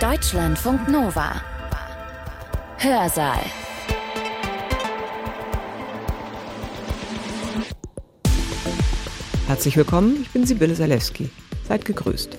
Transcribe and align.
Deutschlandfunk 0.00 0.90
Nova. 0.90 1.40
Hörsaal. 2.76 3.40
Herzlich 9.46 9.74
willkommen, 9.74 10.18
ich 10.20 10.30
bin 10.32 10.44
Sibylle 10.44 10.74
Salewski. 10.74 11.30
Seid 11.66 11.86
gegrüßt. 11.86 12.36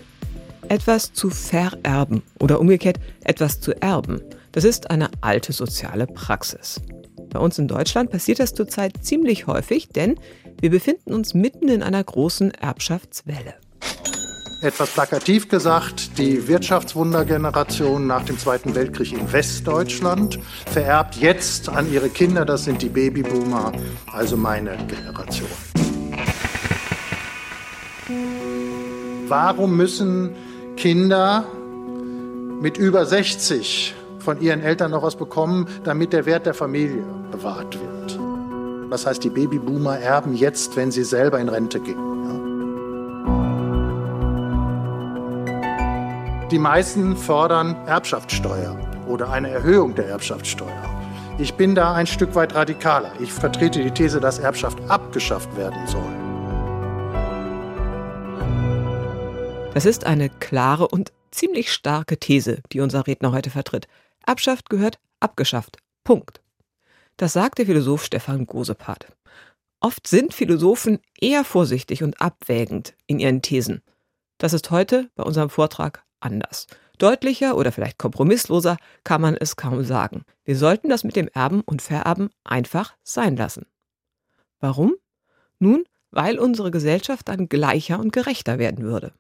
Etwas 0.69 1.13
zu 1.13 1.31
vererben 1.31 2.21
oder 2.39 2.59
umgekehrt 2.59 2.99
etwas 3.23 3.59
zu 3.59 3.73
erben, 3.81 4.21
das 4.51 4.63
ist 4.63 4.91
eine 4.91 5.09
alte 5.21 5.51
soziale 5.51 6.05
Praxis. 6.05 6.79
Bei 7.29 7.39
uns 7.39 7.57
in 7.57 7.67
Deutschland 7.67 8.11
passiert 8.11 8.37
das 8.37 8.53
zurzeit 8.53 9.03
ziemlich 9.03 9.47
häufig, 9.47 9.89
denn 9.89 10.19
wir 10.61 10.69
befinden 10.69 11.11
uns 11.11 11.33
mitten 11.33 11.69
in 11.69 11.81
einer 11.81 12.03
großen 12.03 12.51
Erbschaftswelle. 12.51 13.55
Etwas 14.59 14.89
plakativ 14.89 15.49
gesagt, 15.49 16.17
die 16.17 16.47
Wirtschaftswundergeneration 16.47 18.07
nach 18.07 18.23
dem 18.23 18.39
Zweiten 18.39 18.73
Weltkrieg 18.73 19.13
in 19.13 19.31
Westdeutschland 19.31 20.39
vererbt 20.65 21.15
jetzt 21.17 21.69
an 21.69 21.91
ihre 21.91 22.09
Kinder, 22.09 22.43
das 22.43 22.63
sind 22.63 22.81
die 22.81 22.89
Babyboomer, 22.89 23.71
also 24.11 24.35
meine 24.35 24.75
Generation. 24.87 25.47
Warum 29.27 29.77
müssen 29.77 30.35
Kinder 30.75 31.45
mit 32.59 32.77
über 32.77 33.05
60 33.05 33.93
von 34.17 34.41
ihren 34.41 34.61
Eltern 34.61 34.89
noch 34.89 35.03
was 35.03 35.17
bekommen, 35.17 35.67
damit 35.83 36.13
der 36.13 36.25
Wert 36.25 36.47
der 36.47 36.55
Familie 36.55 37.03
bewahrt 37.31 37.77
wird? 37.79 38.19
Das 38.89 39.05
heißt, 39.05 39.23
die 39.23 39.29
Babyboomer 39.29 39.99
erben 39.99 40.33
jetzt, 40.33 40.75
wenn 40.75 40.89
sie 40.91 41.03
selber 41.03 41.39
in 41.39 41.49
Rente 41.49 41.79
gehen. 41.79 42.16
Die 46.49 46.59
meisten 46.59 47.17
fordern 47.17 47.75
Erbschaftssteuer 47.87 48.79
oder 49.05 49.31
eine 49.31 49.49
Erhöhung 49.49 49.95
der 49.95 50.07
Erbschaftssteuer. 50.07 50.81
Ich 51.37 51.55
bin 51.55 51.75
da 51.75 51.93
ein 51.93 52.07
Stück 52.07 52.35
weit 52.35 52.55
radikaler. 52.55 53.11
Ich 53.19 53.33
vertrete 53.33 53.83
die 53.83 53.91
These, 53.91 54.21
dass 54.21 54.39
Erbschaft 54.39 54.79
abgeschafft 54.89 55.57
werden 55.57 55.85
soll. 55.87 56.13
Das 59.73 59.85
ist 59.85 60.05
eine 60.05 60.29
klare 60.29 60.87
und 60.87 61.11
ziemlich 61.31 61.69
starke 61.69 62.17
These, 62.17 62.61
die 62.71 62.79
unser 62.79 63.07
Redner 63.07 63.33
heute 63.33 63.49
vertritt. 63.49 63.89
Erbschaft 64.25 64.69
gehört 64.69 64.99
abgeschafft. 65.19 65.79
Punkt. 66.05 66.39
Das 67.17 67.33
sagt 67.33 67.57
der 67.57 67.65
Philosoph 67.65 68.05
Stefan 68.05 68.45
Gosepart. 68.45 69.07
Oft 69.81 70.07
sind 70.07 70.33
Philosophen 70.33 70.99
eher 71.19 71.43
vorsichtig 71.43 72.03
und 72.03 72.21
abwägend 72.21 72.95
in 73.05 73.19
ihren 73.19 73.41
Thesen. 73.41 73.81
Das 74.37 74.53
ist 74.53 74.71
heute 74.71 75.09
bei 75.15 75.23
unserem 75.23 75.49
Vortrag 75.49 76.06
anders. 76.19 76.67
Deutlicher 76.97 77.55
oder 77.57 77.71
vielleicht 77.71 77.97
kompromissloser 77.97 78.77
kann 79.03 79.21
man 79.21 79.35
es 79.35 79.55
kaum 79.55 79.83
sagen. 79.83 80.23
Wir 80.45 80.57
sollten 80.57 80.89
das 80.89 81.03
mit 81.03 81.15
dem 81.15 81.29
Erben 81.33 81.61
und 81.61 81.81
Vererben 81.81 82.29
einfach 82.43 82.95
sein 83.03 83.35
lassen. 83.35 83.65
Warum? 84.59 84.95
Nun, 85.59 85.83
weil 86.11 86.39
unsere 86.39 86.71
Gesellschaft 86.71 87.27
dann 87.27 87.49
gleicher 87.49 87.99
und 87.99 88.11
gerechter 88.11 88.57
werden 88.57 88.83
würde. 88.83 89.13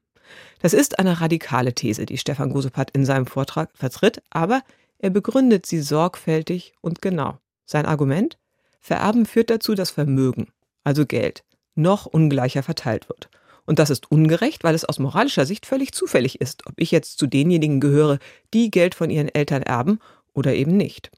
Das 0.61 0.73
ist 0.73 0.99
eine 0.99 1.21
radikale 1.21 1.73
These, 1.73 2.05
die 2.05 2.17
Stefan 2.17 2.49
Gosepart 2.49 2.91
in 2.91 3.05
seinem 3.05 3.27
Vortrag 3.27 3.69
vertritt, 3.75 4.21
aber 4.29 4.63
er 4.97 5.11
begründet 5.11 5.65
sie 5.65 5.81
sorgfältig 5.81 6.73
und 6.81 7.01
genau. 7.01 7.37
Sein 7.65 7.85
Argument? 7.85 8.37
Vererben 8.79 9.25
führt 9.25 9.49
dazu, 9.49 9.75
dass 9.75 9.91
Vermögen, 9.91 10.47
also 10.83 11.05
Geld, 11.05 11.43
noch 11.75 12.05
ungleicher 12.05 12.63
verteilt 12.63 13.09
wird. 13.09 13.29
Und 13.67 13.79
das 13.79 13.89
ist 13.89 14.09
ungerecht, 14.09 14.63
weil 14.63 14.73
es 14.73 14.85
aus 14.85 14.97
moralischer 14.97 15.45
Sicht 15.45 15.65
völlig 15.65 15.91
zufällig 15.91 16.39
ist, 16.39 16.65
ob 16.65 16.73
ich 16.77 16.89
jetzt 16.89 17.19
zu 17.19 17.27
denjenigen 17.27 17.81
gehöre, 17.81 18.17
die 18.53 18.71
Geld 18.71 18.95
von 18.95 19.09
ihren 19.09 19.27
Eltern 19.27 19.61
erben 19.61 19.99
oder 20.33 20.55
eben 20.55 20.77
nicht. 20.77 21.11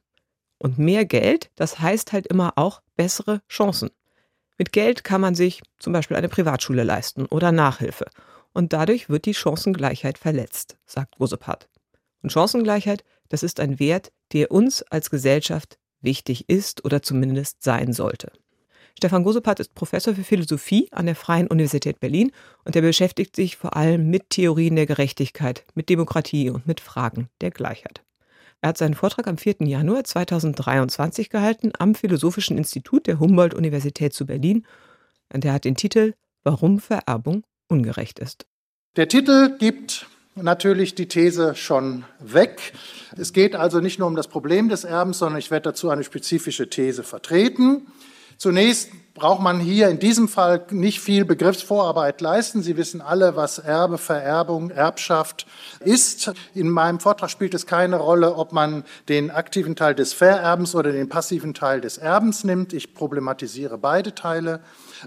Und 0.58 0.80
mehr 0.80 1.06
Geld, 1.06 1.52
das 1.56 1.80
heißt 1.80 2.12
halt 2.12 2.26
immer 2.26 2.54
auch 2.58 2.82
bessere 2.98 3.42
Chancen. 3.48 3.92
Mit 4.58 4.74
Geld 4.74 5.04
kann 5.04 5.22
man 5.22 5.36
sich 5.36 5.62
zum 5.78 5.94
Beispiel 5.94 6.18
eine 6.18 6.28
Privatschule 6.28 6.84
leisten 6.84 7.28
oder 7.28 7.52
Nachhilfe. 7.52 8.08
Und 8.52 8.74
dadurch 8.74 9.10
wird 9.10 9.26
die 9.26 9.36
Chancengleichheit 9.36 10.18
verletzt, 10.18 10.76
sagt 10.86 11.20
Rosepart. 11.20 11.70
Und 12.24 12.32
Chancengleichheit, 12.32 13.04
das 13.30 13.44
ist 13.44 13.60
ein 13.60 13.80
Wert, 13.80 14.12
der 14.34 14.52
uns 14.52 14.82
als 14.82 15.12
Gesellschaft 15.12 15.78
wichtig 16.02 16.50
ist 16.50 16.84
oder 16.84 17.04
zumindest 17.04 17.62
sein 17.62 17.94
sollte. 17.94 18.32
Stefan 18.98 19.24
Gosepart 19.24 19.60
ist 19.60 19.76
Professor 19.76 20.14
für 20.16 20.24
Philosophie 20.24 20.88
an 20.92 21.06
der 21.06 21.16
Freien 21.16 21.48
Universität 21.48 22.00
Berlin 22.00 22.32
und 22.66 22.76
er 22.76 22.82
beschäftigt 22.82 23.36
sich 23.36 23.58
vor 23.58 23.76
allem 23.76 24.10
mit 24.10 24.30
Theorien 24.30 24.76
der 24.76 24.86
Gerechtigkeit, 24.86 25.66
mit 25.74 25.90
Demokratie 25.90 26.50
und 26.50 26.68
mit 26.68 26.80
Fragen 26.80 27.30
der 27.42 27.52
Gleichheit. 27.52 28.04
Er 28.62 28.70
hat 28.70 28.78
seinen 28.78 28.94
Vortrag 28.94 29.28
am 29.28 29.38
4. 29.38 29.58
Januar 29.62 30.04
2023 30.04 31.30
gehalten 31.30 31.72
am 31.80 31.96
Philosophischen 31.96 32.58
Institut 32.58 33.08
der 33.08 33.20
Humboldt-Universität 33.20 34.14
zu 34.14 34.26
Berlin 34.26 34.66
und 35.32 35.46
er 35.46 35.54
hat 35.54 35.66
den 35.66 35.76
Titel 35.76 36.14
Warum 36.44 36.80
Vererbung 36.80 37.44
ungerecht 37.68 38.20
ist. 38.20 38.46
Der 38.96 39.08
Titel 39.08 39.58
gibt 39.60 40.08
natürlich 40.36 40.96
die 40.96 41.08
These 41.08 41.56
schon 41.56 42.06
weg. 42.20 42.74
Es 43.16 43.34
geht 43.34 43.56
also 43.56 43.80
nicht 43.80 44.00
nur 44.00 44.08
um 44.08 44.16
das 44.16 44.28
Problem 44.28 44.70
des 44.70 44.84
Erbens, 44.84 45.20
sondern 45.20 45.40
ich 45.40 45.52
werde 45.52 45.70
dazu 45.70 45.90
eine 45.90 46.04
spezifische 46.04 46.70
These 46.70 47.04
vertreten. 47.04 47.88
Zunächst 48.40 48.92
braucht 49.16 49.42
man 49.42 49.60
hier 49.60 49.90
in 49.90 50.00
diesem 50.00 50.30
Fall 50.30 50.66
nicht 50.72 51.02
viel 51.02 51.26
Begriffsvorarbeit 51.26 52.22
leisten. 52.22 52.64
Sie 52.64 52.78
wissen 52.78 53.02
alle, 53.02 53.36
was 53.36 53.60
Erbe, 53.60 53.98
Vererbung, 53.98 54.70
Erbschaft 54.70 55.46
ist. 55.82 56.32
In 56.54 56.70
meinem 56.70 57.02
Vortrag 57.02 57.30
spielt 57.30 57.54
es 57.54 57.66
keine 57.66 57.98
Rolle, 57.98 58.34
ob 58.34 58.54
man 58.54 58.86
den 59.10 59.30
aktiven 59.30 59.76
Teil 59.76 59.94
des 59.94 60.14
Vererbens 60.14 60.74
oder 60.74 60.94
den 60.94 61.10
passiven 61.10 61.54
Teil 61.54 61.82
des 61.82 61.98
Erbens 61.98 62.46
nimmt. 62.46 62.72
Ich 62.72 62.94
problematisiere 62.94 63.78
beide 63.78 64.16
Teile. 64.16 64.62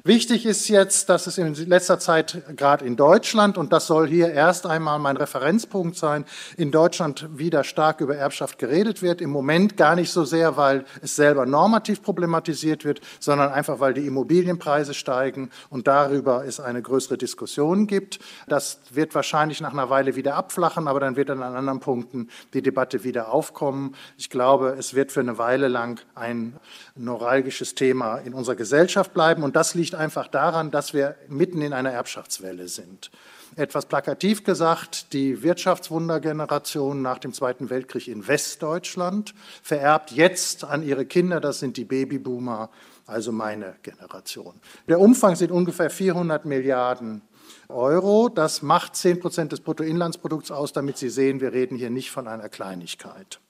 Wichtig 0.04 0.46
ist 0.46 0.68
jetzt, 0.68 1.10
dass 1.10 1.26
es 1.26 1.36
in 1.36 1.54
letzter 1.68 1.98
Zeit 1.98 2.42
gerade 2.56 2.84
in 2.86 2.96
Deutschland, 2.96 3.58
und 3.58 3.74
das 3.74 3.86
soll 3.86 4.08
hier 4.08 4.32
erst 4.32 4.64
einmal 4.64 4.98
mein 4.98 5.18
Referenzpunkt 5.18 5.96
sein, 5.96 6.24
in 6.56 6.70
Deutschland 6.70 7.28
wieder 7.36 7.62
stark 7.62 8.00
über 8.00 8.16
Erbschaft 8.16 8.58
geredet 8.58 9.02
wird. 9.02 9.20
Im 9.20 9.28
Moment 9.28 9.76
gar 9.76 9.94
nicht 9.94 10.10
so 10.10 10.24
sehr, 10.24 10.56
weil 10.56 10.86
es 11.02 11.14
selber 11.14 11.44
normativ 11.44 12.02
problematisiert 12.02 12.86
wird, 12.86 13.02
sondern 13.20 13.52
einfach, 13.52 13.80
weil 13.80 13.92
die 13.92 14.06
Immobilienpreise 14.06 14.94
steigen 14.94 15.50
und 15.68 15.86
darüber 15.86 16.46
es 16.46 16.58
eine 16.58 16.80
größere 16.80 17.18
Diskussion 17.18 17.86
gibt. 17.86 18.18
Das 18.48 18.78
wird 18.90 19.14
wahrscheinlich 19.14 19.60
nach 19.60 19.74
einer 19.74 19.90
Weile 19.90 20.16
wieder 20.16 20.36
abflachen, 20.36 20.88
aber 20.88 21.00
dann 21.00 21.16
wird 21.16 21.28
an 21.28 21.42
anderen 21.42 21.80
Punkten 21.80 22.30
die 22.54 22.62
Debatte 22.62 23.04
wieder 23.04 23.30
aufkommen. 23.30 23.94
Ich 24.16 24.30
glaube, 24.30 24.74
es 24.78 24.94
wird 24.94 25.12
für 25.12 25.20
eine 25.20 25.36
Weile 25.36 25.68
lang 25.68 26.00
ein 26.14 26.56
neuralgisches 26.94 27.74
Thema 27.74 28.16
in 28.16 28.32
unserer 28.32 28.56
Gesellschaft 28.56 29.12
bleiben 29.12 29.42
und 29.42 29.54
das 29.54 29.74
liegt 29.74 29.81
einfach 29.94 30.28
daran, 30.28 30.70
dass 30.70 30.94
wir 30.94 31.16
mitten 31.28 31.62
in 31.62 31.72
einer 31.72 31.90
Erbschaftswelle 31.90 32.68
sind. 32.68 33.10
Etwas 33.56 33.86
plakativ 33.86 34.44
gesagt, 34.44 35.12
die 35.12 35.42
Wirtschaftswundergeneration 35.42 37.02
nach 37.02 37.18
dem 37.18 37.34
Zweiten 37.34 37.68
Weltkrieg 37.68 38.08
in 38.08 38.26
Westdeutschland 38.26 39.34
vererbt 39.62 40.12
jetzt 40.12 40.64
an 40.64 40.82
ihre 40.82 41.04
Kinder, 41.04 41.38
das 41.40 41.58
sind 41.58 41.76
die 41.76 41.84
Babyboomer, 41.84 42.70
also 43.06 43.30
meine 43.30 43.74
Generation. 43.82 44.54
Der 44.88 45.00
Umfang 45.00 45.36
sind 45.36 45.50
ungefähr 45.50 45.90
400 45.90 46.46
Milliarden 46.46 47.22
Euro. 47.68 48.28
Das 48.28 48.62
macht 48.62 48.96
10 48.96 49.20
Prozent 49.20 49.52
des 49.52 49.60
Bruttoinlandsprodukts 49.60 50.50
aus, 50.50 50.72
damit 50.72 50.96
Sie 50.98 51.10
sehen, 51.10 51.40
wir 51.40 51.52
reden 51.52 51.76
hier 51.76 51.90
nicht 51.90 52.10
von 52.10 52.28
einer 52.28 52.48
Kleinigkeit. 52.48 53.40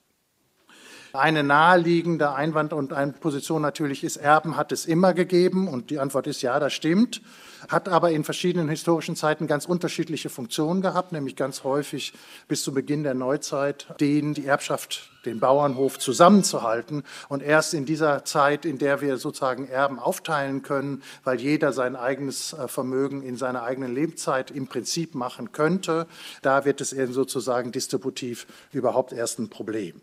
Eine 1.15 1.43
naheliegende 1.43 2.33
Einwand 2.33 2.73
und 2.73 2.91
eine 2.91 3.11
Position 3.11 3.61
natürlich 3.61 4.03
ist, 4.03 4.17
Erben 4.17 4.57
hat 4.57 4.71
es 4.71 4.87
immer 4.87 5.13
gegeben 5.13 5.67
und 5.67 5.91
die 5.91 5.99
Antwort 5.99 6.25
ist 6.25 6.41
ja, 6.41 6.59
das 6.59 6.73
stimmt, 6.73 7.21
hat 7.69 7.87
aber 7.87 8.09
in 8.09 8.23
verschiedenen 8.23 8.67
historischen 8.67 9.15
Zeiten 9.15 9.45
ganz 9.45 9.67
unterschiedliche 9.67 10.31
Funktionen 10.31 10.81
gehabt, 10.81 11.11
nämlich 11.11 11.35
ganz 11.35 11.63
häufig 11.63 12.13
bis 12.47 12.63
zu 12.63 12.73
Beginn 12.73 13.03
der 13.03 13.13
Neuzeit, 13.13 13.93
den 13.99 14.33
die 14.33 14.47
Erbschaft 14.47 15.11
den 15.23 15.39
Bauernhof 15.39 15.99
zusammenzuhalten. 15.99 17.03
Und 17.29 17.43
erst 17.43 17.75
in 17.75 17.85
dieser 17.85 18.25
Zeit, 18.25 18.65
in 18.65 18.79
der 18.79 18.99
wir 18.99 19.17
sozusagen 19.17 19.67
Erben 19.67 19.99
aufteilen 19.99 20.63
können, 20.63 21.03
weil 21.23 21.39
jeder 21.39 21.73
sein 21.73 21.95
eigenes 21.95 22.53
äh, 22.53 22.67
Vermögen 22.67 23.21
in 23.21 23.37
seiner 23.37 23.61
eigenen 23.61 23.93
Lebzeit 23.93 24.49
im 24.49 24.65
Prinzip 24.65 25.13
machen 25.13 25.51
könnte, 25.51 26.07
da 26.41 26.65
wird 26.65 26.81
es 26.81 26.91
eben 26.91 27.13
sozusagen 27.13 27.71
distributiv 27.71 28.47
überhaupt 28.71 29.13
erst 29.13 29.37
ein 29.37 29.49
Problem. 29.49 30.01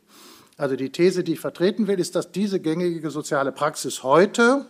Also 0.60 0.76
die 0.76 0.90
These, 0.90 1.24
die 1.24 1.32
ich 1.32 1.40
vertreten 1.40 1.86
will, 1.86 1.98
ist, 1.98 2.14
dass 2.14 2.32
diese 2.32 2.60
gängige 2.60 3.10
soziale 3.10 3.50
Praxis 3.50 4.02
heute 4.02 4.66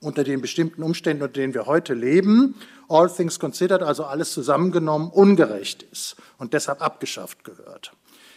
unter 0.00 0.24
den 0.24 0.40
bestimmten 0.40 0.82
Umständen, 0.82 1.22
unter 1.22 1.34
denen 1.34 1.54
wir 1.54 1.66
heute 1.66 1.94
leben, 1.94 2.56
all 2.88 3.08
things 3.08 3.38
considered, 3.38 3.80
also 3.84 4.06
alles 4.06 4.32
zusammengenommen, 4.32 5.08
ungerecht 5.08 5.84
ist 5.84 6.16
und 6.38 6.52
deshalb 6.52 6.82
abgeschafft 6.82 7.44
gehört. 7.44 7.92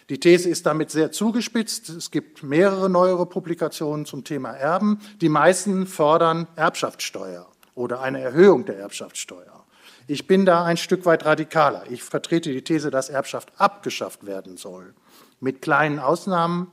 Die 0.10 0.20
These 0.20 0.50
ist 0.50 0.68
damit 0.68 0.92
sehr 0.92 1.12
zugespitzt. 1.12 1.90
Es 1.90 2.12
gibt 2.12 2.44
mehrere 2.44 2.92
neuere 2.92 3.26
Publikationen 3.26 4.06
zum 4.06 4.24
Thema 4.24 4.52
Erben. 4.52 5.00
Die 5.20 5.30
meisten 5.30 5.88
fordern 5.88 6.48
Erbschaftssteuer 6.58 7.48
oder 7.74 8.02
eine 8.02 8.22
Erhöhung 8.22 8.66
der 8.66 8.78
Erbschaftssteuer. 8.78 9.66
Ich 10.06 10.28
bin 10.28 10.46
da 10.46 10.64
ein 10.64 10.78
Stück 10.78 11.08
weit 11.08 11.26
radikaler. 11.26 11.86
Ich 11.90 12.04
vertrete 12.04 12.52
die 12.52 12.64
These, 12.64 12.92
dass 12.92 13.10
Erbschaft 13.10 13.52
abgeschafft 13.58 14.28
werden 14.28 14.58
soll. 14.58 14.94
Mit 15.42 15.62
kleinen 15.62 16.00
Ausnahmen. 16.00 16.72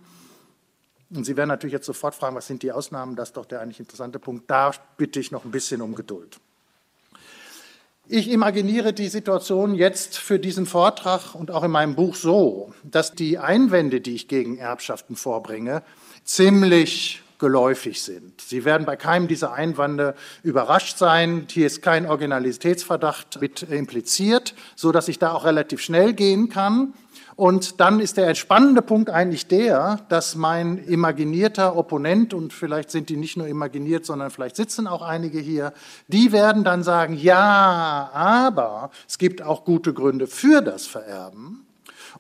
Und 1.11 1.25
Sie 1.25 1.37
werden 1.37 1.49
natürlich 1.49 1.73
jetzt 1.73 1.87
sofort 1.87 2.15
fragen, 2.15 2.37
was 2.37 2.47
sind 2.47 2.63
die 2.63 2.71
Ausnahmen? 2.71 3.17
Das 3.17 3.31
ist 3.31 3.37
doch 3.37 3.47
der 3.47 3.61
eigentlich 3.61 3.81
interessante 3.81 4.21
Punkt. 4.21 4.49
Da 4.49 4.71
bitte 4.97 5.19
ich 5.19 5.33
noch 5.33 5.45
ein 5.45 5.51
bisschen 5.51 5.81
um 5.81 5.95
Geduld. 5.95 6.39
Ich 8.11 8.31
imaginiere 8.31 8.95
die 8.95 9.09
Situation 9.09 9.75
jetzt 9.75 10.17
für 10.17 10.39
diesen 10.39 10.65
Vortrag 10.65 11.35
und 11.35 11.51
auch 11.51 11.63
in 11.63 11.71
meinem 11.71 11.95
Buch 11.95 12.15
so, 12.15 12.73
dass 12.83 13.15
die 13.15 13.37
Einwände, 13.37 14.01
die 14.01 14.15
ich 14.15 14.29
gegen 14.29 14.57
Erbschaften 14.57 15.15
vorbringe, 15.15 15.83
ziemlich 16.25 17.23
geläufig 17.39 18.03
sind. 18.03 18.41
Sie 18.41 18.65
werden 18.65 18.87
bei 18.87 18.97
keinem 18.97 19.29
dieser 19.29 19.53
Einwände 19.53 20.15
überrascht 20.43 20.97
sein. 20.97 21.47
Hier 21.51 21.67
ist 21.67 21.83
kein 21.83 22.07
Originalitätsverdacht 22.07 23.43
mit 23.43 23.63
impliziert, 23.63 24.55
so 24.75 24.91
dass 24.91 25.09
ich 25.09 25.19
da 25.19 25.33
auch 25.33 25.45
relativ 25.45 25.83
schnell 25.83 26.15
gehen 26.15 26.49
kann. 26.49 26.95
Und 27.39 27.79
dann 27.79 28.01
ist 28.01 28.17
der 28.17 28.27
entspannende 28.27 28.83
Punkt 28.83 29.11
eigentlich 29.11 29.47
der, 29.47 30.01
dass 30.09 30.35
mein 30.35 30.77
imaginierter 30.77 31.77
Opponent, 31.77 32.35
und 32.35 32.53
vielleicht 32.53 32.91
sind 32.91 33.11
die 33.11 33.17
nicht 33.17 33.37
nur 33.37 33.47
imaginiert, 33.47 34.05
sondern 34.05 34.33
vielleicht 34.33 34.57
sitzen 34.57 34.89
auch 34.89 35.03
einige 35.03 35.39
hier, 35.39 35.73
die 36.09 36.33
werden 36.33 36.65
dann 36.65 36.83
sagen, 36.83 37.15
ja, 37.15 38.11
aber 38.13 38.91
es 39.07 39.19
gibt 39.19 39.41
auch 39.41 39.65
gute 39.65 39.95
Gründe 39.95 40.27
für 40.27 40.63
das 40.63 40.89
Vererben. 40.89 41.65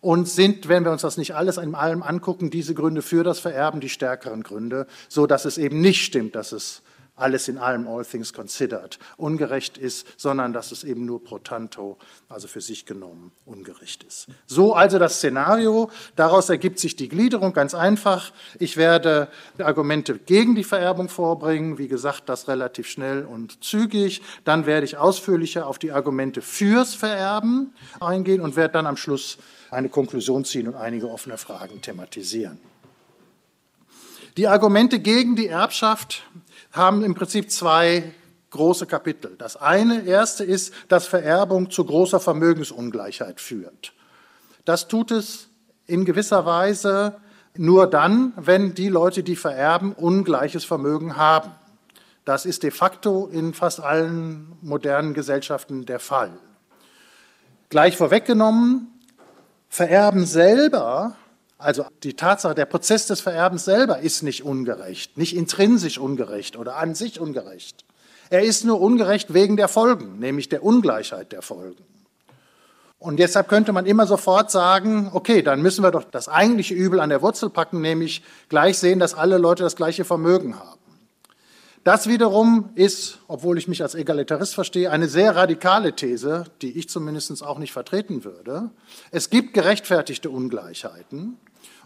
Und 0.00 0.28
sind, 0.28 0.68
wenn 0.68 0.84
wir 0.84 0.92
uns 0.92 1.02
das 1.02 1.16
nicht 1.16 1.34
alles 1.34 1.56
in 1.56 1.74
allem 1.74 2.04
angucken, 2.04 2.50
diese 2.50 2.74
Gründe 2.74 3.02
für 3.02 3.24
das 3.24 3.40
Vererben 3.40 3.80
die 3.80 3.88
stärkeren 3.88 4.44
Gründe, 4.44 4.86
so 5.08 5.26
dass 5.26 5.46
es 5.46 5.58
eben 5.58 5.80
nicht 5.80 6.04
stimmt, 6.04 6.36
dass 6.36 6.52
es 6.52 6.82
alles 7.18 7.48
in 7.48 7.58
allem, 7.58 7.86
all 7.86 8.04
things 8.04 8.32
considered, 8.32 8.98
ungerecht 9.16 9.78
ist, 9.78 10.06
sondern 10.16 10.52
dass 10.52 10.72
es 10.72 10.84
eben 10.84 11.04
nur 11.04 11.22
pro 11.22 11.38
tanto, 11.38 11.98
also 12.28 12.48
für 12.48 12.60
sich 12.60 12.86
genommen, 12.86 13.32
ungerecht 13.44 14.02
ist. 14.04 14.28
So 14.46 14.74
also 14.74 14.98
das 14.98 15.16
Szenario. 15.16 15.90
Daraus 16.16 16.48
ergibt 16.48 16.78
sich 16.78 16.96
die 16.96 17.08
Gliederung 17.08 17.52
ganz 17.52 17.74
einfach. 17.74 18.32
Ich 18.58 18.76
werde 18.76 19.28
Argumente 19.58 20.18
gegen 20.18 20.54
die 20.54 20.64
Vererbung 20.64 21.08
vorbringen, 21.08 21.78
wie 21.78 21.88
gesagt, 21.88 22.28
das 22.28 22.48
relativ 22.48 22.88
schnell 22.88 23.24
und 23.24 23.62
zügig. 23.64 24.22
Dann 24.44 24.66
werde 24.66 24.84
ich 24.84 24.96
ausführlicher 24.96 25.66
auf 25.66 25.78
die 25.78 25.92
Argumente 25.92 26.42
fürs 26.42 26.94
Vererben 26.94 27.74
eingehen 28.00 28.40
und 28.40 28.56
werde 28.56 28.72
dann 28.72 28.86
am 28.86 28.96
Schluss 28.96 29.38
eine 29.70 29.88
Konklusion 29.88 30.44
ziehen 30.44 30.68
und 30.68 30.74
einige 30.74 31.10
offene 31.10 31.38
Fragen 31.38 31.80
thematisieren. 31.82 32.58
Die 34.36 34.46
Argumente 34.46 35.00
gegen 35.00 35.34
die 35.34 35.48
Erbschaft 35.48 36.22
haben 36.72 37.04
im 37.04 37.14
Prinzip 37.14 37.50
zwei 37.50 38.12
große 38.50 38.86
Kapitel. 38.86 39.36
Das 39.38 39.56
eine, 39.56 40.04
erste 40.04 40.44
ist, 40.44 40.72
dass 40.88 41.06
Vererbung 41.06 41.70
zu 41.70 41.84
großer 41.84 42.20
Vermögensungleichheit 42.20 43.40
führt. 43.40 43.92
Das 44.64 44.88
tut 44.88 45.10
es 45.10 45.48
in 45.86 46.04
gewisser 46.04 46.46
Weise 46.46 47.16
nur 47.56 47.88
dann, 47.88 48.32
wenn 48.36 48.74
die 48.74 48.88
Leute, 48.88 49.22
die 49.22 49.36
vererben, 49.36 49.92
ungleiches 49.92 50.64
Vermögen 50.64 51.16
haben. 51.16 51.50
Das 52.24 52.46
ist 52.46 52.62
de 52.62 52.70
facto 52.70 53.26
in 53.26 53.54
fast 53.54 53.80
allen 53.80 54.52
modernen 54.60 55.14
Gesellschaften 55.14 55.86
der 55.86 55.98
Fall. 55.98 56.32
Gleich 57.70 57.96
vorweggenommen, 57.96 58.88
Vererben 59.68 60.24
selber 60.24 61.16
also 61.58 61.84
die 62.04 62.14
Tatsache, 62.14 62.54
der 62.54 62.66
Prozess 62.66 63.06
des 63.06 63.20
Vererbens 63.20 63.64
selber 63.64 63.98
ist 63.98 64.22
nicht 64.22 64.44
ungerecht, 64.44 65.18
nicht 65.18 65.34
intrinsisch 65.36 65.98
ungerecht 65.98 66.56
oder 66.56 66.76
an 66.76 66.94
sich 66.94 67.18
ungerecht. 67.18 67.84
Er 68.30 68.42
ist 68.42 68.64
nur 68.64 68.80
ungerecht 68.80 69.34
wegen 69.34 69.56
der 69.56 69.68
Folgen, 69.68 70.20
nämlich 70.20 70.48
der 70.48 70.62
Ungleichheit 70.62 71.32
der 71.32 71.42
Folgen. 71.42 71.84
Und 73.00 73.18
deshalb 73.18 73.48
könnte 73.48 73.72
man 73.72 73.86
immer 73.86 74.06
sofort 74.06 74.50
sagen, 74.50 75.10
okay, 75.12 75.42
dann 75.42 75.62
müssen 75.62 75.82
wir 75.82 75.90
doch 75.90 76.04
das 76.04 76.28
eigentliche 76.28 76.74
Übel 76.74 77.00
an 77.00 77.10
der 77.10 77.22
Wurzel 77.22 77.48
packen, 77.48 77.80
nämlich 77.80 78.22
gleich 78.48 78.78
sehen, 78.78 78.98
dass 78.98 79.14
alle 79.14 79.38
Leute 79.38 79.62
das 79.62 79.76
gleiche 79.76 80.04
Vermögen 80.04 80.58
haben. 80.58 80.78
Das 81.84 82.08
wiederum 82.08 82.70
ist, 82.74 83.18
obwohl 83.28 83.56
ich 83.56 83.68
mich 83.68 83.82
als 83.82 83.94
Egalitarist 83.94 84.54
verstehe, 84.54 84.90
eine 84.90 85.08
sehr 85.08 85.36
radikale 85.36 85.94
These, 85.94 86.44
die 86.60 86.76
ich 86.76 86.88
zumindest 86.88 87.42
auch 87.42 87.58
nicht 87.58 87.72
vertreten 87.72 88.24
würde. 88.24 88.70
Es 89.10 89.30
gibt 89.30 89.54
gerechtfertigte 89.54 90.28
Ungleichheiten. 90.28 91.38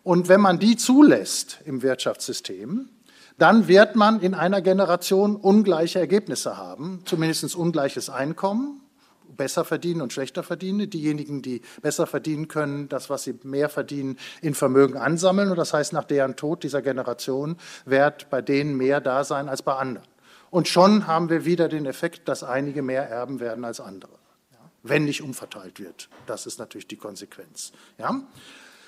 Und 0.02 0.28
wenn 0.28 0.40
man 0.40 0.58
die 0.58 0.76
zulässt 0.76 1.60
im 1.64 1.82
Wirtschaftssystem, 1.82 2.88
dann 3.38 3.68
wird 3.68 3.96
man 3.96 4.20
in 4.20 4.34
einer 4.34 4.60
Generation 4.60 5.36
ungleiche 5.36 5.98
Ergebnisse 5.98 6.56
haben, 6.56 7.02
zumindest 7.04 7.54
ungleiches 7.56 8.10
Einkommen, 8.10 8.80
besser 9.36 9.64
verdienen 9.64 10.02
und 10.02 10.12
schlechter 10.12 10.42
verdienen. 10.42 10.90
Diejenigen, 10.90 11.42
die 11.42 11.62
besser 11.80 12.06
verdienen 12.06 12.48
können, 12.48 12.88
das, 12.88 13.10
was 13.10 13.24
sie 13.24 13.38
mehr 13.42 13.68
verdienen, 13.68 14.18
in 14.42 14.54
Vermögen 14.54 14.96
ansammeln. 14.96 15.50
Und 15.50 15.56
das 15.56 15.72
heißt, 15.72 15.92
nach 15.92 16.04
deren 16.04 16.36
Tod 16.36 16.62
dieser 16.62 16.82
Generation 16.82 17.56
wird 17.84 18.28
bei 18.30 18.42
denen 18.42 18.76
mehr 18.76 19.00
da 19.00 19.24
sein 19.24 19.48
als 19.48 19.62
bei 19.62 19.74
anderen. 19.74 20.06
Und 20.50 20.68
schon 20.68 21.06
haben 21.06 21.30
wir 21.30 21.46
wieder 21.46 21.68
den 21.68 21.86
Effekt, 21.86 22.28
dass 22.28 22.44
einige 22.44 22.82
mehr 22.82 23.08
erben 23.08 23.40
werden 23.40 23.64
als 23.64 23.80
andere, 23.80 24.12
wenn 24.82 25.04
nicht 25.06 25.22
umverteilt 25.22 25.80
wird. 25.80 26.10
Das 26.26 26.44
ist 26.44 26.58
natürlich 26.58 26.86
die 26.86 26.98
Konsequenz. 26.98 27.72
Ja. 27.96 28.20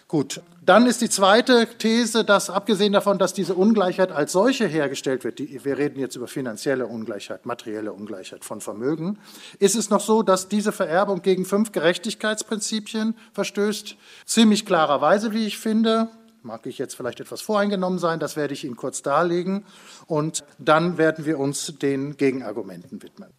Gut, 0.06 0.42
dann 0.62 0.86
ist 0.86 1.00
die 1.00 1.08
zweite 1.08 1.66
These, 1.78 2.24
dass 2.24 2.50
abgesehen 2.50 2.92
davon, 2.92 3.18
dass 3.18 3.32
diese 3.32 3.54
Ungleichheit 3.54 4.12
als 4.12 4.32
solche 4.32 4.66
hergestellt 4.66 5.24
wird, 5.24 5.38
die, 5.38 5.64
wir 5.64 5.78
reden 5.78 5.98
jetzt 5.98 6.14
über 6.14 6.28
finanzielle 6.28 6.86
Ungleichheit, 6.86 7.46
materielle 7.46 7.92
Ungleichheit 7.92 8.44
von 8.44 8.60
Vermögen, 8.60 9.18
ist 9.58 9.76
es 9.76 9.88
noch 9.88 10.00
so, 10.00 10.22
dass 10.22 10.48
diese 10.48 10.72
Vererbung 10.72 11.22
gegen 11.22 11.46
fünf 11.46 11.72
Gerechtigkeitsprinzipien 11.72 13.14
verstößt, 13.32 13.96
ziemlich 14.26 14.66
klarerweise, 14.66 15.32
wie 15.32 15.46
ich 15.46 15.58
finde. 15.58 16.08
Mag 16.42 16.66
ich 16.66 16.76
jetzt 16.76 16.94
vielleicht 16.94 17.20
etwas 17.20 17.40
voreingenommen 17.40 17.98
sein, 17.98 18.20
das 18.20 18.36
werde 18.36 18.52
ich 18.52 18.64
Ihnen 18.64 18.76
kurz 18.76 19.00
darlegen 19.00 19.64
und 20.06 20.44
dann 20.58 20.98
werden 20.98 21.24
wir 21.24 21.38
uns 21.38 21.78
den 21.78 22.18
Gegenargumenten 22.18 23.02
widmen. 23.02 23.30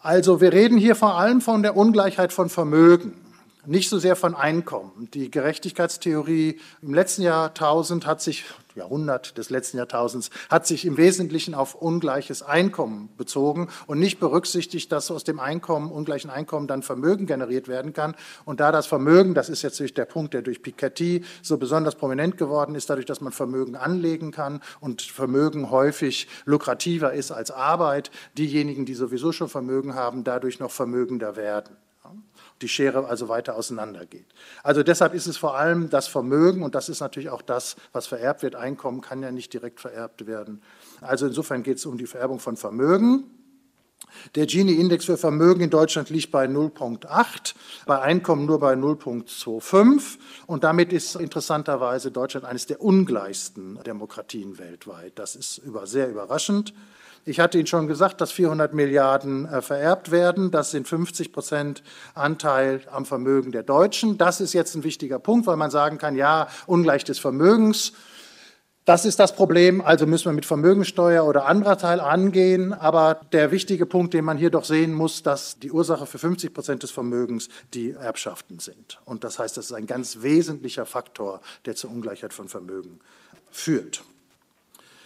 Also 0.00 0.40
wir 0.40 0.52
reden 0.52 0.76
hier 0.76 0.96
vor 0.96 1.14
allem 1.14 1.40
von 1.40 1.62
der 1.62 1.76
Ungleichheit 1.76 2.32
von 2.32 2.48
Vermögen 2.48 3.25
nicht 3.66 3.88
so 3.88 3.98
sehr 3.98 4.16
von 4.16 4.34
Einkommen. 4.34 5.08
Die 5.14 5.30
Gerechtigkeitstheorie 5.30 6.58
im 6.82 6.94
letzten 6.94 7.22
Jahrtausend 7.22 8.06
hat 8.06 8.20
sich, 8.20 8.44
Jahrhundert 8.74 9.38
des 9.38 9.50
letzten 9.50 9.78
Jahrtausends, 9.78 10.30
hat 10.50 10.66
sich 10.66 10.84
im 10.84 10.96
Wesentlichen 10.96 11.54
auf 11.54 11.74
ungleiches 11.74 12.42
Einkommen 12.42 13.08
bezogen 13.16 13.68
und 13.86 13.98
nicht 13.98 14.20
berücksichtigt, 14.20 14.92
dass 14.92 15.10
aus 15.10 15.24
dem 15.24 15.40
Einkommen, 15.40 15.90
ungleichen 15.90 16.30
Einkommen 16.30 16.66
dann 16.66 16.82
Vermögen 16.82 17.26
generiert 17.26 17.68
werden 17.68 17.92
kann. 17.92 18.14
Und 18.44 18.60
da 18.60 18.72
das 18.72 18.86
Vermögen, 18.86 19.34
das 19.34 19.48
ist 19.48 19.62
jetzt 19.62 19.80
durch 19.80 19.94
der 19.94 20.04
Punkt, 20.04 20.34
der 20.34 20.42
durch 20.42 20.62
Piketty 20.62 21.24
so 21.42 21.56
besonders 21.56 21.94
prominent 21.94 22.36
geworden 22.36 22.74
ist, 22.74 22.90
dadurch, 22.90 23.06
dass 23.06 23.20
man 23.20 23.32
Vermögen 23.32 23.76
anlegen 23.76 24.30
kann 24.30 24.60
und 24.80 25.02
Vermögen 25.02 25.70
häufig 25.70 26.28
lukrativer 26.44 27.12
ist 27.12 27.30
als 27.30 27.50
Arbeit, 27.50 28.10
diejenigen, 28.36 28.84
die 28.84 28.94
sowieso 28.94 29.32
schon 29.32 29.48
Vermögen 29.48 29.94
haben, 29.94 30.24
dadurch 30.24 30.60
noch 30.60 30.70
vermögender 30.70 31.36
werden 31.36 31.76
die 32.62 32.68
Schere 32.68 33.06
also 33.06 33.28
weiter 33.28 33.56
auseinandergeht. 33.56 34.26
Also 34.62 34.82
deshalb 34.82 35.14
ist 35.14 35.26
es 35.26 35.36
vor 35.36 35.56
allem 35.56 35.90
das 35.90 36.08
Vermögen 36.08 36.62
und 36.62 36.74
das 36.74 36.88
ist 36.88 37.00
natürlich 37.00 37.30
auch 37.30 37.42
das, 37.42 37.76
was 37.92 38.06
vererbt 38.06 38.42
wird. 38.42 38.54
Einkommen 38.54 39.00
kann 39.00 39.22
ja 39.22 39.30
nicht 39.30 39.52
direkt 39.52 39.80
vererbt 39.80 40.26
werden. 40.26 40.62
Also 41.00 41.26
insofern 41.26 41.62
geht 41.62 41.78
es 41.78 41.86
um 41.86 41.98
die 41.98 42.06
Vererbung 42.06 42.38
von 42.38 42.56
Vermögen. 42.56 43.30
Der 44.34 44.46
Gini-Index 44.46 45.04
für 45.04 45.16
Vermögen 45.16 45.62
in 45.62 45.70
Deutschland 45.70 46.10
liegt 46.10 46.30
bei 46.30 46.46
0,8, 46.46 47.54
bei 47.86 48.00
Einkommen 48.00 48.46
nur 48.46 48.58
bei 48.60 48.74
0,25 48.74 50.18
und 50.46 50.64
damit 50.64 50.92
ist 50.92 51.16
interessanterweise 51.16 52.10
Deutschland 52.10 52.46
eines 52.46 52.66
der 52.66 52.80
ungleichsten 52.80 53.78
Demokratien 53.84 54.58
weltweit. 54.58 55.18
Das 55.18 55.36
ist 55.36 55.60
sehr 55.84 56.08
überraschend. 56.08 56.72
Ich 57.28 57.40
hatte 57.40 57.58
Ihnen 57.58 57.66
schon 57.66 57.88
gesagt, 57.88 58.20
dass 58.20 58.30
400 58.30 58.72
Milliarden 58.72 59.46
äh, 59.46 59.60
vererbt 59.60 60.12
werden. 60.12 60.52
Das 60.52 60.70
sind 60.70 60.86
50 60.86 61.32
Prozent 61.32 61.82
Anteil 62.14 62.82
am 62.92 63.04
Vermögen 63.04 63.50
der 63.50 63.64
Deutschen. 63.64 64.16
Das 64.16 64.40
ist 64.40 64.52
jetzt 64.52 64.76
ein 64.76 64.84
wichtiger 64.84 65.18
Punkt, 65.18 65.48
weil 65.48 65.56
man 65.56 65.72
sagen 65.72 65.98
kann, 65.98 66.14
ja, 66.14 66.46
Ungleich 66.66 67.02
des 67.02 67.18
Vermögens. 67.18 67.94
Das 68.84 69.04
ist 69.04 69.18
das 69.18 69.34
Problem, 69.34 69.80
also 69.80 70.06
müssen 70.06 70.26
wir 70.26 70.32
mit 70.34 70.46
Vermögensteuer 70.46 71.26
oder 71.26 71.46
anderer 71.46 71.76
Teil 71.76 71.98
angehen. 71.98 72.72
Aber 72.72 73.20
der 73.32 73.50
wichtige 73.50 73.86
Punkt, 73.86 74.14
den 74.14 74.24
man 74.24 74.38
hier 74.38 74.50
doch 74.50 74.64
sehen 74.64 74.94
muss, 74.94 75.24
dass 75.24 75.58
die 75.58 75.72
Ursache 75.72 76.06
für 76.06 76.18
50 76.18 76.54
Prozent 76.54 76.84
des 76.84 76.92
Vermögens 76.92 77.48
die 77.74 77.90
Erbschaften 77.90 78.60
sind. 78.60 79.00
Und 79.04 79.24
das 79.24 79.40
heißt, 79.40 79.56
das 79.56 79.64
ist 79.64 79.72
ein 79.72 79.88
ganz 79.88 80.22
wesentlicher 80.22 80.86
Faktor, 80.86 81.40
der 81.64 81.74
zur 81.74 81.90
Ungleichheit 81.90 82.32
von 82.32 82.46
Vermögen 82.46 83.00
führt. 83.50 84.04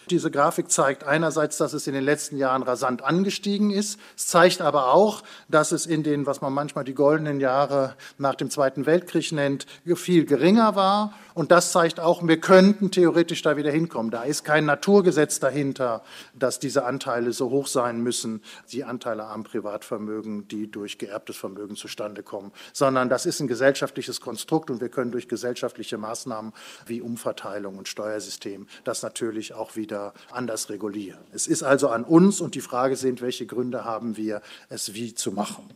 Diese 0.09 0.31
Grafik 0.31 0.71
zeigt 0.71 1.05
einerseits, 1.05 1.59
dass 1.59 1.73
es 1.73 1.87
in 1.87 1.95
den 1.95 2.05
letzten 2.05 2.37
Jahren 2.37 2.63
rasant 2.63 3.03
angestiegen 3.03 3.71
ist. 3.71 4.01
Es 4.17 4.27
zeigt 4.27 4.61
aber 4.61 4.93
auch, 4.93 5.23
dass 5.49 5.73
es 5.73 5.87
in 5.87 6.03
den, 6.03 6.27
was 6.27 6.41
man 6.41 6.53
manchmal 6.53 6.85
die 6.85 6.95
goldenen 6.95 7.41
Jahre 7.41 7.95
nach 8.19 8.35
dem 8.35 8.51
Zweiten 8.51 8.87
Weltkrieg 8.87 9.33
nennt, 9.33 9.67
viel 9.95 10.25
geringer 10.25 10.75
war. 10.75 11.13
Und 11.35 11.51
das 11.51 11.73
zeigt 11.73 12.01
auch, 12.01 12.27
wir 12.27 12.41
könnten 12.41 12.91
theoretisch 12.91 13.43
da 13.43 13.57
wieder 13.57 13.71
hinkommen. 13.71 14.11
Da 14.11 14.23
ist 14.23 14.45
kein 14.45 14.65
Naturgesetz 14.65 15.39
dahinter, 15.39 16.03
dass 16.35 16.59
diese 16.59 16.85
Anteile 16.85 17.33
so 17.33 17.51
hoch 17.51 17.67
sein 17.67 18.01
müssen, 18.01 18.43
die 18.73 18.85
Anteile 18.85 19.25
am 19.25 19.45
Privatvermögen, 19.45 20.49
die 20.49 20.71
durch 20.71 20.99
geerbtes 20.99 21.37
Vermögen 21.37 21.77
zustande 21.77 22.23
kommen, 22.23 22.53
sondern 22.73 23.09
das 23.09 23.27
ist 23.27 23.41
ein 23.41 23.49
gesellschaftliches 23.49 24.21
Konstrukt 24.21 24.71
und 24.71 24.81
wir 24.81 24.89
können 24.89 25.13
durch 25.13 25.29
gesellschaftliche 25.29 25.99
Maßnahmen 25.99 26.53
wie 26.87 27.01
Umverteilung 27.01 27.79
und 27.79 27.89
Steuersystem 27.89 28.67
das 28.85 29.03
natürlich 29.03 29.55
auch 29.55 29.77
wieder 29.77 29.90
wieder 29.91 30.15
anders 30.31 30.71
regulieren. 30.71 31.21
Es 31.33 31.47
ist 31.47 31.63
also 31.63 31.89
an 31.89 32.05
uns 32.05 32.41
und 32.41 32.55
die 32.55 32.61
Frage 32.61 32.97
sind, 32.97 33.21
welche 33.21 33.45
Gründe 33.45 33.85
haben 33.85 34.17
wir, 34.17 34.41
es 34.69 34.95
wie 34.95 35.15
zu 35.15 35.33
machen. 35.33 35.69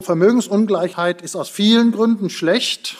Vermögensungleichheit 0.00 1.22
ist 1.22 1.34
aus 1.34 1.48
vielen 1.48 1.90
Gründen 1.90 2.30
schlecht. 2.30 2.98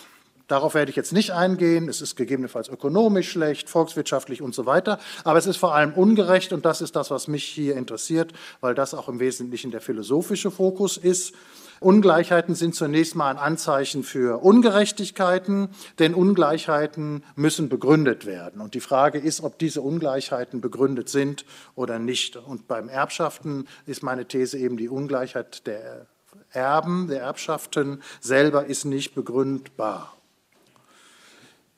Darauf 0.49 0.75
werde 0.75 0.91
ich 0.91 0.97
jetzt 0.97 1.12
nicht 1.12 1.33
eingehen. 1.33 1.88
Es 1.88 2.00
ist 2.00 2.15
gegebenenfalls 2.15 2.69
ökonomisch 2.69 3.31
schlecht, 3.31 3.69
volkswirtschaftlich 3.69 4.43
und 4.43 4.55
so 4.55 4.65
weiter. 4.65 4.99
Aber 5.25 5.38
es 5.38 5.47
ist 5.47 5.57
vor 5.57 5.75
allem 5.75 5.93
ungerecht 5.93 6.53
und 6.53 6.65
das 6.65 6.81
ist 6.81 6.95
das, 6.95 7.11
was 7.11 7.26
mich 7.26 7.45
hier 7.45 7.76
interessiert, 7.76 8.33
weil 8.61 8.75
das 8.75 8.95
auch 8.95 9.09
im 9.09 9.19
Wesentlichen 9.19 9.73
der 9.73 9.81
philosophische 9.81 10.50
Fokus 10.50 10.97
ist. 10.97 11.35
Ungleichheiten 11.81 12.55
sind 12.55 12.75
zunächst 12.75 13.17
mal 13.17 13.31
ein 13.31 13.37
Anzeichen 13.37 14.03
für 14.03 14.43
Ungerechtigkeiten, 14.43 15.69
denn 15.99 16.15
Ungleichheiten 16.15 17.23
müssen 17.35 17.69
begründet 17.69 18.25
werden. 18.25 18.62
Und 18.62 18.75
die 18.75 18.81
Frage 18.81 19.19
ist, 19.19 19.43
ob 19.43 19.59
diese 19.59 19.83
Ungleichheiten 19.83 20.61
begründet 20.61 21.09
sind 21.09 21.45
oder 21.75 21.99
nicht. 21.99 22.37
Und 22.37 22.67
beim 22.67 22.88
Erbschaften 22.88 23.69
ist 23.85 24.03
meine 24.03 24.26
These 24.26 24.59
eben 24.59 24.76
die 24.76 24.88
Ungleichheit 24.88 25.67
der 25.67 26.07
Erben, 26.50 27.09
der 27.09 27.21
Erbschaften 27.21 28.03
selber 28.21 28.67
ist 28.67 28.85
nicht 28.85 29.15
begründbar. 29.15 30.15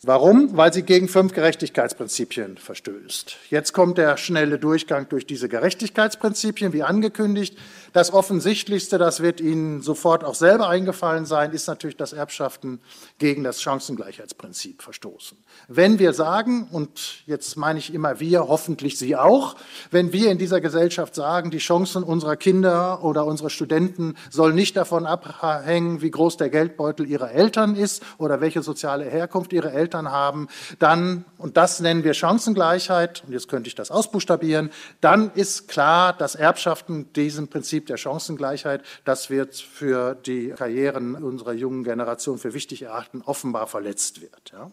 Warum? 0.04 0.56
Weil 0.56 0.72
sie 0.72 0.84
gegen 0.84 1.08
fünf 1.08 1.32
Gerechtigkeitsprinzipien 1.32 2.56
verstößt. 2.56 3.34
Jetzt 3.50 3.72
kommt 3.72 3.98
der 3.98 4.16
schnelle 4.16 4.60
Durchgang 4.60 5.08
durch 5.08 5.26
diese 5.26 5.48
Gerechtigkeitsprinzipien, 5.48 6.72
wie 6.72 6.84
angekündigt. 6.84 7.58
Das 7.92 8.12
Offensichtlichste, 8.12 8.98
das 8.98 9.22
wird 9.22 9.40
Ihnen 9.40 9.82
sofort 9.82 10.22
auch 10.22 10.36
selber 10.36 10.68
eingefallen 10.68 11.26
sein, 11.26 11.50
ist 11.50 11.66
natürlich, 11.66 11.96
dass 11.96 12.12
Erbschaften 12.12 12.80
gegen 13.18 13.42
das 13.42 13.60
Chancengleichheitsprinzip 13.60 14.82
verstoßen. 14.82 15.36
Wenn 15.66 15.98
wir 15.98 16.12
sagen, 16.12 16.68
und 16.70 17.24
jetzt 17.26 17.56
meine 17.56 17.80
ich 17.80 17.92
immer 17.92 18.20
wir, 18.20 18.46
hoffentlich 18.46 18.98
Sie 18.98 19.16
auch, 19.16 19.56
wenn 19.90 20.12
wir 20.12 20.30
in 20.30 20.38
dieser 20.38 20.60
Gesellschaft 20.60 21.16
sagen, 21.16 21.50
die 21.50 21.58
Chancen 21.58 22.04
unserer 22.04 22.36
Kinder 22.36 23.02
oder 23.02 23.26
unserer 23.26 23.50
Studenten 23.50 24.14
sollen 24.30 24.54
nicht 24.54 24.76
davon 24.76 25.06
abhängen, 25.06 26.02
wie 26.02 26.12
groß 26.12 26.36
der 26.36 26.50
Geldbeutel 26.50 27.04
ihrer 27.10 27.32
Eltern 27.32 27.74
ist 27.74 28.04
oder 28.18 28.40
welche 28.40 28.62
soziale 28.62 29.04
Herkunft 29.04 29.52
ihre 29.52 29.72
Eltern 29.72 29.87
Eltern 29.88 30.10
haben, 30.10 30.48
dann, 30.78 31.24
und 31.38 31.56
das 31.56 31.80
nennen 31.80 32.04
wir 32.04 32.12
Chancengleichheit, 32.12 33.22
und 33.26 33.32
jetzt 33.32 33.48
könnte 33.48 33.68
ich 33.68 33.74
das 33.74 33.90
ausbuchstabieren, 33.90 34.70
dann 35.00 35.30
ist 35.32 35.68
klar, 35.68 36.12
dass 36.12 36.34
Erbschaften 36.34 37.10
diesem 37.14 37.48
Prinzip 37.48 37.86
der 37.86 37.96
Chancengleichheit, 37.96 38.82
das 39.06 39.30
wir 39.30 39.48
für 39.50 40.14
die 40.14 40.50
Karrieren 40.50 41.14
unserer 41.14 41.54
jungen 41.54 41.84
Generation 41.84 42.36
für 42.36 42.52
wichtig 42.52 42.82
erachten, 42.82 43.22
offenbar 43.24 43.66
verletzt 43.66 44.20
wird. 44.20 44.52
Ja? 44.52 44.70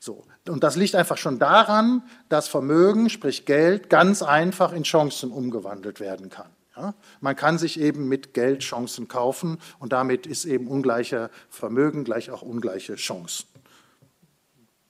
So. 0.00 0.24
Und 0.48 0.64
das 0.64 0.76
liegt 0.76 0.94
einfach 0.94 1.18
schon 1.18 1.38
daran, 1.38 2.02
dass 2.30 2.48
Vermögen, 2.48 3.10
sprich 3.10 3.44
Geld, 3.44 3.90
ganz 3.90 4.22
einfach 4.22 4.72
in 4.72 4.84
Chancen 4.84 5.30
umgewandelt 5.30 6.00
werden 6.00 6.30
kann. 6.30 6.50
Ja? 6.78 6.94
Man 7.20 7.36
kann 7.36 7.58
sich 7.58 7.78
eben 7.78 8.08
mit 8.08 8.32
Geld 8.32 8.60
Chancen 8.60 9.06
kaufen 9.06 9.58
und 9.78 9.92
damit 9.92 10.26
ist 10.26 10.46
eben 10.46 10.66
ungleicher 10.66 11.30
Vermögen 11.50 12.04
gleich 12.04 12.30
auch 12.30 12.40
ungleiche 12.40 12.94
Chancen 12.94 13.53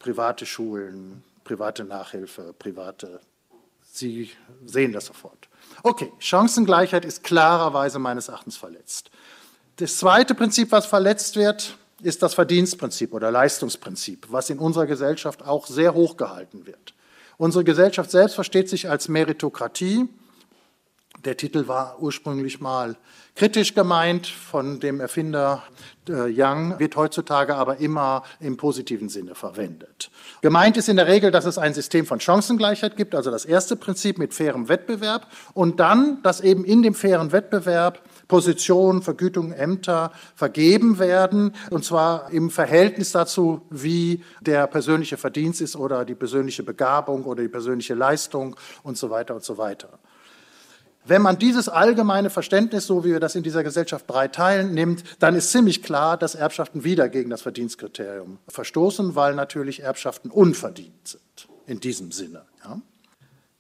private 0.04 0.44
Schulen, 0.44 1.25
private 1.44 1.82
Nachhilfe, 1.82 2.54
private. 2.58 3.20
Sie 3.90 4.30
sehen 4.66 4.92
das 4.92 5.06
sofort. 5.06 5.49
Okay, 5.82 6.12
Chancengleichheit 6.18 7.06
ist 7.06 7.25
klarerweise 7.25 7.99
meines 7.99 8.28
Erachtens 8.28 8.58
verletzt. 8.58 9.11
Das 9.76 9.96
zweite 9.96 10.34
Prinzip, 10.34 10.73
was 10.73 10.84
verletzt 10.84 11.37
wird, 11.37 11.78
ist 12.02 12.23
das 12.23 12.34
Verdienstprinzip 12.34 13.14
oder 13.14 13.30
Leistungsprinzip, 13.30 14.26
was 14.28 14.50
in 14.50 14.58
unserer 14.58 14.84
Gesellschaft 14.84 15.42
auch 15.42 15.66
sehr 15.66 15.94
hoch 15.94 16.18
gehalten 16.18 16.66
wird. 16.66 16.92
Unsere 17.38 17.64
Gesellschaft 17.64 18.11
selbst 18.11 18.34
versteht 18.34 18.68
sich 18.68 18.90
als 18.90 19.08
Meritokratie. 19.08 20.06
Der 21.24 21.38
Titel 21.38 21.68
war 21.68 21.96
ursprünglich 22.00 22.60
mal 22.60 22.96
kritisch 23.34 23.74
gemeint 23.74 24.26
von 24.26 24.78
dem 24.78 25.00
Erfinder 25.00 25.62
äh, 26.06 26.30
Young, 26.30 26.78
wird 26.78 26.96
heutzutage 26.96 27.56
aber 27.56 27.78
immer 27.78 28.24
im 28.40 28.58
positiven 28.58 29.08
Sinne 29.08 29.34
verwendet. 29.34 30.10
Gemeint 30.42 30.76
ist 30.76 30.90
in 30.90 30.96
der 30.96 31.06
Regel, 31.06 31.30
dass 31.30 31.46
es 31.46 31.56
ein 31.56 31.72
System 31.72 32.04
von 32.04 32.20
Chancengleichheit 32.20 32.98
gibt, 32.98 33.14
also 33.14 33.30
das 33.30 33.46
erste 33.46 33.74
Prinzip 33.74 34.18
mit 34.18 34.34
fairem 34.34 34.68
Wettbewerb 34.68 35.26
und 35.54 35.80
dann, 35.80 36.22
dass 36.22 36.42
eben 36.42 36.62
in 36.64 36.82
dem 36.82 36.94
fairen 36.94 37.32
Wettbewerb 37.32 38.02
Positionen, 38.28 39.00
Vergütungen, 39.00 39.52
Ämter 39.52 40.12
vergeben 40.34 40.98
werden, 40.98 41.54
und 41.70 41.84
zwar 41.84 42.30
im 42.32 42.50
Verhältnis 42.50 43.12
dazu, 43.12 43.62
wie 43.70 44.22
der 44.42 44.66
persönliche 44.66 45.16
Verdienst 45.16 45.62
ist 45.62 45.74
oder 45.74 46.04
die 46.04 46.14
persönliche 46.14 46.62
Begabung 46.62 47.24
oder 47.24 47.42
die 47.42 47.48
persönliche 47.48 47.94
Leistung 47.94 48.56
und 48.82 48.98
so 48.98 49.08
weiter 49.08 49.34
und 49.34 49.42
so 49.42 49.56
weiter. 49.56 49.98
Wenn 51.06 51.20
man 51.20 51.38
dieses 51.38 51.68
allgemeine 51.68 52.30
Verständnis, 52.30 52.87
so 52.87 53.04
wie 53.04 53.12
wir 53.12 53.20
das 53.20 53.34
in 53.34 53.42
dieser 53.42 53.62
Gesellschaft 53.62 54.06
breit 54.06 54.34
teilen, 54.34 54.73
nimmt, 54.73 55.04
dann 55.18 55.34
ist 55.34 55.52
ziemlich 55.52 55.82
klar, 55.82 56.16
dass 56.16 56.34
Erbschaften 56.34 56.82
wieder 56.82 57.11
gegen 57.11 57.28
das 57.28 57.42
Verdienstkriterium 57.42 58.38
verstoßen, 58.49 59.14
weil 59.14 59.34
natürlich 59.34 59.80
Erbschaften 59.80 60.30
unverdient 60.30 61.06
sind, 61.06 61.49
in 61.66 61.78
diesem 61.80 62.11
Sinne. 62.11 62.46
Ja. 62.64 62.80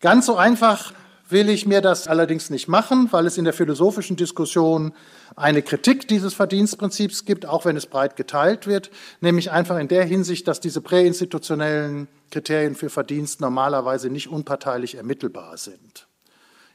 Ganz 0.00 0.24
so 0.24 0.36
einfach 0.36 0.94
will 1.28 1.50
ich 1.50 1.66
mir 1.66 1.82
das 1.82 2.08
allerdings 2.08 2.48
nicht 2.48 2.68
machen, 2.68 3.08
weil 3.10 3.26
es 3.26 3.36
in 3.36 3.44
der 3.44 3.52
philosophischen 3.52 4.16
Diskussion 4.16 4.94
eine 5.36 5.60
Kritik 5.62 6.08
dieses 6.08 6.32
Verdienstprinzips 6.32 7.26
gibt, 7.26 7.44
auch 7.44 7.66
wenn 7.66 7.76
es 7.76 7.86
breit 7.86 8.16
geteilt 8.16 8.66
wird, 8.66 8.90
nämlich 9.20 9.50
einfach 9.50 9.78
in 9.78 9.88
der 9.88 10.04
Hinsicht, 10.04 10.48
dass 10.48 10.60
diese 10.60 10.80
präinstitutionellen 10.80 12.08
Kriterien 12.30 12.74
für 12.74 12.88
Verdienst 12.88 13.42
normalerweise 13.42 14.08
nicht 14.08 14.28
unparteilich 14.28 14.94
ermittelbar 14.94 15.58
sind. 15.58 16.06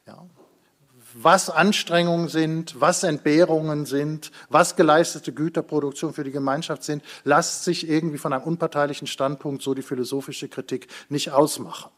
Ja 0.06 0.28
was 1.14 1.50
Anstrengungen 1.50 2.28
sind, 2.28 2.80
was 2.80 3.04
Entbehrungen 3.04 3.86
sind, 3.86 4.32
was 4.50 4.76
geleistete 4.76 5.34
Güterproduktion 5.34 6.14
für 6.14 6.24
die 6.24 6.32
Gemeinschaft 6.32 6.84
sind, 6.84 7.04
lässt 7.24 7.64
sich 7.64 7.88
irgendwie 7.88 8.18
von 8.18 8.34
einem 8.34 8.44
unparteilichen 8.44 9.08
Standpunkt, 9.08 9.62
so 9.62 9.74
die 9.74 9.82
philosophische 9.82 10.50
Kritik, 10.50 10.88
nicht 11.10 11.32
ausmachen. 11.32 11.92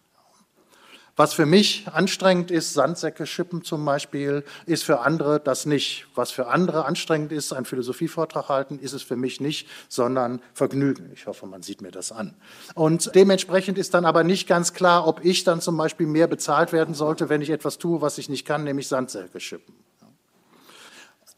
Was 1.15 1.33
für 1.33 1.45
mich 1.45 1.87
anstrengend 1.91 2.51
ist, 2.51 2.73
Sandsäcke 2.73 3.25
schippen 3.25 3.63
zum 3.63 3.83
Beispiel, 3.83 4.43
ist 4.65 4.83
für 4.83 5.01
andere 5.01 5.39
das 5.39 5.65
nicht. 5.65 6.07
Was 6.15 6.31
für 6.31 6.47
andere 6.47 6.85
anstrengend 6.85 7.31
ist, 7.31 7.51
einen 7.51 7.65
Philosophievortrag 7.65 8.49
halten, 8.49 8.79
ist 8.79 8.93
es 8.93 9.03
für 9.03 9.17
mich 9.17 9.41
nicht, 9.41 9.67
sondern 9.89 10.41
Vergnügen. 10.53 11.11
Ich 11.13 11.27
hoffe, 11.27 11.45
man 11.47 11.61
sieht 11.63 11.81
mir 11.81 11.91
das 11.91 12.11
an. 12.11 12.33
Und 12.75 13.13
dementsprechend 13.13 13.77
ist 13.77 13.93
dann 13.93 14.05
aber 14.05 14.23
nicht 14.23 14.47
ganz 14.47 14.73
klar, 14.73 15.05
ob 15.05 15.25
ich 15.25 15.43
dann 15.43 15.59
zum 15.59 15.75
Beispiel 15.75 16.07
mehr 16.07 16.27
bezahlt 16.27 16.71
werden 16.71 16.95
sollte, 16.95 17.29
wenn 17.29 17.41
ich 17.41 17.49
etwas 17.49 17.77
tue, 17.77 18.01
was 18.01 18.17
ich 18.17 18.29
nicht 18.29 18.45
kann, 18.45 18.63
nämlich 18.63 18.87
Sandsäcke 18.87 19.39
schippen. 19.39 19.75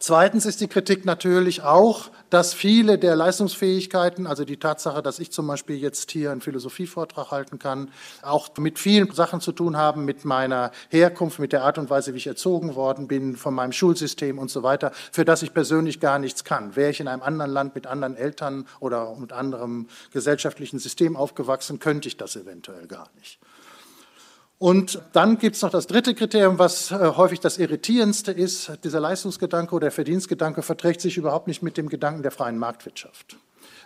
Zweitens 0.05 0.45
ist 0.45 0.59
die 0.59 0.67
Kritik 0.67 1.05
natürlich 1.05 1.61
auch, 1.61 2.09
dass 2.29 2.53
viele 2.53 2.97
der 2.97 3.15
Leistungsfähigkeiten, 3.15 4.27
also 4.27 4.43
die 4.43 4.57
Tatsache, 4.57 5.01
dass 5.01 5.17
ich 5.17 5.31
zum 5.31 5.47
Beispiel 5.47 5.77
jetzt 5.77 6.11
hier 6.11 6.33
einen 6.33 6.41
Philosophievortrag 6.41 7.31
halten 7.31 7.57
kann, 7.57 7.89
auch 8.21 8.49
mit 8.57 8.79
vielen 8.79 9.09
Sachen 9.13 9.39
zu 9.39 9.53
tun 9.53 9.77
haben, 9.77 10.03
mit 10.03 10.25
meiner 10.25 10.71
Herkunft, 10.89 11.39
mit 11.39 11.53
der 11.53 11.63
Art 11.63 11.77
und 11.77 11.89
Weise, 11.89 12.13
wie 12.13 12.17
ich 12.17 12.27
erzogen 12.27 12.75
worden 12.75 13.07
bin, 13.07 13.37
von 13.37 13.53
meinem 13.53 13.71
Schulsystem 13.71 14.39
und 14.39 14.51
so 14.51 14.61
weiter, 14.61 14.91
für 15.13 15.23
das 15.23 15.41
ich 15.41 15.53
persönlich 15.53 16.01
gar 16.01 16.19
nichts 16.19 16.43
kann. 16.43 16.75
Wäre 16.75 16.91
ich 16.91 16.99
in 16.99 17.07
einem 17.07 17.21
anderen 17.21 17.51
Land 17.51 17.73
mit 17.73 17.87
anderen 17.87 18.17
Eltern 18.17 18.67
oder 18.81 19.15
mit 19.15 19.31
anderem 19.31 19.87
gesellschaftlichen 20.11 20.79
System 20.79 21.15
aufgewachsen, 21.15 21.79
könnte 21.79 22.09
ich 22.09 22.17
das 22.17 22.35
eventuell 22.35 22.87
gar 22.87 23.07
nicht. 23.17 23.39
Und 24.63 25.01
dann 25.11 25.39
gibt 25.39 25.57
es 25.57 25.61
noch 25.61 25.71
das 25.71 25.87
dritte 25.87 26.15
Kriterium, 26.15 26.57
was 26.57 26.89
äh, 26.89 26.95
häufig 27.17 27.41
das 27.41 27.57
irritierendste 27.57 28.31
ist. 28.31 28.71
Dieser 28.85 29.01
Leistungsgedanke 29.01 29.75
oder 29.75 29.87
der 29.87 29.91
Verdienstgedanke 29.91 30.61
verträgt 30.61 31.01
sich 31.01 31.17
überhaupt 31.17 31.47
nicht 31.47 31.63
mit 31.63 31.75
dem 31.75 31.89
Gedanken 31.89 32.21
der 32.21 32.31
freien 32.31 32.57
Marktwirtschaft. 32.57 33.35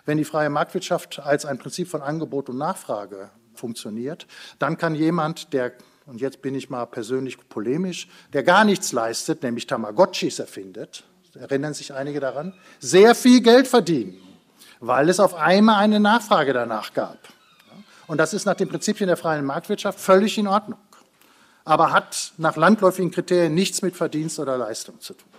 Wenn 0.05 0.19
die 0.19 0.23
freie 0.23 0.51
Marktwirtschaft 0.51 1.17
als 1.17 1.47
ein 1.47 1.57
Prinzip 1.57 1.87
von 1.87 2.03
Angebot 2.03 2.47
und 2.49 2.59
Nachfrage 2.59 3.31
funktioniert, 3.55 4.27
dann 4.59 4.77
kann 4.77 4.93
jemand, 4.93 5.51
der, 5.51 5.71
und 6.05 6.21
jetzt 6.21 6.43
bin 6.43 6.53
ich 6.53 6.69
mal 6.69 6.85
persönlich 6.85 7.39
polemisch, 7.49 8.07
der 8.33 8.43
gar 8.43 8.63
nichts 8.63 8.91
leistet, 8.91 9.41
nämlich 9.41 9.65
Tamagotchis 9.65 10.37
erfindet, 10.37 11.05
erinnern 11.33 11.73
sich 11.73 11.95
einige 11.95 12.19
daran, 12.19 12.53
sehr 12.79 13.15
viel 13.15 13.41
Geld 13.41 13.67
verdienen, 13.67 14.21
weil 14.79 15.09
es 15.09 15.19
auf 15.19 15.33
einmal 15.33 15.77
eine 15.77 15.99
Nachfrage 15.99 16.53
danach 16.53 16.93
gab. 16.93 17.17
Und 18.07 18.17
das 18.17 18.33
ist 18.33 18.45
nach 18.45 18.55
den 18.55 18.69
Prinzipien 18.69 19.07
der 19.07 19.17
freien 19.17 19.45
Marktwirtschaft 19.45 19.99
völlig 19.99 20.37
in 20.37 20.47
Ordnung, 20.47 20.79
aber 21.65 21.91
hat 21.91 22.31
nach 22.37 22.55
landläufigen 22.55 23.11
Kriterien 23.11 23.53
nichts 23.53 23.81
mit 23.81 23.95
Verdienst 23.95 24.39
oder 24.39 24.57
Leistung 24.57 24.99
zu 25.01 25.13
tun. 25.13 25.36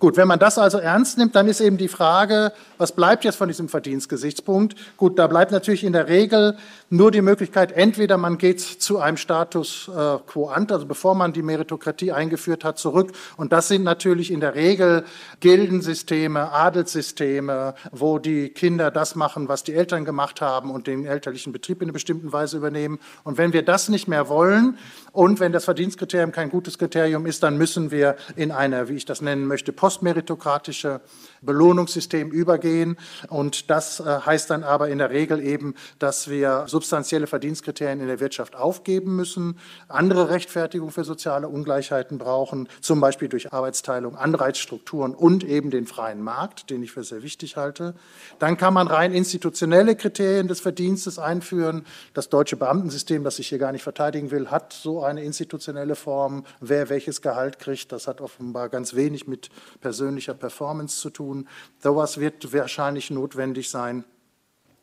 Gut, 0.00 0.16
wenn 0.16 0.28
man 0.28 0.38
das 0.38 0.58
also 0.58 0.78
ernst 0.78 1.18
nimmt, 1.18 1.34
dann 1.34 1.48
ist 1.48 1.60
eben 1.60 1.76
die 1.76 1.88
Frage, 1.88 2.52
was 2.76 2.92
bleibt 2.92 3.24
jetzt 3.24 3.34
von 3.34 3.48
diesem 3.48 3.68
Verdienstgesichtspunkt? 3.68 4.76
Gut, 4.96 5.18
da 5.18 5.26
bleibt 5.26 5.50
natürlich 5.50 5.82
in 5.82 5.92
der 5.92 6.06
Regel 6.06 6.56
nur 6.88 7.10
die 7.10 7.20
Möglichkeit, 7.20 7.72
entweder 7.72 8.16
man 8.16 8.38
geht 8.38 8.60
zu 8.60 9.00
einem 9.00 9.16
Status 9.16 9.88
äh, 9.88 10.18
quo 10.24 10.48
ante, 10.48 10.74
also 10.74 10.86
bevor 10.86 11.16
man 11.16 11.32
die 11.32 11.42
Meritokratie 11.42 12.12
eingeführt 12.12 12.62
hat, 12.62 12.78
zurück. 12.78 13.10
Und 13.36 13.52
das 13.52 13.66
sind 13.66 13.82
natürlich 13.82 14.30
in 14.30 14.38
der 14.38 14.54
Regel 14.54 15.04
Gildensysteme, 15.40 16.52
Adelssysteme, 16.52 17.74
wo 17.90 18.20
die 18.20 18.50
Kinder 18.50 18.92
das 18.92 19.16
machen, 19.16 19.48
was 19.48 19.64
die 19.64 19.74
Eltern 19.74 20.04
gemacht 20.04 20.40
haben 20.40 20.70
und 20.70 20.86
den 20.86 21.06
elterlichen 21.06 21.52
Betrieb 21.52 21.82
in 21.82 21.86
einer 21.86 21.92
bestimmten 21.92 22.32
Weise 22.32 22.56
übernehmen. 22.56 23.00
Und 23.24 23.36
wenn 23.36 23.52
wir 23.52 23.64
das 23.64 23.88
nicht 23.88 24.06
mehr 24.06 24.28
wollen 24.28 24.78
und 25.10 25.40
wenn 25.40 25.50
das 25.50 25.64
Verdienstkriterium 25.64 26.30
kein 26.30 26.50
gutes 26.50 26.78
Kriterium 26.78 27.26
ist, 27.26 27.42
dann 27.42 27.58
müssen 27.58 27.90
wir 27.90 28.14
in 28.36 28.52
eine, 28.52 28.88
wie 28.88 28.94
ich 28.94 29.04
das 29.04 29.20
nennen 29.20 29.46
möchte, 29.46 29.72
postmeritokratische 29.88 31.00
Belohnungssystem 31.42 32.30
übergehen. 32.30 32.96
Und 33.28 33.70
das 33.70 34.00
äh, 34.00 34.04
heißt 34.04 34.50
dann 34.50 34.64
aber 34.64 34.88
in 34.88 34.98
der 34.98 35.10
Regel 35.10 35.40
eben, 35.40 35.74
dass 35.98 36.28
wir 36.28 36.64
substanzielle 36.66 37.26
Verdienstkriterien 37.26 38.00
in 38.00 38.06
der 38.06 38.20
Wirtschaft 38.20 38.56
aufgeben 38.56 39.16
müssen, 39.16 39.58
andere 39.88 40.30
Rechtfertigung 40.30 40.90
für 40.90 41.04
soziale 41.04 41.48
Ungleichheiten 41.48 42.18
brauchen, 42.18 42.68
zum 42.80 43.00
Beispiel 43.00 43.28
durch 43.28 43.52
Arbeitsteilung, 43.52 44.16
Anreizstrukturen 44.16 45.14
und 45.14 45.44
eben 45.44 45.70
den 45.70 45.86
freien 45.86 46.22
Markt, 46.22 46.70
den 46.70 46.82
ich 46.82 46.92
für 46.92 47.04
sehr 47.04 47.22
wichtig 47.22 47.56
halte. 47.56 47.94
Dann 48.38 48.56
kann 48.56 48.74
man 48.74 48.88
rein 48.88 49.12
institutionelle 49.12 49.96
Kriterien 49.96 50.48
des 50.48 50.60
Verdienstes 50.60 51.18
einführen. 51.18 51.84
Das 52.14 52.28
deutsche 52.28 52.56
Beamtensystem, 52.56 53.24
das 53.24 53.38
ich 53.38 53.48
hier 53.48 53.58
gar 53.58 53.72
nicht 53.72 53.82
verteidigen 53.82 54.30
will, 54.30 54.50
hat 54.50 54.72
so 54.72 55.02
eine 55.02 55.22
institutionelle 55.22 55.94
Form. 55.94 56.44
Wer 56.60 56.88
welches 56.88 57.22
Gehalt 57.22 57.58
kriegt, 57.58 57.92
das 57.92 58.06
hat 58.06 58.20
offenbar 58.20 58.68
ganz 58.68 58.94
wenig 58.94 59.26
mit 59.26 59.50
persönlicher 59.80 60.34
Performance 60.34 61.00
zu 61.00 61.10
tun 61.10 61.27
tun. 61.28 61.48
Sowas 61.78 62.18
wird 62.18 62.52
wahrscheinlich 62.52 63.10
notwendig 63.10 63.70
sein. 63.70 64.04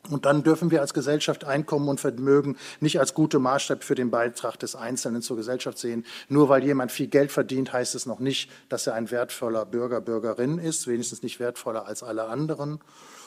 Und 0.08 0.24
dann 0.24 0.44
dürfen 0.44 0.70
wir 0.70 0.82
als 0.82 0.94
Gesellschaft 0.94 1.44
Einkommen 1.44 1.88
und 1.88 1.98
Vermögen 1.98 2.56
nicht 2.78 3.00
als 3.00 3.12
gute 3.12 3.40
Maßstab 3.40 3.82
für 3.82 3.96
den 3.96 4.12
Beitrag 4.12 4.56
des 4.56 4.76
Einzelnen 4.76 5.20
zur 5.20 5.36
Gesellschaft 5.36 5.78
sehen. 5.78 6.06
Nur 6.28 6.48
weil 6.48 6.62
jemand 6.62 6.92
viel 6.92 7.08
Geld 7.08 7.32
verdient, 7.32 7.72
heißt 7.72 7.96
es 7.96 8.06
noch 8.06 8.20
nicht, 8.20 8.48
dass 8.68 8.86
er 8.86 8.94
ein 8.94 9.10
wertvoller 9.10 9.66
Bürger, 9.66 10.00
Bürgerin 10.00 10.58
ist, 10.58 10.86
wenigstens 10.86 11.24
nicht 11.24 11.40
wertvoller 11.40 11.86
als 11.86 12.04
alle 12.04 12.26
anderen. 12.26 12.78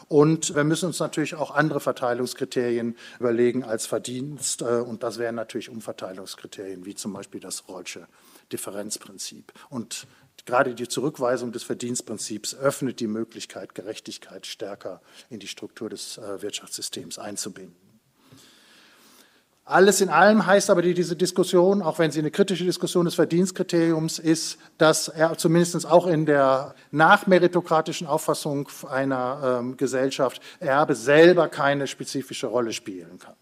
Und 0.08 0.56
wir 0.56 0.64
müssen 0.64 0.86
uns 0.86 1.00
natürlich 1.00 1.36
auch 1.36 1.52
andere 1.52 1.82
Verteilungskriterien 1.82 2.96
überlegen 3.20 3.66
als 3.66 3.86
Verdienst. 3.86 4.62
Äh, 4.62 4.80
und 4.80 5.04
das 5.04 5.20
wären 5.20 5.36
natürlich 5.36 5.70
Umverteilungskriterien, 5.70 6.86
wie 6.86 6.96
zum 6.96 7.12
Beispiel 7.12 7.42
das 7.42 7.68
Rollsche 7.68 8.08
Differenzprinzip. 8.52 9.54
Und 9.70 10.08
Gerade 10.50 10.74
die 10.74 10.88
Zurückweisung 10.88 11.52
des 11.52 11.62
Verdienstprinzips 11.62 12.56
öffnet 12.56 13.00
die 13.00 13.06
Möglichkeit, 13.06 13.76
Gerechtigkeit 13.76 14.48
stärker 14.48 15.00
in 15.30 15.40
die 15.40 15.48
Struktur 15.48 15.90
des 15.90 16.18
äh, 16.18 16.42
Wirtschaftssystems 16.42 17.20
einzubinden. 17.20 17.76
Alles 19.64 20.02
in 20.02 20.10
allem 20.10 20.48
heißt 20.48 20.72
aber 20.72 20.82
diese 20.82 21.16
Diskussion, 21.16 21.84
auch 21.84 22.00
wenn 22.00 22.10
sie 22.10 22.18
eine 22.18 22.32
kritische 22.32 22.64
Diskussion 22.64 23.06
des 23.06 23.14
Verdienstkriteriums 23.14 24.18
ist, 24.18 24.58
dass 24.80 25.08
er 25.08 25.38
zumindest 25.38 25.86
auch 25.86 26.08
in 26.08 26.26
der 26.26 26.74
nachmeritokratischen 26.90 28.08
Auffassung 28.08 28.70
einer 28.90 29.60
ähm, 29.60 29.78
Gesellschaft 29.78 30.42
Erbe 30.60 30.96
selber 30.96 31.48
keine 31.48 31.86
spezifische 31.86 32.48
Rolle 32.48 32.74
spielen 32.74 33.20
kann. 33.20 33.36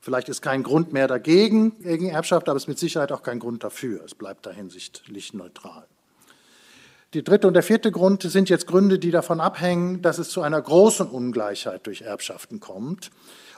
Vielleicht 0.00 0.30
ist 0.30 0.40
kein 0.40 0.62
Grund 0.62 0.94
mehr 0.94 1.06
dagegen, 1.06 1.78
gegen 1.82 2.08
Erbschaft, 2.08 2.48
aber 2.48 2.56
es 2.56 2.62
ist 2.62 2.68
mit 2.68 2.78
Sicherheit 2.78 3.12
auch 3.12 3.22
kein 3.22 3.40
Grund 3.40 3.62
dafür. 3.62 4.02
Es 4.06 4.14
bleibt 4.14 4.46
da 4.46 4.50
hinsichtlich 4.50 5.34
neutral. 5.34 5.86
Die 7.14 7.24
dritte 7.24 7.46
und 7.46 7.54
der 7.54 7.62
vierte 7.62 7.90
Grund 7.90 8.22
sind 8.22 8.50
jetzt 8.50 8.66
Gründe, 8.66 8.98
die 8.98 9.10
davon 9.10 9.40
abhängen, 9.40 10.02
dass 10.02 10.18
es 10.18 10.28
zu 10.28 10.42
einer 10.42 10.60
großen 10.60 11.08
Ungleichheit 11.08 11.86
durch 11.86 12.02
Erbschaften 12.02 12.60
kommt. 12.60 13.10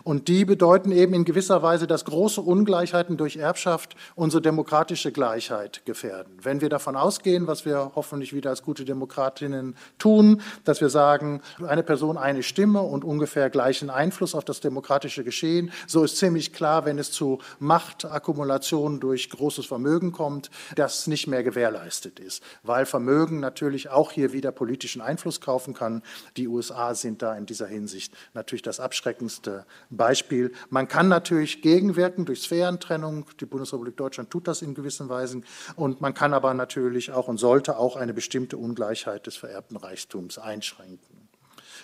Und 0.05 0.29
die 0.29 0.45
bedeuten 0.45 0.93
eben 0.93 1.15
in 1.15 1.25
gewisser 1.25 1.63
Weise, 1.63 1.87
dass 1.87 2.05
große 2.05 2.41
Ungleichheiten 2.41 3.17
durch 3.17 3.37
Erbschaft 3.37 3.97
unsere 4.15 4.43
demokratische 4.43 5.13
Gleichheit 5.13 5.85
gefährden. 5.85 6.39
Wenn 6.43 6.61
wir 6.61 6.69
davon 6.69 6.97
ausgehen, 6.97 7.47
was 7.47 7.65
wir 7.65 7.93
hoffentlich 7.95 8.33
wieder 8.33 8.51
als 8.51 8.63
gute 8.63 8.85
Demokratinnen 8.85 9.77
tun, 9.99 10.41
dass 10.65 10.81
wir 10.81 10.89
sagen, 10.89 11.43
eine 11.67 11.83
Person 11.83 12.17
eine 12.17 12.43
Stimme 12.43 12.83
und 12.83 13.05
ungefähr 13.05 13.51
gleichen 13.51 13.91
Einfluss 13.91 14.35
auf 14.35 14.45
das 14.45 14.61
demokratische 14.61 15.25
Geschehen, 15.25 15.73
so 15.87 16.05
ist 16.05 16.17
ziemlich 16.17 16.53
klar, 16.53 16.85
wenn 16.85 16.99
es 16.99 17.13
zu 17.13 17.39
Machtakkumulation 17.59 19.01
durch 19.01 19.31
großes 19.31 19.67
Vermögen 19.67 20.13
kommt, 20.13 20.51
dass 20.77 21.07
nicht 21.07 21.27
mehr 21.27 21.43
gewährleistet 21.43 22.19
ist, 22.21 22.43
weil 22.63 22.87
Vermögen 22.87 23.41
natürlich 23.41 23.91
auch 23.91 24.13
hier 24.13 24.33
wieder 24.33 24.53
politischen 24.53 25.01
Einfluss 25.03 25.41
kaufen 25.41 25.75
kann. 25.75 26.03
Die 26.37 26.49
USA 26.49 26.95
sind 26.95 27.23
da 27.23 27.37
in 27.37 27.47
dieser 27.47 27.67
Hinsicht 27.67 28.13
natürlich 28.35 28.63
das 28.63 28.81
abschreckendste 28.81 29.65
Beispiel. 29.97 30.53
Man 30.69 30.89
kann 30.89 31.09
natürlich 31.09 31.63
gegenwirken 31.63 32.25
durch 32.25 32.43
Sphärentrennung. 32.43 33.27
Die 33.41 33.47
Bundesrepublik 33.47 33.97
Deutschland 33.97 34.31
tut 34.31 34.49
das 34.49 34.63
in 34.63 34.75
gewissen 34.75 35.09
Weisen. 35.09 35.45
Und 35.77 36.01
man 36.01 36.15
kann 36.15 36.33
aber 36.33 36.55
natürlich 36.55 37.13
auch 37.13 37.29
und 37.29 37.39
sollte 37.39 37.77
auch 37.77 37.97
eine 37.97 38.15
bestimmte 38.15 38.57
Ungleichheit 38.57 39.27
des 39.27 39.37
vererbten 39.37 39.77
Reichtums 39.77 40.39
einschränken, 40.39 41.29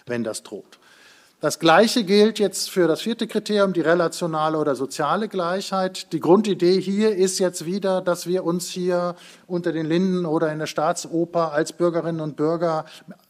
wenn 0.07 0.25
das 0.25 0.43
droht. 0.43 0.79
Das 1.39 1.59
Gleiche 1.59 2.05
gilt 2.05 2.39
jetzt 2.39 2.71
für 2.71 2.89
das 2.89 3.03
vierte 3.03 3.27
Kriterium, 3.27 3.75
die 3.75 3.83
relationale 3.83 4.57
oder 4.57 4.75
soziale 4.75 5.29
Gleichheit. 5.29 6.15
Die 6.15 6.21
Grundidee 6.21 6.81
hier 6.81 7.15
ist 7.15 7.39
jetzt 7.39 7.67
wieder, 7.67 8.01
dass 8.01 8.27
wir 8.27 8.43
uns 8.43 8.69
hier 8.69 9.17
unter 9.47 9.73
den 9.73 9.85
Linden 9.85 10.25
oder 10.25 10.51
in 10.51 10.59
der 10.59 10.67
Staatsoper 10.67 11.53
als 11.53 11.75
Bürgerinnen 11.75 12.21
und 12.21 12.37
Bürger 12.37 12.87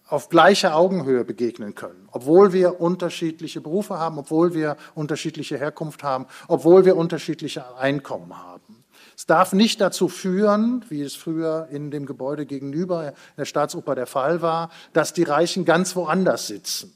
auf 0.09 0.29
gleicher 0.29 0.77
Augenhöhe 0.77 1.25
begegnen 1.25 1.75
können, 1.75 2.09
obwohl 2.13 2.53
wir 2.53 2.81
unterschiedliche 2.81 3.61
Berufe 3.61 3.99
haben, 3.99 4.19
obwohl 4.19 4.55
wir 4.55 4.77
unterschiedliche 4.95 5.59
Herkunft 5.59 6.03
haben, 6.03 6.27
obwohl 6.49 6.85
wir 6.85 6.97
unterschiedliche 6.97 7.77
Einkommen 7.77 8.37
haben. 8.37 8.85
Es 9.17 9.27
darf 9.27 9.53
nicht 9.53 9.81
dazu 9.81 10.09
führen, 10.09 10.85
wie 10.91 11.01
es 11.01 11.17
früher 11.17 11.69
in 11.71 11.91
dem 11.91 12.07
Gebäude 12.07 12.45
gegenüber 12.45 13.09
in 13.09 13.15
der 13.39 13.47
Staatsoper 13.47 13.95
der 13.95 14.07
Fall 14.07 14.43
war, 14.43 14.71
dass 14.93 15.15
die 15.15 15.23
Reichen 15.23 15.65
ganz 15.65 15.97
woanders 15.97 16.47
sitzen 16.47 16.93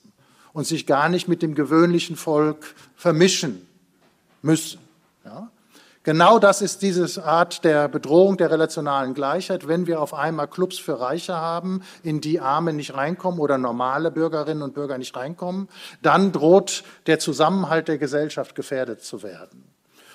und 0.53 0.67
sich 0.67 0.87
gar 0.87 1.09
nicht 1.09 1.29
mit 1.29 1.43
dem 1.43 1.55
gewöhnlichen 1.55 2.17
Volk 2.17 2.75
vermischen 2.95 3.67
müssen. 4.43 4.81
Ja? 5.25 5.51
Genau 6.03 6.39
das 6.39 6.63
ist 6.63 6.81
diese 6.81 7.23
Art 7.25 7.63
der 7.63 7.87
Bedrohung 7.87 8.39
der 8.39 8.51
relationalen 8.51 9.13
Gleichheit, 9.13 9.69
wenn 9.69 9.87
wir 9.87 10.01
auf 10.01 10.15
einmal 10.15 10.49
Clubs 10.49 10.79
für 10.79 10.99
Reiche 10.99 11.37
haben, 11.37 11.83
in 12.03 12.23
die 12.23 12.41
Arme 12.41 12.73
nicht 12.73 12.95
reinkommen 12.95 13.39
oder 13.39 13.59
normale 13.59 14.11
Bürgerinnen 14.11 14.63
und 14.63 14.73
Bürger 14.73 14.97
nicht 14.97 15.15
reinkommen, 15.15 15.69
dann 16.01 16.33
droht 16.33 16.85
der 17.07 17.19
Zusammenhalt 17.19 17.89
der 17.89 17.99
Gesellschaft 17.99 18.55
gefährdet 18.55 19.03
zu 19.03 19.23
werden. 19.23 19.71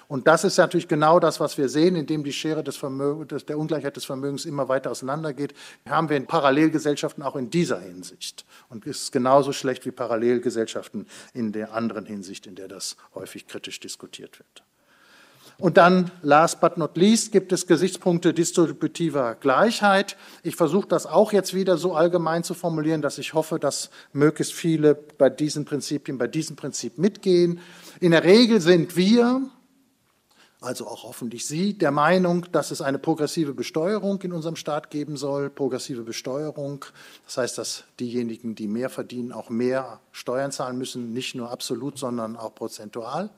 Und 0.07 0.27
das 0.27 0.43
ist 0.43 0.57
natürlich 0.57 0.87
genau 0.87 1.19
das, 1.19 1.39
was 1.39 1.57
wir 1.59 1.69
sehen, 1.69 1.95
indem 1.95 2.23
die 2.23 2.33
Schere 2.33 2.63
des 2.63 2.77
Vermögens, 2.77 3.45
der 3.45 3.59
Ungleichheit 3.59 3.95
des 3.95 4.05
Vermögens 4.05 4.45
immer 4.45 4.67
weiter 4.67 4.89
auseinandergeht, 4.89 5.53
haben 5.87 6.09
wir 6.09 6.17
in 6.17 6.25
Parallelgesellschaften 6.25 7.23
auch 7.23 7.35
in 7.35 7.51
dieser 7.51 7.79
Hinsicht. 7.79 8.43
Und 8.69 8.87
es 8.87 9.03
ist 9.03 9.11
genauso 9.11 9.51
schlecht 9.51 9.85
wie 9.85 9.91
Parallelgesellschaften 9.91 11.07
in 11.33 11.51
der 11.51 11.73
anderen 11.73 12.05
Hinsicht, 12.07 12.47
in 12.47 12.55
der 12.55 12.67
das 12.67 12.97
häufig 13.13 13.45
kritisch 13.47 13.79
diskutiert 13.79 14.39
wird. 14.39 14.63
Und 15.57 15.77
dann, 15.77 16.11
last 16.21 16.59
but 16.59 16.77
not 16.77 16.97
least, 16.97 17.31
gibt 17.31 17.53
es 17.53 17.65
Gesichtspunkte 17.65 18.33
distributiver 18.33 19.35
Gleichheit. 19.35 20.17
Ich 20.43 20.57
versuche 20.57 20.87
das 20.87 21.05
auch 21.05 21.31
jetzt 21.31 21.53
wieder 21.53 21.77
so 21.77 21.95
allgemein 21.95 22.43
zu 22.43 22.53
formulieren, 22.53 23.01
dass 23.01 23.17
ich 23.17 23.33
hoffe, 23.33 23.57
dass 23.57 23.89
möglichst 24.11 24.53
viele 24.53 24.95
bei 24.95 25.29
diesen 25.29 25.63
Prinzipien, 25.63 26.17
bei 26.17 26.27
diesem 26.27 26.57
Prinzip 26.57 26.97
mitgehen. 26.97 27.59
In 28.01 28.11
der 28.11 28.25
Regel 28.25 28.59
sind 28.59 28.97
wir, 28.97 29.49
also 30.59 30.87
auch 30.87 31.03
hoffentlich 31.03 31.45
Sie, 31.45 31.77
der 31.77 31.91
Meinung, 31.91 32.47
dass 32.51 32.71
es 32.71 32.81
eine 32.81 32.99
progressive 32.99 33.53
Besteuerung 33.53 34.21
in 34.23 34.33
unserem 34.33 34.57
Staat 34.57 34.89
geben 34.89 35.15
soll. 35.15 35.49
Progressive 35.49 36.01
Besteuerung, 36.01 36.83
das 37.25 37.37
heißt, 37.37 37.57
dass 37.57 37.85
diejenigen, 38.01 38.55
die 38.55 38.67
mehr 38.67 38.89
verdienen, 38.89 39.31
auch 39.31 39.49
mehr 39.49 40.01
Steuern 40.11 40.51
zahlen 40.51 40.77
müssen, 40.77 41.13
nicht 41.13 41.33
nur 41.33 41.49
absolut, 41.49 41.97
sondern 41.97 42.35
auch 42.35 42.53
prozentual. 42.55 43.29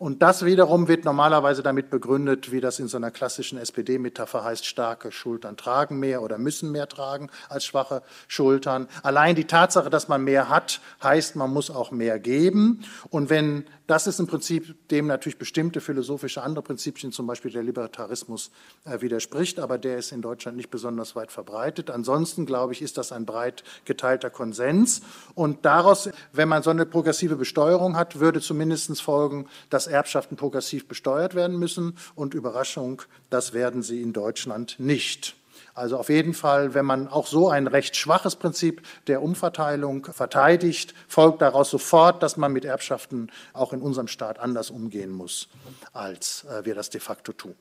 Und 0.00 0.22
das 0.22 0.46
wiederum 0.46 0.88
wird 0.88 1.04
normalerweise 1.04 1.62
damit 1.62 1.90
begründet, 1.90 2.50
wie 2.50 2.62
das 2.62 2.78
in 2.78 2.88
so 2.88 2.96
einer 2.96 3.10
klassischen 3.10 3.58
SPD-Metapher 3.58 4.42
heißt, 4.42 4.64
starke 4.64 5.12
Schultern 5.12 5.58
tragen 5.58 5.98
mehr 5.98 6.22
oder 6.22 6.38
müssen 6.38 6.72
mehr 6.72 6.88
tragen 6.88 7.28
als 7.50 7.66
schwache 7.66 8.02
Schultern. 8.26 8.88
Allein 9.02 9.36
die 9.36 9.44
Tatsache, 9.44 9.90
dass 9.90 10.08
man 10.08 10.24
mehr 10.24 10.48
hat, 10.48 10.80
heißt, 11.02 11.36
man 11.36 11.52
muss 11.52 11.70
auch 11.70 11.90
mehr 11.90 12.18
geben. 12.18 12.82
Und 13.10 13.28
wenn 13.28 13.66
das 13.90 14.06
ist 14.06 14.20
im 14.20 14.28
Prinzip 14.28 14.88
dem 14.88 15.08
natürlich 15.08 15.36
bestimmte 15.36 15.80
philosophische 15.80 16.42
andere 16.44 16.62
Prinzipien, 16.62 17.10
zum 17.10 17.26
Beispiel 17.26 17.50
der 17.50 17.64
Libertarismus, 17.64 18.52
äh, 18.84 19.00
widerspricht, 19.00 19.58
aber 19.58 19.78
der 19.78 19.98
ist 19.98 20.12
in 20.12 20.22
Deutschland 20.22 20.56
nicht 20.56 20.70
besonders 20.70 21.16
weit 21.16 21.32
verbreitet. 21.32 21.90
Ansonsten, 21.90 22.46
glaube 22.46 22.72
ich, 22.72 22.82
ist 22.82 22.98
das 22.98 23.10
ein 23.10 23.26
breit 23.26 23.64
geteilter 23.84 24.30
Konsens. 24.30 25.02
Und 25.34 25.64
daraus, 25.64 26.08
wenn 26.32 26.48
man 26.48 26.62
so 26.62 26.70
eine 26.70 26.86
progressive 26.86 27.34
Besteuerung 27.34 27.96
hat, 27.96 28.20
würde 28.20 28.40
zumindest 28.40 29.02
folgen, 29.02 29.46
dass 29.70 29.88
Erbschaften 29.90 30.36
progressiv 30.36 30.88
besteuert 30.88 31.34
werden 31.34 31.58
müssen. 31.58 31.96
Und 32.14 32.34
Überraschung, 32.34 33.02
das 33.28 33.52
werden 33.52 33.82
sie 33.82 34.00
in 34.00 34.12
Deutschland 34.12 34.76
nicht. 34.78 35.36
Also 35.74 35.98
auf 35.98 36.08
jeden 36.08 36.34
Fall, 36.34 36.74
wenn 36.74 36.84
man 36.84 37.08
auch 37.08 37.26
so 37.26 37.48
ein 37.48 37.66
recht 37.66 37.96
schwaches 37.96 38.36
Prinzip 38.36 38.82
der 39.06 39.22
Umverteilung 39.22 40.04
verteidigt, 40.04 40.94
folgt 41.08 41.42
daraus 41.42 41.70
sofort, 41.70 42.22
dass 42.22 42.36
man 42.36 42.52
mit 42.52 42.64
Erbschaften 42.64 43.30
auch 43.52 43.72
in 43.72 43.80
unserem 43.80 44.08
Staat 44.08 44.38
anders 44.38 44.70
umgehen 44.70 45.10
muss, 45.10 45.48
als 45.92 46.44
äh, 46.44 46.64
wir 46.64 46.74
das 46.74 46.90
de 46.90 47.00
facto 47.00 47.32
tun. 47.32 47.54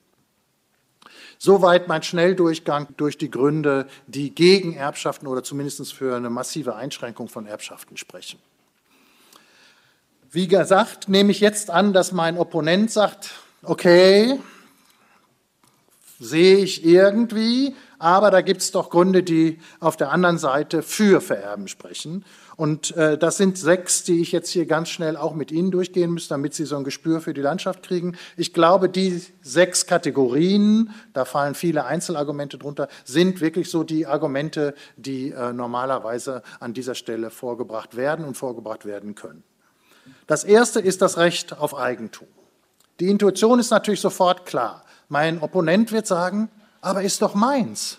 Soweit 1.38 1.88
mein 1.88 2.04
Schnelldurchgang 2.04 2.88
durch 2.98 3.18
die 3.18 3.32
Gründe, 3.32 3.88
die 4.08 4.36
gegen 4.36 4.76
Erbschaften 4.76 5.28
oder 5.28 5.44
zumindest 5.44 5.94
für 5.94 6.16
eine 6.16 6.30
massive 6.30 6.76
Einschränkung 6.76 7.30
von 7.30 7.46
Erbschaften 7.46 7.96
sprechen. 7.96 8.40
Wie 10.32 10.48
gesagt, 10.48 11.10
nehme 11.10 11.32
ich 11.32 11.40
jetzt 11.40 11.72
an, 11.72 11.92
dass 11.92 12.12
mein 12.12 12.38
Opponent 12.38 12.92
sagt, 12.92 13.32
okay, 13.64 14.40
sehe 16.20 16.58
ich 16.58 16.86
irgendwie, 16.86 17.76
aber 17.98 18.30
da 18.30 18.42
gibt 18.42 18.62
es 18.62 18.72
doch 18.72 18.92
Gründe, 18.92 19.24
die 19.24 19.58
auf 19.80 19.98
der 19.98 20.12
anderen 20.12 20.38
Seite 20.38 20.84
für 20.84 21.20
Vererben 21.20 21.68
sprechen. 21.68 22.26
Und 22.58 22.96
äh, 22.96 23.18
das 23.18 23.38
sind 23.38 23.58
sechs, 23.58 24.04
die 24.04 24.22
ich 24.22 24.32
jetzt 24.32 24.52
hier 24.52 24.68
ganz 24.68 24.90
schnell 24.90 25.18
auch 25.18 25.34
mit 25.34 25.52
Ihnen 25.52 25.72
durchgehen 25.72 26.12
muss, 26.12 26.28
damit 26.28 26.54
Sie 26.54 26.66
so 26.66 26.78
ein 26.78 26.84
Gespür 26.84 27.22
für 27.22 27.34
die 27.34 27.42
Landschaft 27.42 27.82
kriegen. 27.82 28.16
Ich 28.38 28.54
glaube, 28.54 28.88
die 28.88 29.24
sechs 29.42 29.88
Kategorien, 29.88 30.92
da 31.14 31.26
fallen 31.26 31.56
viele 31.56 31.86
Einzelargumente 31.86 32.60
drunter, 32.60 32.88
sind 33.04 33.42
wirklich 33.42 33.72
so 33.72 33.84
die 33.84 34.06
Argumente, 34.06 34.76
die 34.96 35.32
äh, 35.32 35.54
normalerweise 35.54 36.44
an 36.60 36.76
dieser 36.76 36.94
Stelle 36.94 37.32
vorgebracht 37.32 37.98
werden 37.98 38.26
und 38.26 38.38
vorgebracht 38.38 38.86
werden 38.86 39.16
können. 39.16 39.44
Das 40.30 40.44
erste 40.44 40.80
ist 40.80 41.02
das 41.02 41.18
Recht 41.18 41.58
auf 41.58 41.76
Eigentum. 41.76 42.28
Die 43.00 43.10
Intuition 43.10 43.58
ist 43.58 43.72
natürlich 43.72 44.00
sofort 44.00 44.46
klar. 44.46 44.86
Mein 45.08 45.42
Opponent 45.42 45.92
wird 45.92 46.06
sagen, 46.06 46.50
aber 46.82 47.02
ist 47.02 47.24
doch 47.24 47.34
meins. 47.34 47.98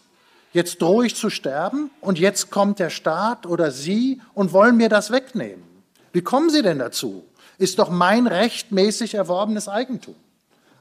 Jetzt 0.53 0.81
drohe 0.81 1.07
ich 1.07 1.17
zu 1.17 1.29
sterben 1.29 1.91
und 2.01 2.21
jetzt 2.21 2.53
kommt 2.53 2.79
der 2.79 2.91
Staat 2.91 3.47
oder 3.47 3.73
Sie 3.73 4.21
und 4.33 4.53
wollen 4.53 4.77
mir 4.77 4.89
das 4.89 5.11
wegnehmen. 5.11 5.65
Wie 6.13 6.23
kommen 6.23 6.51
Sie 6.51 6.63
denn 6.63 6.79
dazu? 6.79 7.25
Ist 7.59 7.81
doch 7.81 7.91
mein 7.91 8.29
rechtmäßig 8.29 9.15
erworbenes 9.15 9.69
Eigentum. 9.69 10.15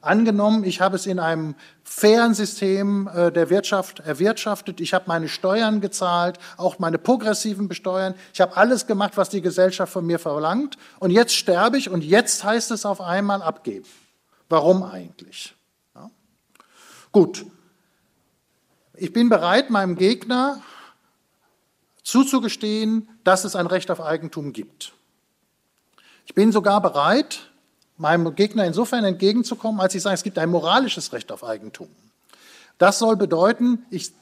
Angenommen, 0.02 0.64
ich 0.64 0.80
habe 0.80 0.96
es 0.96 1.06
in 1.06 1.18
einem 1.18 1.54
fairen 1.84 2.32
System 2.34 3.08
äh, 3.08 3.30
der 3.30 3.50
Wirtschaft 3.50 4.00
erwirtschaftet, 4.00 4.80
ich 4.80 4.94
habe 4.94 5.04
meine 5.08 5.28
Steuern 5.28 5.80
gezahlt, 5.80 6.38
auch 6.56 6.78
meine 6.78 6.98
progressiven 6.98 7.68
Besteuern, 7.68 8.14
ich 8.32 8.40
habe 8.40 8.56
alles 8.56 8.86
gemacht, 8.86 9.16
was 9.16 9.28
die 9.28 9.42
Gesellschaft 9.42 9.92
von 9.92 10.06
mir 10.06 10.18
verlangt 10.18 10.78
und 11.00 11.10
jetzt 11.10 11.34
sterbe 11.34 11.76
ich 11.76 11.90
und 11.90 12.02
jetzt 12.02 12.44
heißt 12.44 12.70
es 12.70 12.86
auf 12.86 13.00
einmal 13.00 13.42
abgeben. 13.42 13.86
Warum 14.48 14.82
eigentlich? 14.82 15.54
Gut, 17.12 17.44
ich 18.94 19.12
bin 19.12 19.28
bereit, 19.28 19.68
meinem 19.68 19.96
Gegner 19.96 20.62
zuzugestehen, 22.04 23.08
dass 23.24 23.44
es 23.44 23.56
ein 23.56 23.66
Recht 23.66 23.90
auf 23.90 24.00
Eigentum 24.00 24.52
gibt. 24.52 24.92
Ich 26.24 26.34
bin 26.34 26.52
sogar 26.52 26.80
bereit, 26.80 27.49
meinem 28.00 28.34
Gegner 28.34 28.64
insofern 28.64 29.04
entgegenzukommen, 29.04 29.80
als 29.80 29.94
ich 29.94 30.02
sage, 30.02 30.14
es 30.14 30.22
gibt 30.22 30.38
ein 30.38 30.48
moralisches 30.48 31.12
Recht 31.12 31.30
auf 31.30 31.44
Eigentum. 31.44 31.88
Das 32.78 32.98
soll 32.98 33.16
bedeuten, 33.16 33.84
ich, 33.90 34.12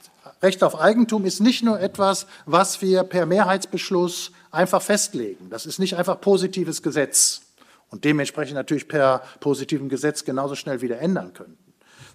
Recht 0.43 0.63
auf 0.63 0.79
Eigentum 0.79 1.25
ist 1.25 1.41
nicht 1.41 1.63
nur 1.63 1.81
etwas, 1.81 2.27
was 2.45 2.83
wir 2.83 3.05
per 3.05 3.25
Mehrheitsbeschluss 3.25 4.33
einfach 4.51 4.83
festlegen. 4.83 5.49
Das 5.51 5.65
ist 5.65 5.79
nicht 5.79 5.97
einfach 5.97 6.21
positives 6.21 6.83
Gesetz 6.83 7.43
und 7.91 8.05
dementsprechend 8.05 8.55
natürlich 8.55 8.89
per 8.89 9.23
positivem 9.41 9.89
Gesetz 9.89 10.25
genauso 10.25 10.55
schnell 10.55 10.81
wieder 10.81 10.99
ändern 10.99 11.33
können 11.33 11.57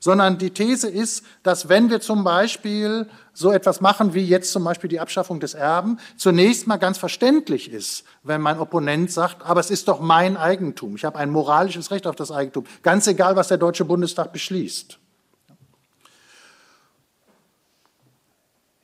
sondern 0.03 0.37
die 0.37 0.49
These 0.49 0.89
ist, 0.89 1.23
dass 1.43 1.69
wenn 1.69 1.89
wir 1.89 2.01
zum 2.01 2.25
Beispiel 2.25 3.07
so 3.31 3.53
etwas 3.53 3.79
machen 3.79 4.13
wie 4.13 4.27
jetzt 4.27 4.51
zum 4.51 4.65
Beispiel 4.65 4.89
die 4.89 4.99
Abschaffung 4.99 5.39
des 5.39 5.53
Erben, 5.53 5.97
zunächst 6.17 6.67
mal 6.67 6.75
ganz 6.75 6.97
verständlich 6.97 7.71
ist, 7.71 8.03
wenn 8.21 8.41
mein 8.41 8.59
Opponent 8.59 9.13
sagt, 9.13 9.45
aber 9.45 9.61
es 9.61 9.71
ist 9.71 9.87
doch 9.87 10.01
mein 10.01 10.35
Eigentum, 10.35 10.97
ich 10.97 11.05
habe 11.05 11.17
ein 11.19 11.29
moralisches 11.29 11.89
Recht 11.89 12.05
auf 12.05 12.17
das 12.17 12.31
Eigentum, 12.31 12.65
ganz 12.81 13.07
egal, 13.07 13.37
was 13.37 13.47
der 13.47 13.57
Deutsche 13.57 13.85
Bundestag 13.85 14.33
beschließt. 14.33 14.99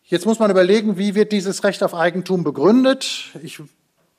Jetzt 0.05 0.25
muss 0.25 0.39
man 0.39 0.49
überlegen, 0.49 0.97
wie 0.97 1.15
wird 1.15 1.34
dieses 1.34 1.65
Recht 1.65 1.84
auf 1.84 1.93
Eigentum 1.93 2.45
begründet. 2.45 3.25
Ich 3.43 3.62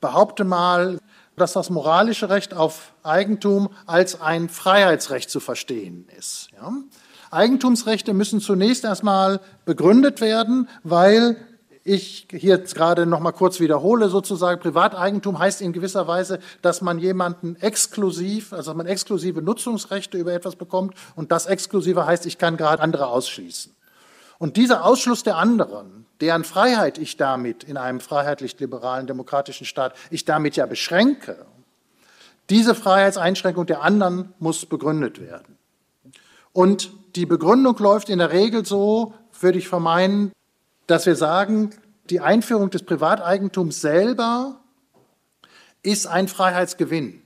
behaupte 0.01 0.43
mal, 0.43 0.99
dass 1.35 1.53
das 1.53 1.69
moralische 1.69 2.29
Recht 2.29 2.53
auf 2.53 2.93
Eigentum 3.03 3.69
als 3.85 4.21
ein 4.21 4.49
Freiheitsrecht 4.49 5.29
zu 5.29 5.39
verstehen 5.39 6.07
ist. 6.17 6.49
Ja? 6.53 6.73
Eigentumsrechte 7.31 8.13
müssen 8.13 8.41
zunächst 8.41 8.83
erstmal 8.83 9.39
begründet 9.65 10.19
werden, 10.19 10.67
weil 10.83 11.37
ich 11.83 12.27
hier 12.31 12.57
gerade 12.59 13.05
noch 13.05 13.19
mal 13.19 13.31
kurz 13.31 13.59
wiederhole, 13.59 14.09
sozusagen 14.09 14.61
Privateigentum 14.61 15.39
heißt 15.39 15.61
in 15.61 15.73
gewisser 15.73 16.07
Weise, 16.07 16.39
dass 16.61 16.81
man 16.81 16.99
jemanden 16.99 17.55
exklusiv, 17.55 18.53
also 18.53 18.71
dass 18.71 18.77
man 18.77 18.85
exklusive 18.85 19.41
Nutzungsrechte 19.41 20.17
über 20.17 20.33
etwas 20.33 20.55
bekommt 20.55 20.93
und 21.15 21.31
das 21.31 21.47
Exklusive 21.47 22.05
heißt, 22.05 22.25
ich 22.25 22.37
kann 22.37 22.57
gerade 22.57 22.83
andere 22.83 23.07
ausschließen. 23.07 23.73
Und 24.41 24.57
dieser 24.57 24.83
Ausschluss 24.85 25.21
der 25.21 25.37
anderen, 25.37 26.07
deren 26.19 26.43
Freiheit 26.43 26.97
ich 26.97 27.15
damit 27.15 27.63
in 27.63 27.77
einem 27.77 27.99
freiheitlich-liberalen 27.99 29.05
demokratischen 29.05 29.67
Staat, 29.67 29.93
ich 30.09 30.25
damit 30.25 30.55
ja 30.55 30.65
beschränke, 30.65 31.45
diese 32.49 32.73
Freiheitseinschränkung 32.73 33.67
der 33.67 33.83
anderen 33.83 34.33
muss 34.39 34.65
begründet 34.65 35.21
werden. 35.21 35.59
Und 36.53 36.91
die 37.15 37.27
Begründung 37.27 37.77
läuft 37.77 38.09
in 38.09 38.17
der 38.17 38.31
Regel 38.31 38.65
so, 38.65 39.13
würde 39.39 39.59
ich 39.59 39.67
vermeiden, 39.67 40.31
dass 40.87 41.05
wir 41.05 41.15
sagen, 41.15 41.69
die 42.09 42.19
Einführung 42.19 42.71
des 42.71 42.81
Privateigentums 42.81 43.79
selber 43.79 44.59
ist 45.83 46.07
ein 46.07 46.27
Freiheitsgewinn 46.27 47.20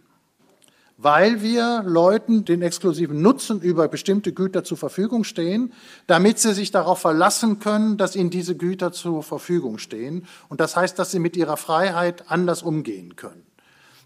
weil 0.97 1.41
wir 1.41 1.83
Leuten 1.85 2.45
den 2.45 2.61
exklusiven 2.61 3.21
Nutzen 3.21 3.61
über 3.61 3.87
bestimmte 3.87 4.31
Güter 4.31 4.63
zur 4.63 4.77
Verfügung 4.77 5.23
stehen, 5.23 5.73
damit 6.07 6.39
sie 6.39 6.53
sich 6.53 6.71
darauf 6.71 6.99
verlassen 6.99 7.59
können, 7.59 7.97
dass 7.97 8.15
ihnen 8.15 8.29
diese 8.29 8.55
Güter 8.55 8.91
zur 8.91 9.21
Verfügung 9.23 9.77
stehen. 9.77 10.25
Und 10.47 10.61
das 10.61 10.75
heißt, 10.75 10.97
dass 10.97 11.11
sie 11.11 11.19
mit 11.19 11.35
ihrer 11.35 11.57
Freiheit 11.57 12.25
anders 12.29 12.63
umgehen 12.63 13.15
können. 13.15 13.45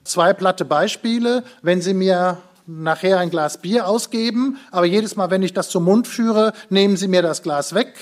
Zwei 0.03 0.33
platte 0.33 0.65
Beispiele. 0.65 1.43
Wenn 1.61 1.81
Sie 1.81 1.93
mir 1.93 2.39
nachher 2.65 3.19
ein 3.19 3.29
Glas 3.29 3.61
Bier 3.61 3.87
ausgeben, 3.87 4.57
aber 4.71 4.85
jedes 4.85 5.15
Mal, 5.15 5.29
wenn 5.29 5.43
ich 5.43 5.53
das 5.53 5.69
zum 5.69 5.83
Mund 5.83 6.07
führe, 6.07 6.53
nehmen 6.69 6.97
Sie 6.97 7.07
mir 7.07 7.21
das 7.21 7.43
Glas 7.43 7.75
weg, 7.75 7.93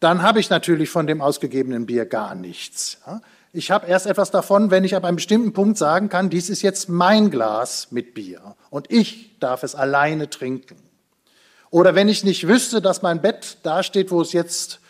dann 0.00 0.22
habe 0.22 0.40
ich 0.40 0.50
natürlich 0.50 0.90
von 0.90 1.06
dem 1.06 1.20
ausgegebenen 1.20 1.86
Bier 1.86 2.06
gar 2.06 2.34
nichts. 2.34 2.98
Ich 3.52 3.70
habe 3.70 3.86
erst 3.86 4.06
etwas 4.06 4.30
davon, 4.30 4.70
wenn 4.70 4.84
ich 4.84 4.94
ab 4.94 5.04
einem 5.04 5.16
bestimmten 5.16 5.52
Punkt 5.52 5.78
sagen 5.78 6.08
kann, 6.08 6.28
dies 6.28 6.50
ist 6.50 6.62
jetzt 6.62 6.88
mein 6.88 7.30
Glas 7.30 7.88
mit 7.90 8.12
Bier 8.14 8.56
und 8.68 8.90
ich 8.90 9.38
darf 9.40 9.62
es 9.62 9.74
alleine 9.74 10.28
trinken. 10.28 10.76
Oder 11.70 11.94
wenn 11.94 12.08
ich 12.08 12.24
nicht 12.24 12.46
wüsste, 12.46 12.82
dass 12.82 13.02
mein 13.02 13.22
Bett 13.22 13.58
da 13.62 13.82
steht, 13.82 14.10
wo 14.10 14.20
es 14.20 14.32
jetzt 14.32 14.80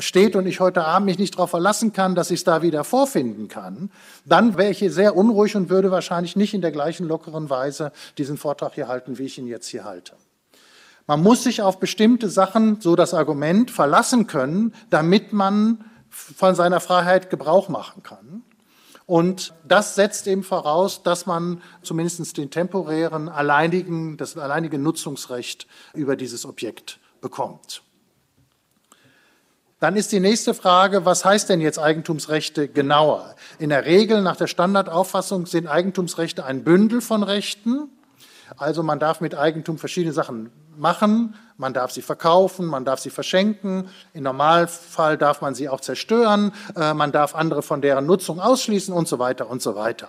steht 0.00 0.36
und 0.36 0.46
ich 0.46 0.60
heute 0.60 0.84
Abend 0.84 1.06
mich 1.06 1.18
nicht 1.18 1.34
darauf 1.34 1.50
verlassen 1.50 1.92
kann, 1.92 2.14
dass 2.14 2.30
ich 2.30 2.40
es 2.40 2.44
da 2.44 2.60
wieder 2.60 2.84
vorfinden 2.84 3.48
kann, 3.48 3.90
dann 4.24 4.58
wäre 4.58 4.70
ich 4.70 4.78
hier 4.78 4.92
sehr 4.92 5.16
unruhig 5.16 5.56
und 5.56 5.70
würde 5.70 5.90
wahrscheinlich 5.90 6.36
nicht 6.36 6.54
in 6.54 6.60
der 6.60 6.72
gleichen 6.72 7.06
lockeren 7.06 7.48
Weise 7.48 7.92
diesen 8.18 8.36
Vortrag 8.36 8.74
hier 8.74 8.88
halten, 8.88 9.18
wie 9.18 9.24
ich 9.24 9.38
ihn 9.38 9.46
jetzt 9.46 9.68
hier 9.68 9.84
halte. 9.84 10.12
Man 11.06 11.22
muss 11.22 11.44
sich 11.44 11.62
auf 11.62 11.80
bestimmte 11.80 12.28
Sachen, 12.28 12.80
so 12.80 12.94
das 12.94 13.14
Argument, 13.14 13.70
verlassen 13.70 14.26
können, 14.26 14.74
damit 14.90 15.32
man 15.32 15.84
von 16.10 16.54
seiner 16.54 16.80
Freiheit 16.80 17.30
Gebrauch 17.30 17.68
machen 17.68 18.02
kann. 18.02 18.42
Und 19.06 19.54
das 19.66 19.94
setzt 19.94 20.26
eben 20.26 20.42
voraus, 20.42 21.02
dass 21.02 21.24
man 21.24 21.62
zumindest 21.82 22.36
den 22.36 22.50
temporären, 22.50 23.30
alleinigen, 23.30 24.18
das 24.18 24.36
alleinige 24.36 24.78
Nutzungsrecht 24.78 25.66
über 25.94 26.14
dieses 26.14 26.44
Objekt 26.44 27.00
bekommt. 27.22 27.82
Dann 29.80 29.96
ist 29.96 30.10
die 30.10 30.20
nächste 30.20 30.54
Frage, 30.54 31.04
was 31.04 31.24
heißt 31.24 31.48
denn 31.48 31.60
jetzt 31.60 31.78
Eigentumsrechte 31.78 32.68
genauer? 32.68 33.36
In 33.58 33.70
der 33.70 33.84
Regel 33.86 34.22
nach 34.22 34.36
der 34.36 34.48
Standardauffassung 34.48 35.46
sind 35.46 35.68
Eigentumsrechte 35.68 36.44
ein 36.44 36.64
Bündel 36.64 37.00
von 37.00 37.22
Rechten, 37.22 37.88
Also 38.58 38.82
man 38.82 38.98
darf 38.98 39.20
mit 39.20 39.36
Eigentum 39.36 39.78
verschiedene 39.78 40.12
Sachen 40.12 40.50
machen. 40.76 41.34
Man 41.56 41.72
darf 41.72 41.92
sie 41.92 42.02
verkaufen, 42.02 42.66
man 42.66 42.84
darf 42.84 43.00
sie 43.00 43.10
verschenken. 43.10 43.88
Im 44.12 44.24
Normalfall 44.24 45.16
darf 45.16 45.40
man 45.40 45.54
sie 45.54 45.68
auch 45.68 45.80
zerstören. 45.80 46.52
Äh, 46.76 46.92
man 46.94 47.12
darf 47.12 47.34
andere 47.34 47.62
von 47.62 47.80
deren 47.80 48.06
Nutzung 48.06 48.40
ausschließen 48.40 48.92
und 48.92 49.08
so 49.08 49.18
weiter 49.18 49.48
und 49.48 49.62
so 49.62 49.74
weiter. 49.76 50.08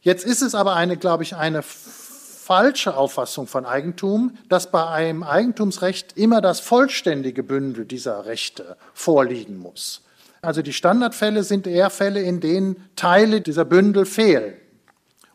Jetzt 0.00 0.24
ist 0.24 0.42
es 0.42 0.54
aber 0.54 0.76
eine, 0.76 0.96
glaube 0.96 1.24
ich, 1.24 1.34
eine 1.34 1.62
falsche 1.62 2.96
Auffassung 2.96 3.46
von 3.46 3.66
Eigentum, 3.66 4.38
dass 4.48 4.70
bei 4.70 4.86
einem 4.86 5.22
Eigentumsrecht 5.22 6.16
immer 6.16 6.40
das 6.40 6.60
vollständige 6.60 7.42
Bündel 7.42 7.84
dieser 7.84 8.24
Rechte 8.26 8.76
vorliegen 8.94 9.58
muss. 9.58 10.02
Also 10.40 10.62
die 10.62 10.72
Standardfälle 10.72 11.42
sind 11.42 11.66
eher 11.66 11.90
Fälle, 11.90 12.22
in 12.22 12.40
denen 12.40 12.88
Teile 12.96 13.40
dieser 13.40 13.64
Bündel 13.64 14.06
fehlen. 14.06 14.54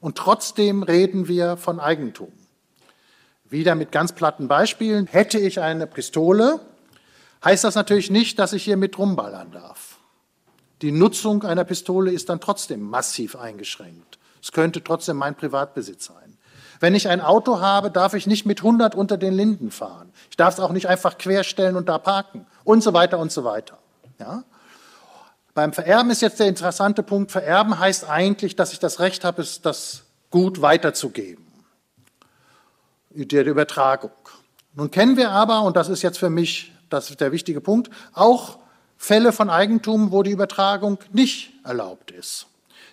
Und 0.03 0.17
trotzdem 0.17 0.83
reden 0.83 1.29
wir 1.29 1.55
von 1.55 1.79
Eigentum. 1.79 2.33
Wieder 3.49 3.73
mit 3.73 3.93
ganz 3.93 4.11
platten 4.11 4.49
Beispielen. 4.49 5.07
Hätte 5.07 5.39
ich 5.39 5.61
eine 5.61 5.87
Pistole, 5.87 6.59
heißt 7.41 7.63
das 7.63 7.75
natürlich 7.75 8.11
nicht, 8.11 8.37
dass 8.37 8.51
ich 8.51 8.65
hier 8.65 8.75
mit 8.75 8.97
rumballern 8.97 9.51
darf. 9.51 9.99
Die 10.81 10.91
Nutzung 10.91 11.43
einer 11.43 11.63
Pistole 11.63 12.11
ist 12.11 12.27
dann 12.27 12.41
trotzdem 12.41 12.81
massiv 12.81 13.37
eingeschränkt. 13.37 14.19
Es 14.41 14.51
könnte 14.51 14.83
trotzdem 14.83 15.15
mein 15.15 15.35
Privatbesitz 15.35 16.03
sein. 16.03 16.37
Wenn 16.81 16.95
ich 16.95 17.07
ein 17.07 17.21
Auto 17.21 17.61
habe, 17.61 17.89
darf 17.89 18.13
ich 18.13 18.27
nicht 18.27 18.45
mit 18.45 18.59
100 18.59 18.95
unter 18.95 19.15
den 19.15 19.33
Linden 19.33 19.71
fahren. 19.71 20.11
Ich 20.29 20.35
darf 20.35 20.55
es 20.55 20.59
auch 20.59 20.73
nicht 20.73 20.89
einfach 20.89 21.17
querstellen 21.17 21.77
und 21.77 21.87
da 21.87 21.97
parken 21.97 22.45
und 22.65 22.83
so 22.83 22.91
weiter 22.91 23.19
und 23.19 23.31
so 23.31 23.45
weiter. 23.45 23.77
Ja? 24.19 24.43
Beim 25.53 25.71
Vererben 25.71 26.09
ist 26.09 26.21
jetzt 26.21 26.39
der 26.39 26.47
interessante 26.47 27.03
Punkt, 27.03 27.31
Vererben 27.31 27.77
heißt 27.77 28.09
eigentlich, 28.09 28.55
dass 28.55 28.73
ich 28.73 28.79
das 28.79 28.99
Recht 28.99 29.23
habe, 29.23 29.45
das 29.61 30.03
Gut 30.31 30.61
weiterzugeben. 30.61 31.45
Der 33.11 33.45
Übertragung. 33.45 34.11
Nun 34.73 34.89
kennen 34.89 35.15
wir 35.15 35.29
aber, 35.29 35.61
und 35.61 35.75
das 35.75 35.89
ist 35.89 36.01
jetzt 36.01 36.17
für 36.17 36.31
mich 36.31 36.73
das 36.89 37.15
der 37.17 37.31
wichtige 37.31 37.61
Punkt, 37.61 37.91
auch 38.13 38.57
Fälle 38.97 39.31
von 39.31 39.51
Eigentum, 39.51 40.11
wo 40.11 40.23
die 40.23 40.31
Übertragung 40.31 40.97
nicht 41.11 41.53
erlaubt 41.63 42.09
ist. 42.09 42.47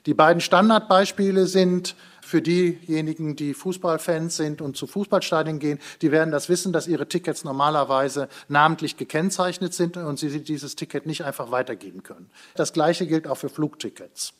Die 0.06 0.14
beiden 0.14 0.40
Standardbeispiele 0.40 1.46
sind 1.46 1.94
für 2.30 2.40
diejenigen, 2.40 3.34
die 3.34 3.54
Fußballfans 3.54 4.36
sind 4.36 4.62
und 4.62 4.76
zu 4.76 4.86
Fußballstadien 4.86 5.58
gehen, 5.58 5.80
die 6.00 6.12
werden 6.12 6.30
das 6.30 6.48
wissen, 6.48 6.72
dass 6.72 6.86
ihre 6.86 7.08
Tickets 7.08 7.44
normalerweise 7.44 8.28
namentlich 8.48 8.96
gekennzeichnet 8.96 9.74
sind 9.74 9.96
und 9.96 10.18
sie 10.18 10.40
dieses 10.40 10.76
Ticket 10.76 11.06
nicht 11.06 11.24
einfach 11.24 11.50
weitergeben 11.50 12.02
können. 12.02 12.30
Das 12.54 12.72
Gleiche 12.72 13.06
gilt 13.06 13.26
auch 13.26 13.34
für 13.34 13.48
Flugtickets. 13.48 14.32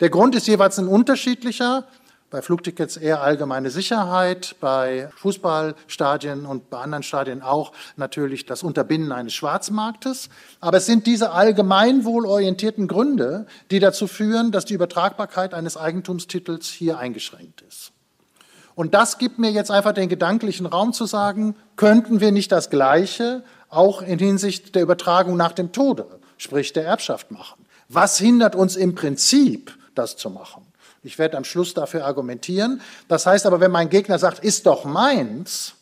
Der 0.00 0.10
Grund 0.10 0.34
ist 0.34 0.48
jeweils 0.48 0.78
ein 0.78 0.88
unterschiedlicher 0.88 1.86
bei 2.32 2.40
Flugtickets 2.40 2.96
eher 2.96 3.20
allgemeine 3.20 3.70
Sicherheit, 3.70 4.56
bei 4.58 5.10
Fußballstadien 5.16 6.46
und 6.46 6.70
bei 6.70 6.78
anderen 6.78 7.02
Stadien 7.02 7.42
auch 7.42 7.72
natürlich 7.96 8.46
das 8.46 8.62
Unterbinden 8.62 9.12
eines 9.12 9.34
Schwarzmarktes. 9.34 10.30
Aber 10.58 10.78
es 10.78 10.86
sind 10.86 11.06
diese 11.06 11.32
allgemeinwohlorientierten 11.32 12.88
Gründe, 12.88 13.46
die 13.70 13.80
dazu 13.80 14.06
führen, 14.06 14.50
dass 14.50 14.64
die 14.64 14.72
Übertragbarkeit 14.72 15.52
eines 15.52 15.76
Eigentumstitels 15.76 16.68
hier 16.68 16.98
eingeschränkt 16.98 17.60
ist. 17.68 17.92
Und 18.74 18.94
das 18.94 19.18
gibt 19.18 19.38
mir 19.38 19.50
jetzt 19.50 19.70
einfach 19.70 19.92
den 19.92 20.08
gedanklichen 20.08 20.64
Raum 20.64 20.94
zu 20.94 21.04
sagen, 21.04 21.54
könnten 21.76 22.20
wir 22.20 22.32
nicht 22.32 22.50
das 22.50 22.70
Gleiche 22.70 23.44
auch 23.68 24.00
in 24.00 24.18
Hinsicht 24.18 24.74
der 24.74 24.82
Übertragung 24.82 25.36
nach 25.36 25.52
dem 25.52 25.72
Tode, 25.72 26.06
sprich 26.38 26.72
der 26.72 26.86
Erbschaft 26.86 27.30
machen? 27.30 27.66
Was 27.90 28.16
hindert 28.16 28.56
uns 28.56 28.76
im 28.76 28.94
Prinzip, 28.94 29.76
das 29.94 30.16
zu 30.16 30.30
machen? 30.30 30.71
Ich 31.02 31.18
werde 31.18 31.36
am 31.36 31.44
Schluss 31.44 31.74
dafür 31.74 32.04
argumentieren. 32.04 32.80
Das 33.08 33.26
heißt 33.26 33.46
aber, 33.46 33.60
wenn 33.60 33.70
mein 33.70 33.90
Gegner 33.90 34.18
sagt, 34.18 34.38
ist 34.38 34.66
doch 34.66 34.84
meins, 34.84 35.74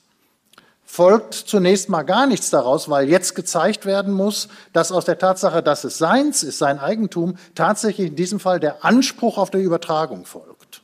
folgt 0.85 1.35
zunächst 1.35 1.89
mal 1.89 2.03
gar 2.03 2.27
nichts 2.27 2.51
daraus, 2.51 2.89
weil 2.89 3.09
jetzt 3.09 3.35
gezeigt 3.35 3.87
werden 3.87 4.13
muss, 4.13 4.49
dass 4.73 4.91
aus 4.93 5.05
der 5.05 5.19
Tatsache, 5.19 5.63
dass 5.63 5.85
es 5.85 5.99
seins 5.99 6.43
ist, 6.43 6.59
sein 6.59 6.79
Eigentum, 6.79 7.37
tatsächlich 7.55 8.09
in 8.09 8.17
diesem 8.17 8.41
Fall 8.41 8.61
der 8.61 8.85
Anspruch 8.85 9.39
auf 9.39 9.51
die 9.51 9.59
Übertragung 9.59 10.25
folgt. 10.25 10.83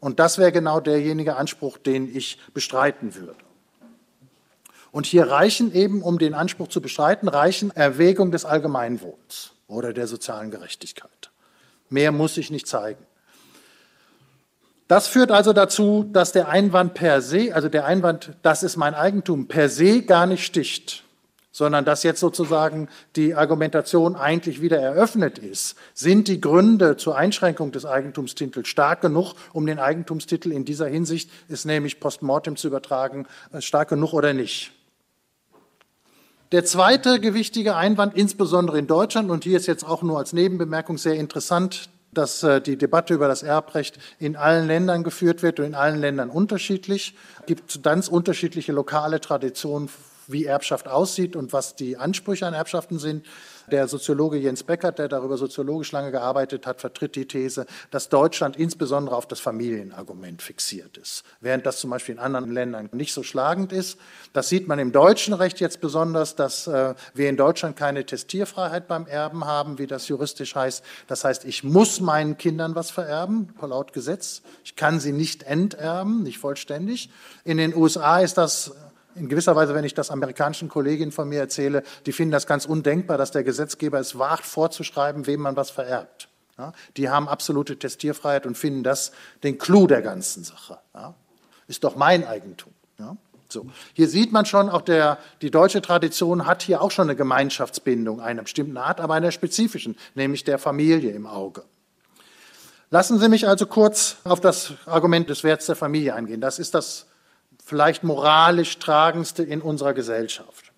Und 0.00 0.18
das 0.20 0.36
wäre 0.36 0.52
genau 0.52 0.80
derjenige 0.80 1.36
Anspruch, 1.36 1.78
den 1.78 2.14
ich 2.14 2.38
bestreiten 2.52 3.14
würde. 3.14 3.36
Und 4.90 5.06
hier 5.06 5.28
reichen 5.28 5.74
eben, 5.74 6.02
um 6.02 6.18
den 6.18 6.34
Anspruch 6.34 6.68
zu 6.68 6.82
bestreiten, 6.82 7.28
reichen 7.28 7.70
Erwägung 7.70 8.30
des 8.30 8.44
Allgemeinwohls 8.44 9.52
oder 9.66 9.94
der 9.94 10.06
sozialen 10.06 10.50
Gerechtigkeit. 10.50 11.30
Mehr 11.88 12.12
muss 12.12 12.36
ich 12.36 12.50
nicht 12.50 12.66
zeigen. 12.66 13.04
Das 14.92 15.08
führt 15.08 15.30
also 15.30 15.54
dazu, 15.54 16.04
dass 16.12 16.32
der 16.32 16.50
Einwand 16.50 16.92
per 16.92 17.22
se, 17.22 17.54
also 17.54 17.70
der 17.70 17.86
Einwand, 17.86 18.34
das 18.42 18.62
ist 18.62 18.76
mein 18.76 18.92
Eigentum, 18.92 19.48
per 19.48 19.70
se 19.70 20.02
gar 20.02 20.26
nicht 20.26 20.44
sticht, 20.44 21.04
sondern 21.50 21.86
dass 21.86 22.02
jetzt 22.02 22.20
sozusagen 22.20 22.90
die 23.16 23.34
Argumentation 23.34 24.16
eigentlich 24.16 24.60
wieder 24.60 24.78
eröffnet 24.78 25.38
ist. 25.38 25.76
Sind 25.94 26.28
die 26.28 26.42
Gründe 26.42 26.98
zur 26.98 27.16
Einschränkung 27.16 27.72
des 27.72 27.86
Eigentumstitels 27.86 28.68
stark 28.68 29.00
genug, 29.00 29.32
um 29.54 29.64
den 29.64 29.78
Eigentumstitel 29.78 30.52
in 30.52 30.66
dieser 30.66 30.88
Hinsicht, 30.88 31.30
ist 31.48 31.64
nämlich 31.64 31.98
postmortem 31.98 32.56
zu 32.56 32.66
übertragen, 32.66 33.26
äh, 33.50 33.62
stark 33.62 33.88
genug 33.88 34.12
oder 34.12 34.34
nicht? 34.34 34.72
Der 36.52 36.66
zweite 36.66 37.18
gewichtige 37.18 37.76
Einwand, 37.76 38.14
insbesondere 38.14 38.78
in 38.78 38.88
Deutschland, 38.88 39.30
und 39.30 39.44
hier 39.44 39.56
ist 39.56 39.66
jetzt 39.66 39.84
auch 39.84 40.02
nur 40.02 40.18
als 40.18 40.34
Nebenbemerkung 40.34 40.98
sehr 40.98 41.14
interessant, 41.14 41.88
dass 42.12 42.42
äh, 42.42 42.60
die 42.60 42.76
Debatte 42.76 43.14
über 43.14 43.28
das 43.28 43.42
Erbrecht 43.42 43.98
in 44.18 44.36
allen 44.36 44.66
Ländern 44.66 45.02
geführt 45.02 45.42
wird 45.42 45.58
und 45.60 45.66
in 45.66 45.74
allen 45.74 46.00
Ländern 46.00 46.30
unterschiedlich. 46.30 47.14
Es 47.40 47.46
gibt 47.46 47.82
ganz 47.82 48.08
unterschiedliche 48.08 48.72
lokale 48.72 49.20
Traditionen, 49.20 49.88
wie 50.28 50.44
Erbschaft 50.44 50.88
aussieht 50.88 51.34
und 51.34 51.52
was 51.52 51.74
die 51.74 51.96
Ansprüche 51.96 52.46
an 52.46 52.54
Erbschaften 52.54 52.98
sind. 52.98 53.26
Der 53.72 53.88
Soziologe 53.88 54.36
Jens 54.36 54.62
Beckert, 54.62 54.98
der 54.98 55.08
darüber 55.08 55.38
soziologisch 55.38 55.92
lange 55.92 56.10
gearbeitet 56.10 56.66
hat, 56.66 56.82
vertritt 56.82 57.16
die 57.16 57.26
These, 57.26 57.64
dass 57.90 58.10
Deutschland 58.10 58.56
insbesondere 58.56 59.16
auf 59.16 59.26
das 59.26 59.40
Familienargument 59.40 60.42
fixiert 60.42 60.98
ist, 60.98 61.24
während 61.40 61.64
das 61.64 61.80
zum 61.80 61.88
Beispiel 61.88 62.16
in 62.16 62.18
anderen 62.20 62.52
Ländern 62.52 62.90
nicht 62.92 63.14
so 63.14 63.22
schlagend 63.22 63.72
ist. 63.72 63.98
Das 64.34 64.50
sieht 64.50 64.68
man 64.68 64.78
im 64.78 64.92
deutschen 64.92 65.32
Recht 65.32 65.58
jetzt 65.58 65.80
besonders, 65.80 66.36
dass 66.36 66.66
äh, 66.66 66.94
wir 67.14 67.30
in 67.30 67.38
Deutschland 67.38 67.74
keine 67.74 68.04
Testierfreiheit 68.04 68.88
beim 68.88 69.06
Erben 69.06 69.46
haben, 69.46 69.78
wie 69.78 69.86
das 69.86 70.06
juristisch 70.06 70.54
heißt. 70.54 70.84
Das 71.06 71.24
heißt, 71.24 71.46
ich 71.46 71.64
muss 71.64 72.00
meinen 72.00 72.36
Kindern 72.36 72.74
was 72.74 72.90
vererben, 72.90 73.54
laut 73.62 73.94
Gesetz. 73.94 74.42
Ich 74.64 74.76
kann 74.76 75.00
sie 75.00 75.12
nicht 75.12 75.44
enterben, 75.44 76.22
nicht 76.22 76.36
vollständig. 76.36 77.08
In 77.44 77.56
den 77.56 77.74
USA 77.74 78.20
ist 78.20 78.36
das 78.36 78.72
in 79.14 79.28
gewisser 79.28 79.56
Weise, 79.56 79.74
wenn 79.74 79.84
ich 79.84 79.94
das 79.94 80.10
amerikanischen 80.10 80.68
Kolleginnen 80.68 81.12
von 81.12 81.28
mir 81.28 81.40
erzähle, 81.40 81.82
die 82.06 82.12
finden 82.12 82.32
das 82.32 82.46
ganz 82.46 82.64
undenkbar, 82.64 83.18
dass 83.18 83.30
der 83.30 83.44
Gesetzgeber 83.44 83.98
es 83.98 84.18
wagt, 84.18 84.44
vorzuschreiben, 84.44 85.26
wem 85.26 85.40
man 85.40 85.56
was 85.56 85.70
vererbt. 85.70 86.28
Ja, 86.58 86.72
die 86.96 87.08
haben 87.08 87.28
absolute 87.28 87.78
Testierfreiheit 87.78 88.46
und 88.46 88.56
finden 88.56 88.82
das 88.82 89.12
den 89.42 89.58
Clou 89.58 89.86
der 89.86 90.02
ganzen 90.02 90.44
Sache. 90.44 90.78
Ja, 90.94 91.14
ist 91.66 91.84
doch 91.84 91.96
mein 91.96 92.26
Eigentum. 92.26 92.72
Ja, 92.98 93.16
so. 93.48 93.66
Hier 93.94 94.08
sieht 94.08 94.32
man 94.32 94.46
schon, 94.46 94.68
auch 94.68 94.82
der, 94.82 95.18
die 95.40 95.50
deutsche 95.50 95.82
Tradition 95.82 96.46
hat 96.46 96.62
hier 96.62 96.82
auch 96.82 96.90
schon 96.90 97.08
eine 97.08 97.16
Gemeinschaftsbindung 97.16 98.20
einer 98.20 98.42
bestimmten 98.42 98.76
Art, 98.76 99.00
aber 99.00 99.14
einer 99.14 99.30
spezifischen, 99.30 99.96
nämlich 100.14 100.44
der 100.44 100.58
Familie 100.58 101.12
im 101.12 101.26
Auge. 101.26 101.64
Lassen 102.90 103.18
Sie 103.18 103.28
mich 103.28 103.48
also 103.48 103.66
kurz 103.66 104.16
auf 104.24 104.40
das 104.40 104.74
Argument 104.84 105.30
des 105.30 105.44
Werts 105.44 105.66
der 105.66 105.76
Familie 105.76 106.14
eingehen. 106.14 106.42
Das 106.42 106.58
ist 106.58 106.74
das 106.74 107.06
vielleicht 107.64 108.04
moralisch 108.04 108.78
tragendste 108.78 109.42
in 109.42 109.62
unserer 109.62 109.94
Gesellschaft. 109.94 110.72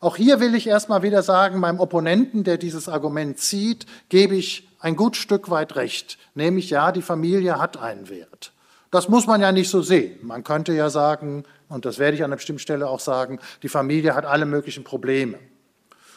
Auch 0.00 0.16
hier 0.16 0.40
will 0.40 0.54
ich 0.54 0.66
erstmal 0.66 1.02
wieder 1.02 1.22
sagen, 1.22 1.60
meinem 1.60 1.80
Opponenten, 1.80 2.44
der 2.44 2.58
dieses 2.58 2.88
Argument 2.88 3.38
zieht, 3.38 3.86
gebe 4.08 4.36
ich 4.36 4.68
ein 4.78 4.96
gut 4.96 5.16
Stück 5.16 5.48
weit 5.48 5.76
recht, 5.76 6.18
nämlich 6.34 6.68
ja, 6.68 6.92
die 6.92 7.00
Familie 7.00 7.58
hat 7.58 7.78
einen 7.78 8.10
Wert. 8.10 8.52
Das 8.90 9.08
muss 9.08 9.26
man 9.26 9.40
ja 9.40 9.50
nicht 9.50 9.70
so 9.70 9.82
sehen. 9.82 10.18
Man 10.22 10.44
könnte 10.44 10.72
ja 10.72 10.90
sagen, 10.90 11.44
und 11.68 11.84
das 11.84 11.98
werde 11.98 12.16
ich 12.16 12.22
an 12.22 12.26
einer 12.26 12.36
bestimmten 12.36 12.60
Stelle 12.60 12.88
auch 12.88 13.00
sagen, 13.00 13.40
die 13.62 13.68
Familie 13.68 14.14
hat 14.14 14.24
alle 14.24 14.46
möglichen 14.46 14.84
Probleme. 14.84 15.38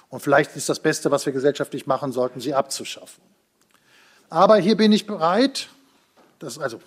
Und 0.09 0.21
vielleicht 0.21 0.55
ist 0.55 0.69
das 0.69 0.79
Beste, 0.79 1.09
was 1.09 1.25
wir 1.25 1.33
gesellschaftlich 1.33 1.87
machen 1.87 2.11
sollten, 2.11 2.39
sie 2.39 2.53
abzuschaffen. 2.53 3.23
Aber 4.29 4.57
hier 4.57 4.75
bin 4.75 4.91
ich 4.91 5.07
bereit, 5.07 5.69
das, 6.39 6.59
also 6.59 6.79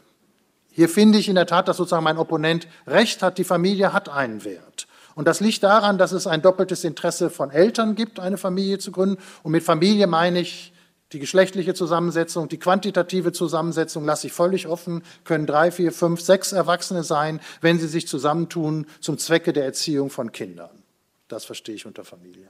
hier 0.81 0.89
finde 0.89 1.19
ich 1.19 1.29
in 1.29 1.35
der 1.35 1.45
Tat, 1.45 1.69
dass 1.69 1.77
sozusagen 1.77 2.05
mein 2.05 2.17
Opponent 2.17 2.67
recht 2.87 3.23
hat, 3.23 3.37
die 3.37 3.45
Familie 3.45 3.93
hat 3.93 4.09
einen 4.09 4.47
Wert. 4.47 4.87
Und 5.15 5.29
das 5.29 5.41
liegt 5.41 5.63
daran, 5.63 5.99
dass 5.99 6.13
es 6.13 6.27
ein 6.27 6.41
doppeltes 6.41 6.85
Interesse 6.85 7.29
von 7.29 7.51
Eltern 7.51 7.97
gibt, 7.97 8.19
eine 8.19 8.39
Familie 8.39 8.79
zu 8.79 8.91
gründen. 8.91 9.19
Und 9.43 9.53
mit 9.53 9.63
Familie 9.63 10.07
meine 10.07 10.41
ich 10.41 10.73
die 11.13 11.19
geschlechtliche 11.19 11.75
Zusammensetzung, 11.75 12.49
die 12.49 12.57
quantitative 12.57 13.31
Zusammensetzung 13.31 14.07
lasse 14.07 14.29
ich 14.29 14.33
völlig 14.33 14.69
offen, 14.69 15.03
können 15.25 15.45
drei, 15.45 15.71
vier, 15.71 15.93
fünf, 15.93 16.23
sechs 16.23 16.53
Erwachsene 16.53 17.05
sein, 17.05 17.41
wenn 17.61 17.79
sie 17.79 17.87
sich 17.87 18.09
zusammentun 18.09 18.87
zum 19.01 19.19
Zwecke 19.19 19.53
der 19.53 19.67
Erziehung 19.67 20.09
von 20.09 20.33
Kindern. 20.33 20.71
Das 21.29 21.45
verstehe 21.45 21.75
ich 21.75 21.85
unter 21.85 22.05
Familie. 22.05 22.49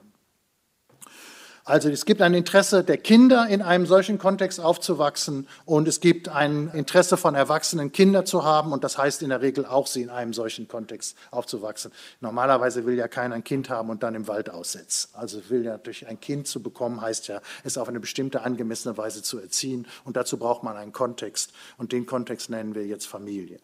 Also 1.65 1.91
es 1.91 2.07
gibt 2.07 2.23
ein 2.23 2.33
Interesse 2.33 2.83
der 2.83 2.97
Kinder, 2.97 3.47
in 3.49 3.61
einem 3.61 3.85
solchen 3.85 4.19
Kontext 4.19 4.61
aufzuwachsen 4.61 5.47
und 5.67 5.87
es 5.89 6.01
gibt 6.01 6.29
ein 6.29 6.71
Interesse 6.73 7.19
von 7.19 7.35
Erwachsenen, 7.35 7.93
Kinder 7.93 8.25
zu 8.25 8.45
haben 8.45 8.73
und 8.73 8.83
das 8.83 8.97
heißt 8.97 9.23
in 9.23 9.29
der 9.29 9.43
Regel 9.43 9.67
auch, 9.67 9.87
sie 9.87 10.03
in 10.03 10.11
einem 10.11 10.33
solchen 10.33 10.69
Kontext 10.69 11.17
aufzuwachsen. 11.31 11.93
Normalerweise 12.21 12.87
will 12.87 12.95
ja 12.95 13.09
keiner 13.09 13.35
ein 13.35 13.45
Kind 13.45 13.69
haben 13.69 13.91
und 13.91 14.03
dann 14.03 14.15
im 14.15 14.27
Wald 14.27 14.49
aussetzen. 14.49 15.11
Also 15.13 15.51
will 15.51 15.65
ja 15.65 15.77
durch 15.77 16.07
ein 16.07 16.19
Kind 16.19 16.47
zu 16.47 16.63
bekommen, 16.63 17.03
heißt 17.03 17.29
ja, 17.29 17.41
es 17.63 17.77
auf 17.77 17.89
eine 17.89 18.01
bestimmte 18.01 18.43
angemessene 18.43 18.97
Weise 18.97 19.23
zu 19.23 19.39
erziehen 19.39 19.87
und 20.05 20.17
dazu 20.17 20.39
braucht 20.39 20.63
man 20.63 20.77
einen 20.77 20.93
Kontext 20.93 21.53
und 21.77 21.93
den 21.93 22.07
Kontext 22.07 22.49
nennen 22.49 22.75
wir 22.75 22.87
jetzt 22.87 23.07
Familie. 23.07 23.61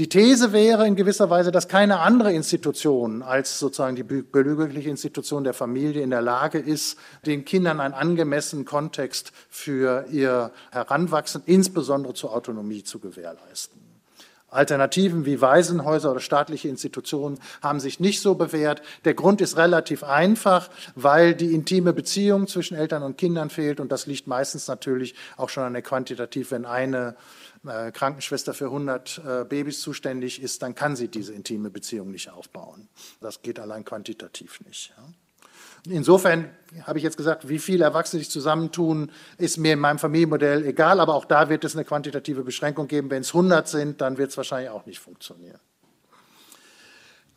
Die 0.00 0.08
These 0.08 0.54
wäre 0.54 0.86
in 0.86 0.96
gewisser 0.96 1.28
Weise, 1.28 1.52
dass 1.52 1.68
keine 1.68 1.98
andere 1.98 2.32
Institution 2.32 3.22
als 3.22 3.58
sozusagen 3.58 3.96
die 3.96 4.02
bürgerliche 4.02 4.88
Institution 4.88 5.44
der 5.44 5.52
Familie 5.52 6.00
in 6.00 6.08
der 6.08 6.22
Lage 6.22 6.58
ist, 6.58 6.98
den 7.26 7.44
Kindern 7.44 7.80
einen 7.80 7.92
angemessenen 7.92 8.64
Kontext 8.64 9.30
für 9.50 10.06
ihr 10.10 10.52
Heranwachsen, 10.70 11.42
insbesondere 11.44 12.14
zur 12.14 12.32
Autonomie, 12.32 12.82
zu 12.82 12.98
gewährleisten. 12.98 13.78
Alternativen 14.48 15.26
wie 15.26 15.42
Waisenhäuser 15.42 16.10
oder 16.10 16.20
staatliche 16.20 16.68
Institutionen 16.68 17.38
haben 17.60 17.78
sich 17.78 18.00
nicht 18.00 18.22
so 18.22 18.34
bewährt. 18.34 18.80
Der 19.04 19.12
Grund 19.12 19.42
ist 19.42 19.58
relativ 19.58 20.02
einfach, 20.02 20.70
weil 20.94 21.34
die 21.34 21.54
intime 21.54 21.92
Beziehung 21.92 22.46
zwischen 22.46 22.74
Eltern 22.74 23.02
und 23.02 23.18
Kindern 23.18 23.50
fehlt 23.50 23.80
und 23.80 23.92
das 23.92 24.06
liegt 24.06 24.26
meistens 24.26 24.66
natürlich 24.66 25.14
auch 25.36 25.50
schon 25.50 25.64
an 25.64 25.74
der 25.74 25.82
Quantitativ, 25.82 26.52
wenn 26.52 26.64
eine 26.64 27.16
äh, 27.66 27.92
Krankenschwester 27.92 28.54
für 28.54 28.66
100 28.66 29.18
äh, 29.18 29.44
Babys 29.44 29.80
zuständig 29.80 30.42
ist, 30.42 30.62
dann 30.62 30.74
kann 30.74 30.96
sie 30.96 31.08
diese 31.08 31.32
intime 31.32 31.70
Beziehung 31.70 32.10
nicht 32.10 32.30
aufbauen. 32.30 32.88
Das 33.20 33.42
geht 33.42 33.58
allein 33.58 33.84
quantitativ 33.84 34.60
nicht. 34.66 34.94
Insofern 35.88 36.50
habe 36.82 36.98
ich 36.98 37.04
jetzt 37.04 37.16
gesagt, 37.16 37.48
wie 37.48 37.58
viele 37.58 37.84
Erwachsene 37.84 38.20
sich 38.20 38.30
zusammentun, 38.30 39.10
ist 39.38 39.56
mir 39.56 39.74
in 39.74 39.78
meinem 39.78 39.98
Familienmodell 39.98 40.66
egal, 40.66 41.00
aber 41.00 41.14
auch 41.14 41.24
da 41.24 41.48
wird 41.48 41.64
es 41.64 41.74
eine 41.74 41.84
quantitative 41.84 42.44
Beschränkung 42.44 42.86
geben. 42.86 43.10
Wenn 43.10 43.22
es 43.22 43.28
100 43.28 43.66
sind, 43.66 44.00
dann 44.00 44.18
wird 44.18 44.30
es 44.30 44.36
wahrscheinlich 44.36 44.70
auch 44.70 44.84
nicht 44.84 44.98
funktionieren. 44.98 45.60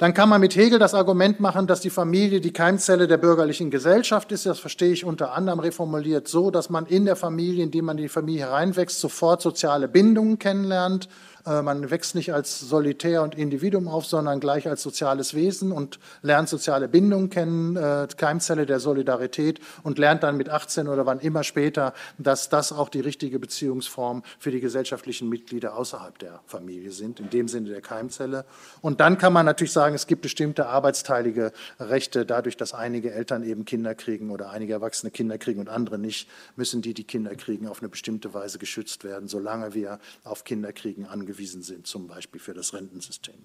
Dann 0.04 0.14
kann 0.14 0.28
man 0.28 0.42
mit 0.42 0.58
Hegel 0.58 0.80
das 0.80 0.96
Argument 0.96 1.40
machen, 1.40 1.66
dass 1.66 1.80
die 1.80 1.90
Familie 1.90 2.42
die 2.42 2.52
Keimzelle 2.52 3.08
der 3.08 3.16
bürgerlichen 3.16 3.72
Gesellschaft 3.72 4.34
ist. 4.34 4.46
Das 4.46 4.60
verstehe 4.60 4.92
ich 4.92 5.06
unter 5.06 5.32
anderem 5.32 5.62
reformuliert 5.62 6.28
so, 6.28 6.52
dass 6.52 6.70
man 6.70 6.86
in 6.88 7.06
der 7.06 7.16
Familie, 7.16 7.64
indem 7.64 7.86
man 7.86 7.98
in 7.98 8.04
die 8.04 8.10
Familie 8.10 8.48
hereinwächst, 8.48 9.00
sofort 9.00 9.42
soziale 9.42 9.88
Bindungen 9.88 10.40
kennenlernt 10.40 11.08
man 11.46 11.92
wächst 11.92 12.16
nicht 12.16 12.34
als 12.34 12.62
Solitär 12.62 13.22
und 13.22 13.36
Individuum 13.36 13.90
auf, 13.90 14.06
sondern 14.06 14.40
gleich 14.40 14.68
als 14.70 14.82
soziales 14.82 15.34
Wesen 15.34 15.74
und 15.74 16.00
lernt 16.22 16.48
soziale 16.48 16.88
Bindungen 16.88 17.30
kennen, 17.30 17.76
äh, 17.76 18.08
Keimzelle 18.16 18.66
der 18.66 18.80
Solidarität 18.80 19.60
und 19.84 19.98
lernt 19.98 20.24
dann 20.24 20.38
mit 20.38 20.48
18 20.48 20.88
oder 20.88 21.06
wann 21.06 21.20
immer 21.20 21.44
später, 21.44 21.94
dass 22.18 22.48
das 22.48 22.72
auch 22.72 22.88
die 22.88 23.02
richtige 23.02 23.40
Beziehungsform 23.40 24.24
für 24.40 24.52
die 24.52 24.62
gesellschaftlichen 24.62 25.28
Mitglieder 25.28 25.76
außerhalb 25.76 26.18
der 26.20 26.40
Familie 26.46 26.92
sind, 26.92 27.20
in 27.20 27.30
dem 27.30 27.50
Sinne 27.50 27.70
der 27.70 27.82
Keimzelle. 27.82 28.46
Und 28.80 29.02
dann 29.02 29.18
kann 29.18 29.34
man 29.34 29.46
natürlich 29.46 29.74
sagen, 29.74 29.96
es 29.96 30.08
gibt 30.08 30.22
bestimmte 30.22 30.68
arbeitsteilige 30.68 31.52
Rechte, 31.78 32.26
dadurch, 32.26 32.56
dass 32.56 32.74
einige 32.74 33.12
Eltern 33.12 33.44
eben 33.44 33.66
Kinder 33.66 33.96
kriegen 33.96 34.32
oder 34.32 34.52
einige 34.52 34.72
Erwachsene 34.72 35.12
Kinder 35.12 35.38
kriegen 35.38 35.60
und 35.60 35.68
andere 35.68 35.98
nicht, 35.98 36.30
müssen 36.56 36.82
die, 36.82 36.94
die 36.94 37.04
Kinder 37.04 37.36
kriegen, 37.36 37.68
auf 37.68 37.82
eine 37.82 37.90
bestimmte 37.90 38.34
Weise 38.34 38.60
geschützt 38.60 39.04
werden, 39.04 39.28
solange 39.28 39.74
wir 39.74 40.00
auf 40.24 40.46
Kinderkriegen 40.46 41.06
angewiesen 41.06 41.33
angewiesen 41.34 41.64
sind, 41.64 41.88
zum 41.88 42.08
Beispiel 42.08 42.40
für 42.40 42.54
das 42.54 42.74
Rentensystem. 42.74 43.36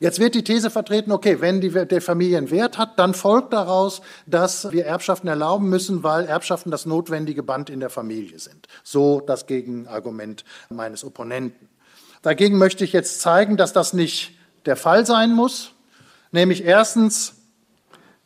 Jetzt 0.00 0.18
wird 0.18 0.34
die 0.34 0.44
These 0.44 0.70
vertreten, 0.70 1.12
okay, 1.12 1.40
wenn 1.40 1.60
die, 1.60 1.70
der 1.70 2.02
Familie 2.02 2.36
einen 2.36 2.50
Wert 2.50 2.76
hat, 2.76 2.98
dann 2.98 3.14
folgt 3.14 3.52
daraus, 3.52 4.02
dass 4.26 4.70
wir 4.72 4.84
Erbschaften 4.84 5.28
erlauben 5.28 5.70
müssen, 5.70 6.02
weil 6.02 6.26
Erbschaften 6.26 6.70
das 6.70 6.84
notwendige 6.84 7.42
Band 7.42 7.70
in 7.70 7.80
der 7.80 7.90
Familie 7.90 8.38
sind. 8.38 8.66
So 8.82 9.20
das 9.20 9.46
Gegenargument 9.46 10.44
meines 10.68 11.04
Opponenten. 11.04 11.68
Dagegen 12.22 12.58
möchte 12.58 12.84
ich 12.84 12.92
jetzt 12.92 13.20
zeigen, 13.20 13.56
dass 13.56 13.72
das 13.72 13.92
nicht 13.92 14.36
der 14.66 14.76
Fall 14.76 15.06
sein 15.06 15.32
muss. 15.32 15.70
Nämlich 16.32 16.64
erstens, 16.64 17.36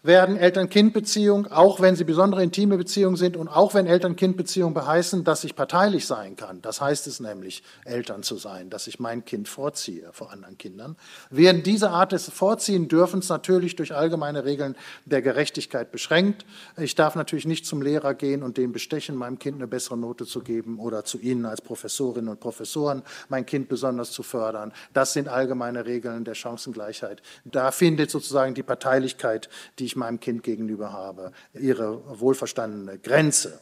werden 0.09 0.39
Eltern-Kind-Beziehungen, 0.39 1.53
auch 1.53 1.81
wenn 1.81 1.95
sie 1.95 2.05
besondere 2.05 2.43
intime 2.43 2.79
Beziehungen 2.79 3.17
sind 3.17 3.37
und 3.37 3.47
auch 3.47 3.75
wenn 3.75 3.87
Eltern-Kind-Beziehungen 3.87 4.73
beheißen, 4.73 5.23
dass 5.23 5.45
ich 5.45 5.55
parteilich 5.55 6.07
sein 6.07 6.35
kann, 6.35 6.63
das 6.63 6.81
heißt 6.81 7.07
es 7.07 7.21
nämlich, 7.21 7.63
Eltern 7.85 8.23
zu 8.23 8.37
sein, 8.37 8.71
dass 8.71 8.87
ich 8.87 8.99
mein 8.99 9.27
Kind 9.27 9.49
vorziehe 9.49 10.09
vor 10.13 10.33
anderen 10.33 10.57
Kindern, 10.57 10.97
werden 11.29 11.63
diese 11.63 11.91
Art 11.91 12.13
des 12.13 12.31
Vorziehen 12.31 12.89
dürfens 12.89 13.29
natürlich 13.29 13.77
durch 13.77 13.95
allgemeine 13.95 14.47
Regeln 14.47 14.77
der 15.05 15.21
Gerechtigkeit 15.21 15.93
beschränkt. 15.93 16.47
Ich 16.79 16.95
darf 16.95 17.15
natürlich 17.15 17.47
nicht 17.47 17.67
zum 17.67 17.83
Lehrer 17.83 18.15
gehen 18.15 18.43
und 18.43 18.57
den 18.57 18.73
bestechen, 18.73 19.15
meinem 19.15 19.39
Kind 19.39 19.57
eine 19.57 19.69
bessere 19.69 19.99
Note 19.99 20.25
zu 20.25 20.41
geben 20.41 20.79
oder 20.79 21.05
zu 21.05 21.19
Ihnen 21.19 21.45
als 21.45 21.61
Professorinnen 21.61 22.31
und 22.31 22.41
Professoren 22.41 23.03
mein 23.29 23.45
Kind 23.45 23.69
besonders 23.69 24.13
zu 24.13 24.23
fördern. 24.23 24.73
Das 24.95 25.13
sind 25.13 25.29
allgemeine 25.29 25.85
Regeln 25.85 26.25
der 26.25 26.35
Chancengleichheit. 26.35 27.21
Da 27.45 27.73
findet 27.73 28.11
sozusagen 28.11 28.55
die 28.55 28.63
Parteilichkeit, 28.63 29.51
die 29.79 29.85
ich 29.85 29.98
meinem 29.99 30.21
Kind 30.21 30.43
gegenüber 30.43 30.93
habe, 30.93 31.33
ihre 31.55 32.21
wohlverstandene 32.21 32.99
Grenze. 32.99 33.61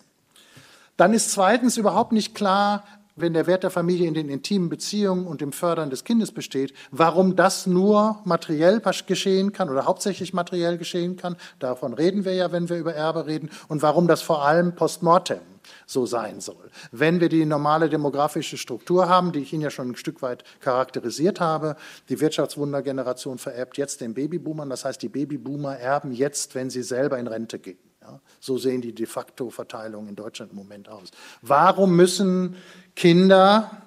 Dann 0.96 1.12
ist 1.12 1.32
zweitens 1.32 1.76
überhaupt 1.76 2.12
nicht 2.12 2.34
klar, 2.34 2.84
wenn 3.16 3.32
der 3.32 3.46
Wert 3.46 3.62
der 3.62 3.70
Familie 3.70 4.06
in 4.06 4.14
den 4.14 4.28
intimen 4.28 4.68
Beziehungen 4.68 5.26
und 5.26 5.40
dem 5.40 5.52
Fördern 5.52 5.90
des 5.90 6.04
Kindes 6.04 6.32
besteht, 6.32 6.72
warum 6.90 7.34
das 7.34 7.66
nur 7.66 8.20
materiell 8.24 8.80
geschehen 9.06 9.52
kann 9.52 9.70
oder 9.70 9.86
hauptsächlich 9.86 10.34
materiell 10.34 10.78
geschehen 10.78 11.16
kann. 11.16 11.36
Davon 11.58 11.94
reden 11.94 12.24
wir 12.24 12.34
ja, 12.34 12.52
wenn 12.52 12.68
wir 12.68 12.76
über 12.76 12.94
Erbe 12.94 13.26
reden. 13.26 13.50
Und 13.68 13.82
warum 13.82 14.06
das 14.06 14.22
vor 14.22 14.44
allem 14.44 14.74
postmortem 14.74 15.40
so 15.86 16.06
sein 16.06 16.40
soll. 16.40 16.70
Wenn 16.92 17.20
wir 17.20 17.28
die 17.28 17.44
normale 17.44 17.88
demografische 17.88 18.56
Struktur 18.56 19.08
haben, 19.08 19.32
die 19.32 19.40
ich 19.40 19.52
Ihnen 19.52 19.62
ja 19.62 19.70
schon 19.70 19.90
ein 19.90 19.96
Stück 19.96 20.22
weit 20.22 20.44
charakterisiert 20.60 21.40
habe, 21.40 21.76
die 22.08 22.20
Wirtschaftswundergeneration 22.20 23.38
vererbt 23.38 23.76
jetzt 23.78 24.00
den 24.00 24.14
Babyboomern, 24.14 24.70
das 24.70 24.84
heißt, 24.84 25.02
die 25.02 25.08
Babyboomer 25.08 25.76
erben 25.76 26.12
jetzt, 26.12 26.54
wenn 26.54 26.70
sie 26.70 26.82
selber 26.82 27.18
in 27.18 27.26
Rente 27.26 27.58
gehen. 27.58 27.78
Ja, 28.06 28.20
so 28.38 28.56
sehen 28.56 28.82
die 28.82 28.94
de 28.94 29.06
facto 29.06 29.50
Verteilungen 29.50 30.08
in 30.08 30.16
Deutschland 30.16 30.52
im 30.52 30.58
Moment 30.58 30.88
aus. 30.88 31.10
Warum 31.42 31.96
müssen 31.96 32.56
Kinder 32.94 33.82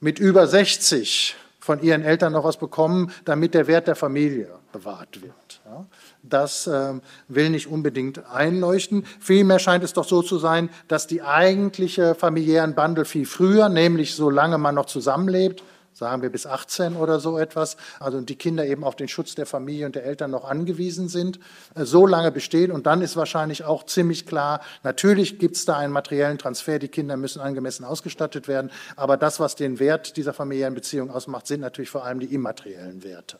mit 0.00 0.18
über 0.18 0.46
60 0.46 1.36
von 1.60 1.82
ihren 1.82 2.00
Eltern 2.02 2.32
noch 2.32 2.44
was 2.44 2.56
bekommen, 2.56 3.12
damit 3.26 3.52
der 3.52 3.66
Wert 3.66 3.86
der 3.86 3.96
Familie 3.96 4.48
bewahrt 4.72 5.20
wird? 5.20 5.60
Ja, 5.66 5.84
das 6.22 6.66
äh, 6.66 6.94
will 7.28 7.50
nicht 7.50 7.66
unbedingt 7.66 8.24
einleuchten. 8.30 9.04
Vielmehr 9.20 9.58
scheint 9.58 9.84
es 9.84 9.92
doch 9.92 10.06
so 10.06 10.22
zu 10.22 10.38
sein, 10.38 10.70
dass 10.86 11.06
die 11.06 11.20
eigentliche 11.20 12.14
familiären 12.14 12.74
Bundle 12.74 13.04
viel 13.04 13.26
früher, 13.26 13.68
nämlich 13.68 14.14
solange 14.14 14.56
man 14.56 14.74
noch 14.74 14.86
zusammenlebt, 14.86 15.62
sagen 15.92 16.22
wir 16.22 16.30
bis 16.30 16.46
18 16.46 16.96
oder 16.96 17.20
so 17.20 17.38
etwas, 17.38 17.76
also 18.00 18.20
die 18.20 18.36
Kinder 18.36 18.64
eben 18.66 18.84
auf 18.84 18.96
den 18.96 19.08
Schutz 19.08 19.34
der 19.34 19.46
Familie 19.46 19.86
und 19.86 19.94
der 19.94 20.04
Eltern 20.04 20.30
noch 20.30 20.44
angewiesen 20.44 21.08
sind, 21.08 21.38
äh, 21.74 21.84
so 21.84 22.06
lange 22.06 22.30
bestehen. 22.30 22.70
Und 22.70 22.86
dann 22.86 23.02
ist 23.02 23.16
wahrscheinlich 23.16 23.64
auch 23.64 23.84
ziemlich 23.84 24.26
klar, 24.26 24.60
natürlich 24.82 25.38
gibt 25.38 25.56
es 25.56 25.64
da 25.64 25.76
einen 25.76 25.92
materiellen 25.92 26.38
Transfer, 26.38 26.78
die 26.78 26.88
Kinder 26.88 27.16
müssen 27.16 27.40
angemessen 27.40 27.84
ausgestattet 27.84 28.48
werden, 28.48 28.70
aber 28.96 29.16
das, 29.16 29.40
was 29.40 29.56
den 29.56 29.78
Wert 29.78 30.16
dieser 30.16 30.32
familiären 30.32 30.74
Beziehung 30.74 31.10
ausmacht, 31.10 31.46
sind 31.46 31.60
natürlich 31.60 31.90
vor 31.90 32.04
allem 32.04 32.20
die 32.20 32.32
immateriellen 32.34 33.02
Werte. 33.02 33.38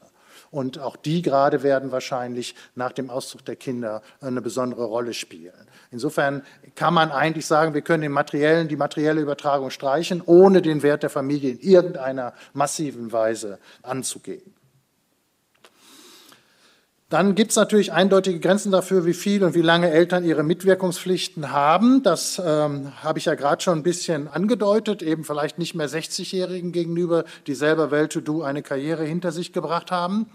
Und 0.51 0.79
auch 0.79 0.97
die 0.97 1.23
gerade 1.23 1.63
werden 1.63 1.93
wahrscheinlich 1.93 2.55
nach 2.75 2.93
dem 2.93 3.11
Auszug 3.11 3.45
der 3.45 3.57
Kinder 3.57 4.03
eine 4.21 4.41
besondere 4.41 4.85
Rolle 4.85 5.15
spielen. 5.15 5.69
Insofern 5.91 6.43
kann 6.75 6.95
man 6.95 7.11
eigentlich 7.11 7.47
sagen, 7.47 7.75
wir 7.75 7.83
können 7.83 8.03
den 8.03 8.13
materiellen, 8.13 8.69
die 8.69 8.77
materielle 8.77 9.21
Übertragung 9.21 9.71
streichen, 9.71 10.23
ohne 10.25 10.63
den 10.63 10.83
Wert 10.83 11.03
der 11.03 11.11
Familie 11.11 11.53
in 11.53 11.61
irgendeiner 11.61 12.35
massiven 12.53 13.13
Weise 13.13 13.59
anzugehen. 13.83 14.55
Dann 17.09 17.35
gibt 17.35 17.53
es 17.53 17.57
natürlich 17.57 17.91
eindeutige 17.91 18.39
Grenzen 18.39 18.71
dafür, 18.71 19.07
wie 19.07 19.15
viel 19.15 19.43
und 19.43 19.55
wie 19.55 19.63
lange 19.63 19.91
Eltern 19.91 20.25
ihre 20.25 20.43
Mitwirkungspflichten 20.43 21.53
haben. 21.53 22.03
Das 22.03 22.41
ähm, 22.45 22.93
habe 23.03 23.19
ich 23.19 23.25
ja 23.25 23.35
gerade 23.35 23.63
schon 23.63 23.79
ein 23.79 23.83
bisschen 23.83 24.29
angedeutet, 24.29 25.03
eben 25.03 25.25
vielleicht 25.25 25.59
nicht 25.59 25.75
mehr 25.75 25.89
60-Jährigen 25.89 26.71
gegenüber, 26.71 27.25
die 27.47 27.55
selber 27.55 27.91
well-to-do 27.91 28.43
eine 28.43 28.63
Karriere 28.63 29.05
hinter 29.05 29.33
sich 29.33 29.55
gebracht 29.55 29.91
haben. 29.91 30.27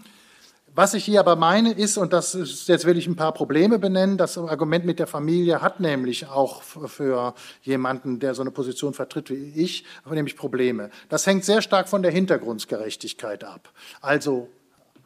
Was 0.74 0.94
ich 0.94 1.04
hier 1.04 1.20
aber 1.20 1.36
meine 1.36 1.72
ist, 1.72 1.96
und 1.96 2.12
das 2.12 2.34
ist, 2.34 2.66
jetzt 2.66 2.84
will 2.84 2.98
ich 2.98 3.06
ein 3.06 3.14
paar 3.14 3.32
Probleme 3.32 3.78
benennen, 3.78 4.18
das 4.18 4.36
Argument 4.36 4.84
mit 4.84 4.98
der 4.98 5.06
Familie 5.06 5.62
hat 5.62 5.78
nämlich 5.78 6.26
auch 6.26 6.62
für 6.62 7.34
jemanden, 7.62 8.18
der 8.18 8.34
so 8.34 8.42
eine 8.42 8.50
Position 8.50 8.94
vertritt 8.94 9.30
wie 9.30 9.52
ich, 9.54 9.84
nämlich 10.10 10.36
Probleme. 10.36 10.90
Das 11.08 11.24
hängt 11.28 11.44
sehr 11.44 11.62
stark 11.62 11.88
von 11.88 12.02
der 12.02 12.10
Hintergrundgerechtigkeit 12.10 13.44
ab. 13.44 13.70
Also 14.00 14.48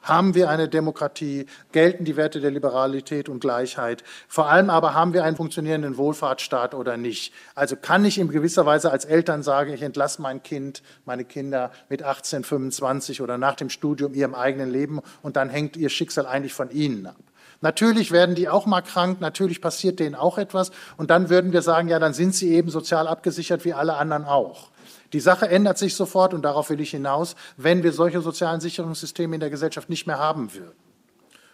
haben 0.09 0.35
wir 0.35 0.49
eine 0.49 0.69
Demokratie? 0.69 1.47
Gelten 1.73 2.05
die 2.05 2.17
Werte 2.17 2.41
der 2.41 2.51
Liberalität 2.51 3.29
und 3.29 3.41
Gleichheit? 3.41 4.03
Vor 4.27 4.49
allem 4.49 4.71
aber 4.71 4.95
haben 4.95 5.13
wir 5.13 5.25
einen 5.25 5.37
funktionierenden 5.37 5.97
Wohlfahrtsstaat 5.97 6.75
oder 6.75 6.97
nicht? 6.97 7.33
Also 7.55 7.77
kann 7.77 8.05
ich 8.05 8.19
in 8.19 8.29
gewisser 8.29 8.67
Weise 8.67 8.91
als 8.91 9.05
Eltern 9.05 9.43
sagen, 9.43 9.73
ich 9.73 9.83
entlasse 9.83 10.23
mein 10.23 10.43
Kind, 10.43 10.83
meine 11.05 11.25
Kinder 11.25 11.71
mit 11.89 12.03
18, 12.03 12.45
25 12.45 13.21
oder 13.23 13.39
nach 13.39 13.55
dem 13.55 13.71
Studium 13.71 14.15
ihrem 14.15 14.35
eigenen 14.35 14.71
Leben 14.71 15.01
und 15.23 15.37
dann 15.37 15.51
hängt 15.51 15.77
ihr 15.77 15.91
Schicksal 15.91 16.27
eigentlich 16.27 16.55
von 16.55 16.71
ihnen 16.71 17.07
ab. 17.07 17.17
Natürlich 17.61 18.13
werden 18.13 18.35
die 18.35 18.49
auch 18.49 18.67
mal 18.67 18.83
krank, 18.83 19.21
natürlich 19.21 19.61
passiert 19.61 19.99
denen 19.99 20.15
auch 20.15 20.39
etwas. 20.39 20.71
Und 20.97 21.11
dann 21.11 21.29
würden 21.29 21.53
wir 21.53 21.63
sagen, 21.63 21.89
ja, 21.89 21.99
dann 21.99 22.15
sind 22.15 22.35
sie 22.35 22.55
eben 22.55 22.71
sozial 22.71 23.09
abgesichert 23.09 23.65
wie 23.65 23.75
alle 23.75 23.97
anderen 23.97 24.25
auch. 24.25 24.71
Die 25.13 25.21
Sache 25.21 25.49
ändert 25.49 25.79
sich 25.79 25.95
sofort 25.95 26.35
und 26.35 26.43
darauf 26.43 26.71
will 26.71 26.81
ich 26.81 26.91
hinaus, 26.91 27.35
wenn 27.57 27.83
wir 27.83 27.93
solche 27.93 28.21
sozialen 28.21 28.61
Sicherungssysteme 28.61 29.37
in 29.37 29.41
der 29.41 29.51
Gesellschaft 29.51 29.89
nicht 29.89 30.07
mehr 30.07 30.19
haben 30.19 30.53
würden. 30.55 30.77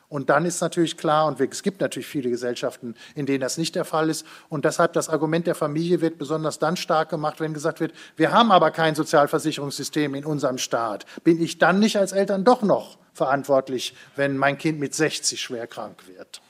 Und 0.09 0.31
dann 0.31 0.45
ist 0.45 0.61
natürlich 0.61 0.97
klar, 0.97 1.27
und 1.27 1.41
es 1.41 1.63
gibt 1.63 1.81
natürlich 1.81 2.07
viele 2.07 2.31
Gesellschaften, 2.31 2.95
in 3.15 3.27
denen 3.27 3.41
das 3.41 3.59
nicht 3.59 3.75
der 3.75 3.85
Fall 3.85 4.11
ist. 4.11 4.25
Und 4.49 4.65
deshalb 4.65 4.93
das 4.93 5.09
Argument 5.09 5.47
der 5.47 5.55
Familie 5.55 6.01
wird 6.01 6.19
besonders 6.19 6.59
dann 6.59 6.77
stark 6.77 7.09
gemacht, 7.09 7.41
wenn 7.41 7.55
gesagt 7.55 7.81
wird, 7.81 7.93
wir 8.17 8.31
haben 8.31 8.53
aber 8.53 8.71
kein 8.71 8.95
Sozialversicherungssystem 8.95 10.15
in 10.15 10.25
unserem 10.25 10.59
Staat. 10.59 11.07
Bin 11.25 11.43
ich 11.43 11.59
dann 11.59 11.81
nicht 11.81 11.97
als 11.97 12.13
Eltern 12.13 12.45
doch 12.45 12.63
noch 12.63 12.99
verantwortlich, 13.13 13.97
wenn 14.15 14.37
mein 14.37 14.59
Kind 14.59 14.79
mit 14.79 14.95
60 14.95 15.41
schwer 15.41 15.67
krank 15.67 16.07
wird? 16.07 16.41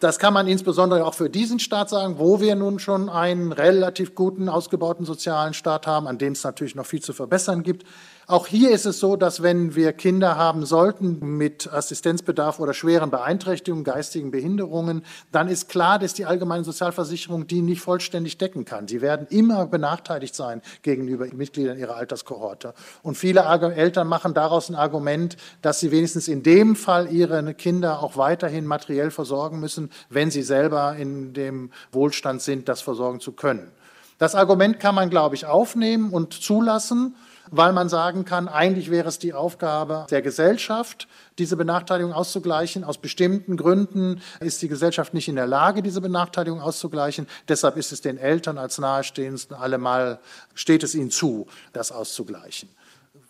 Das 0.00 0.18
kann 0.18 0.34
man 0.34 0.48
insbesondere 0.48 1.04
auch 1.04 1.14
für 1.14 1.30
diesen 1.30 1.60
Staat 1.60 1.88
sagen, 1.88 2.18
wo 2.18 2.40
wir 2.40 2.56
nun 2.56 2.78
schon 2.78 3.08
einen 3.08 3.52
relativ 3.52 4.14
guten, 4.14 4.48
ausgebauten 4.48 5.06
sozialen 5.06 5.54
Staat 5.54 5.86
haben, 5.86 6.08
an 6.08 6.18
dem 6.18 6.32
es 6.32 6.42
natürlich 6.42 6.74
noch 6.74 6.86
viel 6.86 7.00
zu 7.00 7.12
verbessern 7.12 7.62
gibt. 7.62 7.84
Auch 8.26 8.46
hier 8.46 8.70
ist 8.70 8.86
es 8.86 9.00
so, 9.00 9.16
dass 9.16 9.42
wenn 9.42 9.74
wir 9.74 9.92
Kinder 9.92 10.36
haben 10.36 10.64
sollten 10.64 11.18
mit 11.36 11.70
Assistenzbedarf 11.70 12.58
oder 12.58 12.72
schweren 12.72 13.10
Beeinträchtigungen, 13.10 13.84
geistigen 13.84 14.30
Behinderungen, 14.30 15.04
dann 15.30 15.48
ist 15.48 15.68
klar, 15.68 15.98
dass 15.98 16.14
die 16.14 16.24
allgemeine 16.24 16.64
Sozialversicherung 16.64 17.46
die 17.46 17.60
nicht 17.60 17.82
vollständig 17.82 18.38
decken 18.38 18.64
kann. 18.64 18.88
Sie 18.88 19.02
werden 19.02 19.26
immer 19.28 19.66
benachteiligt 19.66 20.34
sein 20.34 20.62
gegenüber 20.80 21.26
Mitgliedern 21.34 21.78
ihrer 21.78 21.96
Alterskohorte. 21.96 22.72
Und 23.02 23.16
viele 23.16 23.42
Eltern 23.42 24.08
machen 24.08 24.32
daraus 24.32 24.70
ein 24.70 24.74
Argument, 24.74 25.36
dass 25.60 25.80
sie 25.80 25.90
wenigstens 25.90 26.26
in 26.26 26.42
dem 26.42 26.76
Fall 26.76 27.12
ihre 27.12 27.52
Kinder 27.52 28.02
auch 28.02 28.16
weiterhin 28.16 28.64
materiell 28.64 29.10
versorgen 29.10 29.60
müssen, 29.60 29.90
wenn 30.08 30.30
sie 30.30 30.42
selber 30.42 30.96
in 30.96 31.34
dem 31.34 31.70
Wohlstand 31.92 32.40
sind, 32.40 32.70
das 32.70 32.80
versorgen 32.80 33.20
zu 33.20 33.32
können. 33.32 33.70
Das 34.16 34.34
Argument 34.34 34.80
kann 34.80 34.94
man, 34.94 35.10
glaube 35.10 35.34
ich, 35.34 35.44
aufnehmen 35.44 36.10
und 36.10 36.32
zulassen 36.32 37.16
weil 37.50 37.72
man 37.72 37.88
sagen 37.88 38.24
kann, 38.24 38.48
eigentlich 38.48 38.90
wäre 38.90 39.08
es 39.08 39.18
die 39.18 39.34
Aufgabe 39.34 40.06
der 40.10 40.22
Gesellschaft, 40.22 41.08
diese 41.38 41.56
Benachteiligung 41.56 42.12
auszugleichen. 42.12 42.84
Aus 42.84 42.98
bestimmten 42.98 43.56
Gründen 43.56 44.20
ist 44.40 44.62
die 44.62 44.68
Gesellschaft 44.68 45.14
nicht 45.14 45.28
in 45.28 45.36
der 45.36 45.46
Lage, 45.46 45.82
diese 45.82 46.00
Benachteiligung 46.00 46.60
auszugleichen. 46.60 47.26
Deshalb 47.48 47.76
ist 47.76 47.92
es 47.92 48.00
den 48.00 48.18
Eltern 48.18 48.58
als 48.58 48.78
Nahestehendsten 48.78 49.56
allemal, 49.56 50.20
steht 50.54 50.82
es 50.82 50.94
ihnen 50.94 51.10
zu, 51.10 51.46
das 51.72 51.92
auszugleichen, 51.92 52.68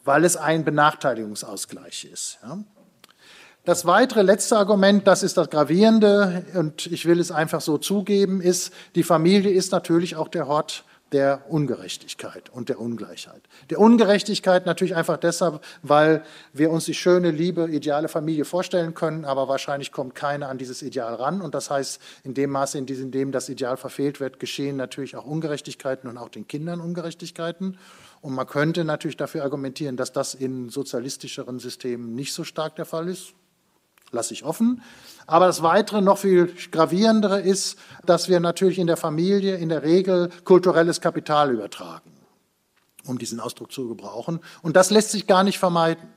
weil 0.04 0.24
es 0.24 0.36
ein 0.36 0.64
Benachteiligungsausgleich 0.64 2.08
ist. 2.12 2.38
Ja. 2.42 2.58
Das 3.64 3.86
weitere 3.86 4.20
letzte 4.20 4.58
Argument, 4.58 5.06
das 5.06 5.22
ist 5.22 5.38
das 5.38 5.48
Gravierende, 5.48 6.44
und 6.54 6.84
ich 6.84 7.06
will 7.06 7.18
es 7.18 7.30
einfach 7.30 7.62
so 7.62 7.78
zugeben, 7.78 8.42
ist, 8.42 8.74
die 8.94 9.02
Familie 9.02 9.50
ist 9.52 9.72
natürlich 9.72 10.16
auch 10.16 10.28
der 10.28 10.46
Hort 10.46 10.84
der 11.14 11.44
Ungerechtigkeit 11.48 12.50
und 12.50 12.68
der 12.68 12.80
Ungleichheit. 12.80 13.40
Der 13.70 13.78
Ungerechtigkeit 13.78 14.66
natürlich 14.66 14.96
einfach 14.96 15.16
deshalb, 15.16 15.64
weil 15.82 16.24
wir 16.52 16.72
uns 16.72 16.86
die 16.86 16.94
schöne, 16.94 17.30
liebe, 17.30 17.70
ideale 17.70 18.08
Familie 18.08 18.44
vorstellen 18.44 18.94
können, 18.94 19.24
aber 19.24 19.46
wahrscheinlich 19.46 19.92
kommt 19.92 20.16
keiner 20.16 20.48
an 20.48 20.58
dieses 20.58 20.82
Ideal 20.82 21.14
ran. 21.14 21.40
Und 21.40 21.54
das 21.54 21.70
heißt, 21.70 22.02
in 22.24 22.34
dem 22.34 22.50
Maße, 22.50 22.78
in 22.78 23.12
dem 23.12 23.30
das 23.30 23.48
Ideal 23.48 23.76
verfehlt 23.76 24.18
wird, 24.18 24.40
geschehen 24.40 24.76
natürlich 24.76 25.14
auch 25.14 25.24
Ungerechtigkeiten 25.24 26.10
und 26.10 26.18
auch 26.18 26.30
den 26.30 26.48
Kindern 26.48 26.80
Ungerechtigkeiten. 26.80 27.78
Und 28.20 28.34
man 28.34 28.48
könnte 28.48 28.84
natürlich 28.84 29.16
dafür 29.16 29.44
argumentieren, 29.44 29.96
dass 29.96 30.12
das 30.12 30.34
in 30.34 30.68
sozialistischeren 30.68 31.60
Systemen 31.60 32.16
nicht 32.16 32.32
so 32.32 32.42
stark 32.42 32.74
der 32.74 32.86
Fall 32.86 33.08
ist 33.08 33.34
lasse 34.14 34.32
ich 34.32 34.44
offen. 34.44 34.82
Aber 35.26 35.46
das 35.46 35.62
Weitere, 35.62 36.00
noch 36.00 36.18
viel 36.18 36.54
gravierendere 36.70 37.40
ist, 37.40 37.78
dass 38.04 38.28
wir 38.28 38.40
natürlich 38.40 38.78
in 38.78 38.86
der 38.86 38.96
Familie 38.96 39.56
in 39.56 39.68
der 39.68 39.82
Regel 39.82 40.30
kulturelles 40.44 41.00
Kapital 41.00 41.50
übertragen, 41.50 42.12
um 43.06 43.18
diesen 43.18 43.40
Ausdruck 43.40 43.72
zu 43.72 43.88
gebrauchen. 43.88 44.40
Und 44.62 44.76
das 44.76 44.90
lässt 44.90 45.10
sich 45.10 45.26
gar 45.26 45.44
nicht 45.44 45.58
vermeiden. 45.58 46.08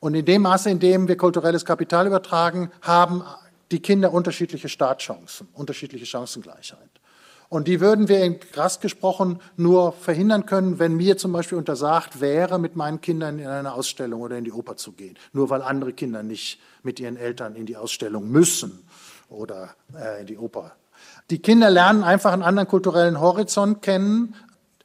Und 0.00 0.14
in 0.14 0.24
dem 0.24 0.42
Maße, 0.42 0.70
in 0.70 0.80
dem 0.80 1.08
wir 1.08 1.16
kulturelles 1.16 1.64
Kapital 1.64 2.06
übertragen, 2.06 2.70
haben 2.82 3.22
die 3.70 3.80
Kinder 3.80 4.12
unterschiedliche 4.12 4.68
Startchancen, 4.68 5.48
unterschiedliche 5.52 6.06
Chancengleichheit. 6.06 6.90
Und 7.50 7.66
die 7.66 7.80
würden 7.80 8.08
wir 8.08 8.22
in 8.24 8.38
krass 8.38 8.78
gesprochen 8.78 9.40
nur 9.56 9.92
verhindern 9.92 10.46
können, 10.46 10.78
wenn 10.78 10.94
mir 10.94 11.16
zum 11.16 11.32
Beispiel 11.32 11.58
untersagt 11.58 12.20
wäre, 12.20 12.60
mit 12.60 12.76
meinen 12.76 13.00
Kindern 13.00 13.40
in 13.40 13.48
eine 13.48 13.72
Ausstellung 13.72 14.20
oder 14.20 14.38
in 14.38 14.44
die 14.44 14.52
Oper 14.52 14.76
zu 14.76 14.92
gehen. 14.92 15.18
Nur 15.32 15.50
weil 15.50 15.60
andere 15.60 15.92
Kinder 15.92 16.22
nicht 16.22 16.60
mit 16.84 17.00
ihren 17.00 17.16
Eltern 17.16 17.56
in 17.56 17.66
die 17.66 17.76
Ausstellung 17.76 18.30
müssen 18.30 18.84
oder 19.28 19.70
äh, 19.98 20.20
in 20.20 20.28
die 20.28 20.38
Oper. 20.38 20.76
Die 21.30 21.42
Kinder 21.42 21.70
lernen 21.70 22.04
einfach 22.04 22.32
einen 22.32 22.44
anderen 22.44 22.68
kulturellen 22.68 23.20
Horizont 23.20 23.82
kennen. 23.82 24.36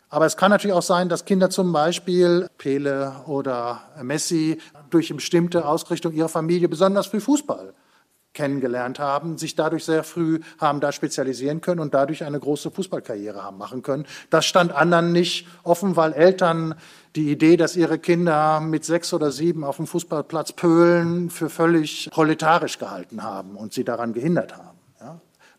Aber 0.10 0.26
es 0.26 0.36
kann 0.36 0.50
natürlich 0.50 0.76
auch 0.76 0.82
sein, 0.82 1.08
dass 1.08 1.26
Kinder 1.26 1.52
zum 1.52 1.72
Beispiel 1.72 2.48
Pele 2.58 3.14
oder 3.28 3.84
Messi 4.02 4.58
durch 4.90 5.12
eine 5.12 5.18
bestimmte 5.18 5.68
Ausrichtung 5.68 6.14
ihrer 6.14 6.30
Familie 6.30 6.68
besonders 6.68 7.06
früh 7.06 7.20
Fußball 7.20 7.76
kennengelernt 8.36 9.00
haben, 9.00 9.40
sich 9.40 9.56
dadurch 9.56 9.84
sehr 9.84 10.04
früh 10.04 10.40
haben 10.60 10.80
da 10.80 10.92
spezialisieren 10.92 11.62
können 11.62 11.80
und 11.80 11.96
dadurch 11.96 12.24
eine 12.24 12.40
große 12.40 12.70
Fußballkarriere 12.70 13.42
haben 13.42 13.58
machen 13.58 13.82
können. 13.82 14.06
Das 14.30 14.46
stand 14.46 14.72
anderen 14.72 15.12
nicht 15.12 15.48
offen, 15.64 15.96
weil 15.96 16.14
Eltern 16.14 16.76
die 17.16 17.32
Idee, 17.32 17.58
dass 17.58 17.76
ihre 17.76 17.98
Kinder 17.98 18.60
mit 18.60 18.86
sechs 18.86 19.14
oder 19.14 19.32
sieben 19.32 19.64
auf 19.64 19.78
dem 19.78 19.88
Fußballplatz 19.88 20.52
pölen, 20.52 21.32
für 21.32 21.50
völlig 21.50 22.10
proletarisch 22.12 22.78
gehalten 22.78 23.24
haben 23.24 23.56
und 23.56 23.74
sie 23.74 23.84
daran 23.84 24.14
gehindert 24.14 24.56
haben. 24.56 24.76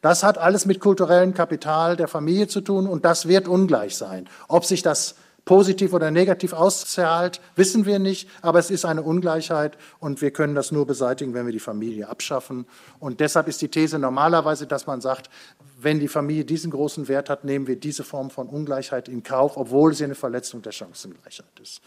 Das 0.02 0.22
hat 0.22 0.38
alles 0.38 0.66
mit 0.66 0.78
kulturellem 0.78 1.34
Kapital 1.34 1.96
der 1.96 2.06
Familie 2.06 2.46
zu 2.46 2.60
tun 2.60 2.86
und 2.86 3.04
das 3.04 3.26
wird 3.26 3.48
ungleich 3.48 3.96
sein. 3.96 4.28
Ob 4.46 4.64
sich 4.64 4.82
das 4.82 5.16
positiv 5.46 5.94
oder 5.94 6.10
negativ 6.10 6.52
auszahlt, 6.52 7.40
wissen 7.54 7.86
wir 7.86 7.98
nicht, 7.98 8.28
aber 8.42 8.58
es 8.58 8.68
ist 8.68 8.84
eine 8.84 9.02
Ungleichheit 9.02 9.78
und 10.00 10.20
wir 10.20 10.32
können 10.32 10.56
das 10.56 10.72
nur 10.72 10.86
beseitigen, 10.86 11.32
wenn 11.34 11.46
wir 11.46 11.52
die 11.52 11.60
Familie 11.60 12.08
abschaffen. 12.08 12.66
Und 12.98 13.20
deshalb 13.20 13.46
ist 13.46 13.62
die 13.62 13.68
These 13.68 13.98
normalerweise, 13.98 14.66
dass 14.66 14.86
man 14.86 15.00
sagt, 15.00 15.30
wenn 15.78 16.00
die 16.00 16.08
Familie 16.08 16.44
diesen 16.44 16.72
großen 16.72 17.06
Wert 17.06 17.30
hat, 17.30 17.44
nehmen 17.44 17.68
wir 17.68 17.76
diese 17.76 18.02
Form 18.02 18.30
von 18.30 18.48
Ungleichheit 18.48 19.08
in 19.08 19.22
Kauf, 19.22 19.56
obwohl 19.56 19.94
sie 19.94 20.04
eine 20.04 20.16
Verletzung 20.16 20.62
der 20.62 20.72
Chancengleichheit 20.72 21.60
ist. 21.62 21.80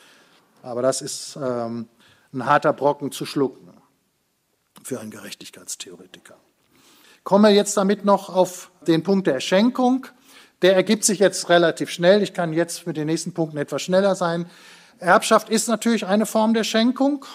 Aber 0.64 0.82
das 0.82 1.02
ist 1.02 1.38
ähm, 1.42 1.90
ein 2.34 2.46
harter 2.46 2.72
Brocken 2.72 3.12
zu 3.12 3.26
schlucken 3.26 3.74
für 4.84 5.02
einen 5.02 5.12
Gerechtigkeitstheoretiker. 5.12 6.36
Komme 7.26 7.50
jetzt 7.50 7.76
damit 7.76 8.06
noch 8.06 8.30
auf 8.34 8.72
den 8.88 9.04
Punkt 9.04 9.28
der 9.28 9.42
Schenkung. 9.42 10.08
Der 10.62 10.76
ergibt 10.76 11.06
sich 11.06 11.20
jetzt 11.20 11.50
relativ 11.50 11.90
schnell. 11.90 12.22
Ich 12.22 12.34
kann 12.34 12.52
jetzt 12.52 12.86
mit 12.86 12.98
den 12.98 13.08
nächsten 13.08 13.34
Punkten 13.34 13.58
etwas 13.58 13.82
schneller 13.82 14.16
sein. 14.16 14.46
Erbschaft 15.00 15.50
ist 15.50 15.70
natürlich 15.70 16.06
eine 16.06 16.26
Form 16.26 16.54
der 16.54 16.66
Schenkung. 16.66 17.26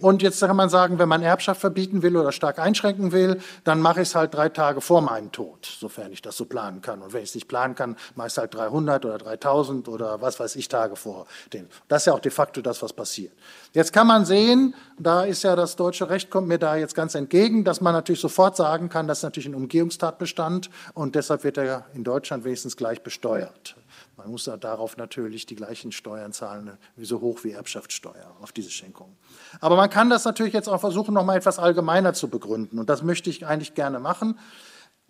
Und 0.00 0.22
jetzt 0.22 0.40
kann 0.40 0.56
man 0.56 0.68
sagen, 0.68 0.98
wenn 0.98 1.08
man 1.08 1.22
Erbschaft 1.22 1.60
verbieten 1.60 2.02
will 2.02 2.16
oder 2.16 2.32
stark 2.32 2.58
einschränken 2.58 3.12
will, 3.12 3.40
dann 3.64 3.80
mache 3.80 4.02
ich 4.02 4.08
es 4.08 4.14
halt 4.14 4.34
drei 4.34 4.48
Tage 4.48 4.80
vor 4.80 5.00
meinem 5.00 5.32
Tod, 5.32 5.64
sofern 5.64 6.12
ich 6.12 6.20
das 6.20 6.36
so 6.36 6.44
planen 6.44 6.82
kann. 6.82 7.00
Und 7.00 7.12
wenn 7.12 7.22
ich 7.22 7.30
es 7.30 7.34
nicht 7.34 7.48
planen 7.48 7.74
kann, 7.74 7.96
mache 8.14 8.28
ich 8.28 8.34
es 8.34 8.38
halt 8.38 8.54
300 8.54 9.04
oder 9.04 9.18
3000 9.18 9.88
oder 9.88 10.20
was 10.20 10.38
weiß 10.38 10.56
ich 10.56 10.68
Tage 10.68 10.96
vor 10.96 11.26
dem. 11.52 11.66
Das 11.88 12.02
ist 12.02 12.06
ja 12.06 12.12
auch 12.12 12.20
de 12.20 12.30
facto 12.30 12.60
das, 12.60 12.82
was 12.82 12.92
passiert. 12.92 13.32
Jetzt 13.72 13.92
kann 13.92 14.06
man 14.06 14.24
sehen, 14.24 14.74
da 14.98 15.24
ist 15.24 15.42
ja 15.42 15.56
das 15.56 15.76
deutsche 15.76 16.10
Recht 16.10 16.30
kommt 16.30 16.48
mir 16.48 16.58
da 16.58 16.76
jetzt 16.76 16.94
ganz 16.94 17.14
entgegen, 17.14 17.64
dass 17.64 17.80
man 17.80 17.94
natürlich 17.94 18.20
sofort 18.20 18.56
sagen 18.56 18.88
kann, 18.88 19.08
das 19.08 19.18
ist 19.18 19.24
natürlich 19.24 19.48
ein 19.48 19.54
Umgehungstatbestand 19.54 20.70
und 20.94 21.14
deshalb 21.14 21.44
wird 21.44 21.58
er 21.58 21.86
in 21.94 22.04
Deutschland 22.04 22.44
wenigstens 22.44 22.76
gleich 22.76 23.02
besteuert. 23.02 23.76
Man 24.16 24.30
muss 24.30 24.50
darauf 24.60 24.96
natürlich 24.96 25.44
die 25.44 25.56
gleichen 25.56 25.92
Steuern 25.92 26.32
zahlen, 26.32 26.78
so 26.96 27.20
hoch 27.20 27.44
wie 27.44 27.52
Erbschaftssteuer 27.52 28.34
auf 28.40 28.50
diese 28.50 28.70
Schenkung. 28.70 29.14
Aber 29.60 29.76
man 29.76 29.90
kann 29.90 30.08
das 30.08 30.24
natürlich 30.24 30.54
jetzt 30.54 30.68
auch 30.68 30.80
versuchen, 30.80 31.12
noch 31.12 31.24
mal 31.24 31.36
etwas 31.36 31.58
allgemeiner 31.58 32.14
zu 32.14 32.28
begründen. 32.28 32.78
Und 32.78 32.88
das 32.88 33.02
möchte 33.02 33.28
ich 33.28 33.46
eigentlich 33.46 33.74
gerne 33.74 33.98
machen, 33.98 34.38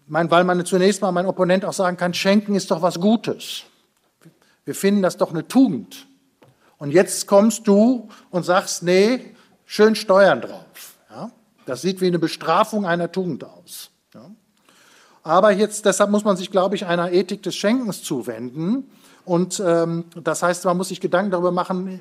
weil 0.08 0.44
man 0.44 0.64
zunächst 0.66 1.02
mal 1.02 1.12
mein 1.12 1.26
Opponent 1.26 1.64
auch 1.64 1.72
sagen 1.72 1.96
kann, 1.96 2.14
Schenken 2.14 2.56
ist 2.56 2.72
doch 2.72 2.82
was 2.82 3.00
Gutes. 3.00 3.62
Wir 4.64 4.74
finden 4.74 5.02
das 5.02 5.16
doch 5.16 5.30
eine 5.30 5.46
Tugend. 5.46 6.08
Und 6.78 6.90
jetzt 6.90 7.28
kommst 7.28 7.68
du 7.68 8.08
und 8.30 8.44
sagst, 8.44 8.82
nee, 8.82 9.34
schön 9.64 9.94
Steuern 9.94 10.40
drauf. 10.40 10.96
Ja? 11.08 11.30
Das 11.64 11.80
sieht 11.80 12.00
wie 12.00 12.08
eine 12.08 12.18
Bestrafung 12.18 12.84
einer 12.84 13.10
Tugend 13.10 13.44
aus. 13.44 13.90
Aber 15.26 15.50
jetzt, 15.50 15.84
deshalb 15.84 16.10
muss 16.10 16.22
man 16.22 16.36
sich, 16.36 16.52
glaube 16.52 16.76
ich, 16.76 16.86
einer 16.86 17.10
Ethik 17.10 17.42
des 17.42 17.56
Schenkens 17.56 18.00
zuwenden. 18.04 18.88
Und 19.24 19.60
ähm, 19.64 20.04
das 20.22 20.44
heißt, 20.44 20.64
man 20.66 20.76
muss 20.76 20.86
sich 20.86 21.00
Gedanken 21.00 21.32
darüber 21.32 21.50
machen, 21.50 22.00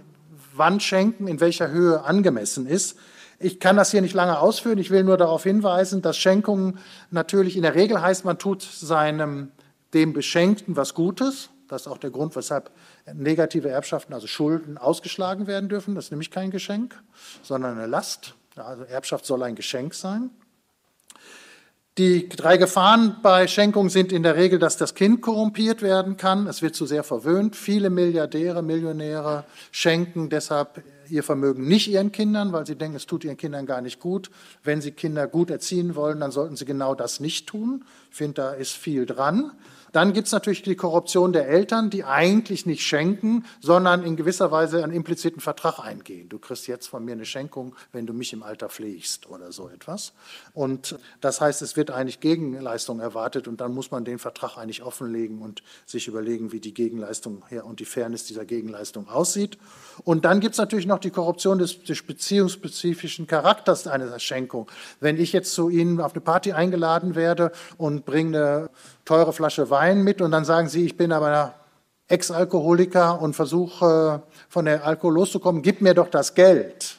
wann 0.54 0.80
Schenken 0.80 1.28
in 1.28 1.40
welcher 1.40 1.72
Höhe 1.72 2.04
angemessen 2.04 2.68
ist. 2.68 3.00
Ich 3.40 3.60
kann 3.60 3.78
das 3.78 3.90
hier 3.90 4.04
nicht 4.04 4.14
lange 4.14 4.38
ausführen. 4.38 4.78
Ich 4.78 4.92
will 4.92 5.04
nur 5.04 5.18
darauf 5.18 5.42
hinweisen, 5.42 6.04
dass 6.04 6.18
Schenkungen 6.18 6.78
natürlich 7.10 7.56
in 7.56 7.64
der 7.64 7.74
Regel 7.74 8.00
heißt, 8.00 8.26
man 8.26 8.38
tut 8.38 8.62
seinem 8.62 9.52
dem 9.96 10.14
Beschenkten 10.14 10.76
was 10.76 10.94
Gutes. 10.94 11.50
Das 11.68 11.82
ist 11.82 11.88
auch 11.88 11.98
der 11.98 12.12
Grund, 12.12 12.36
weshalb 12.36 12.70
negative 13.12 13.70
Erbschaften, 13.70 14.14
also 14.14 14.28
Schulden, 14.28 14.78
ausgeschlagen 14.78 15.48
werden 15.48 15.68
dürfen. 15.68 15.96
Das 15.96 16.06
ist 16.06 16.12
nämlich 16.12 16.30
kein 16.30 16.52
Geschenk, 16.52 16.94
sondern 17.42 17.80
eine 17.80 17.88
Last. 17.88 18.36
Also 18.56 18.84
Erbschaft 18.84 19.26
soll 19.26 19.42
ein 19.42 19.56
Geschenk 19.56 19.96
sein. 19.96 20.30
Die 21.98 22.28
drei 22.28 22.58
Gefahren 22.58 23.16
bei 23.24 23.48
Schenkung 23.48 23.88
sind 23.88 24.12
in 24.12 24.22
der 24.22 24.36
Regel, 24.36 24.60
dass 24.60 24.76
das 24.76 24.96
Kind 24.96 25.22
korrumpiert 25.22 25.82
werden 25.82 26.18
kann. 26.18 26.46
Es 26.46 26.62
wird 26.62 26.76
zu 26.76 26.86
sehr 26.86 27.06
verwöhnt. 27.06 27.56
Viele 27.56 27.90
Milliardäre, 27.90 28.62
Millionäre 28.62 29.46
schenken 29.72 30.30
deshalb 30.30 30.84
ihr 31.10 31.24
Vermögen 31.24 31.70
nicht 31.70 31.88
ihren 31.88 32.12
Kindern, 32.12 32.52
weil 32.52 32.66
sie 32.66 32.76
denken, 32.76 32.98
es 32.98 33.06
tut 33.06 33.24
ihren 33.24 33.38
Kindern 33.38 33.66
gar 33.66 33.80
nicht 33.80 34.02
gut. 34.02 34.30
Wenn 34.62 34.82
sie 34.82 34.92
Kinder 34.92 35.26
gut 35.26 35.50
erziehen 35.50 35.96
wollen, 35.96 36.20
dann 36.20 36.32
sollten 36.32 36.58
sie 36.58 36.66
genau 36.66 36.96
das 36.96 37.22
nicht 37.22 37.48
tun. 37.48 37.86
Ich 38.12 38.18
finde, 38.18 38.34
da 38.42 38.52
ist 38.52 38.74
viel 38.74 39.06
dran. 39.06 39.54
Dann 39.96 40.12
gibt 40.12 40.28
es 40.28 40.34
natürlich 40.34 40.62
die 40.62 40.76
Korruption 40.76 41.32
der 41.32 41.48
Eltern, 41.48 41.90
die 41.90 42.04
eigentlich 42.04 42.66
nicht 42.66 42.84
schenken, 42.84 43.46
sondern 43.62 44.04
in 44.04 44.18
gewisser 44.18 44.52
Weise 44.52 44.84
einen 44.84 44.92
impliziten 44.92 45.40
Vertrag 45.40 45.80
eingehen. 45.80 46.28
Du 46.28 46.38
kriegst 46.38 46.68
jetzt 46.68 46.88
von 46.88 47.06
mir 47.06 47.14
eine 47.14 47.24
Schenkung, 47.24 47.78
wenn 47.94 48.06
du 48.06 48.12
mich 48.12 48.34
im 48.34 48.44
Alter 48.44 48.68
pflegst 48.68 49.30
oder 49.30 49.54
so 49.54 49.70
etwas. 49.70 50.12
Und 50.54 51.00
das 51.22 51.40
heißt, 51.40 51.62
es 51.62 51.78
wird 51.78 51.92
eigentlich 51.92 52.20
Gegenleistung 52.20 53.00
erwartet 53.00 53.48
und 53.48 53.62
dann 53.62 53.74
muss 53.74 53.90
man 53.90 54.04
den 54.04 54.20
Vertrag 54.20 54.58
eigentlich 54.58 54.84
offenlegen 54.84 55.42
und 55.42 55.64
sich 55.86 56.10
überlegen, 56.10 56.52
wie 56.52 56.60
die 56.60 56.74
Gegenleistung 56.74 57.46
her 57.48 57.66
und 57.66 57.80
die 57.80 57.86
Fairness 57.86 58.26
dieser 58.26 58.44
Gegenleistung 58.44 59.08
aussieht. 59.08 59.58
Und 60.04 60.26
dann 60.26 60.42
gibt 60.42 60.56
es 60.56 60.58
natürlich 60.58 60.88
noch 60.88 61.00
die 61.00 61.12
Korruption 61.12 61.58
des, 61.58 61.82
des 61.86 62.04
beziehungsspezifischen 62.04 63.28
Charakters 63.28 63.88
einer 63.88 64.20
Schenkung. 64.20 64.70
Wenn 65.00 65.18
ich 65.18 65.32
jetzt 65.32 65.54
zu 65.54 65.70
Ihnen 65.70 66.02
auf 66.02 66.12
eine 66.12 66.20
Party 66.20 66.52
eingeladen 66.52 67.16
werde 67.16 67.54
und 67.78 68.04
bringe 68.04 68.38
eine 68.38 68.70
teure 69.06 69.34
Flasche 69.34 69.70
Wein 69.70 70.04
mit 70.04 70.22
und 70.22 70.32
dann 70.32 70.46
sagen 70.46 70.68
sie, 70.68 70.86
ich 70.86 70.98
bin 70.98 71.12
aber 71.12 71.54
Ex-Alkoholiker 72.08 73.22
und 73.22 73.36
versuche 73.36 74.24
von 74.50 74.66
der 74.66 74.86
Alkohol 74.86 75.16
loszukommen, 75.16 75.62
gib 75.62 75.82
mir 75.82 75.94
doch 75.94 76.10
das 76.10 76.36
Geld. 76.36 76.98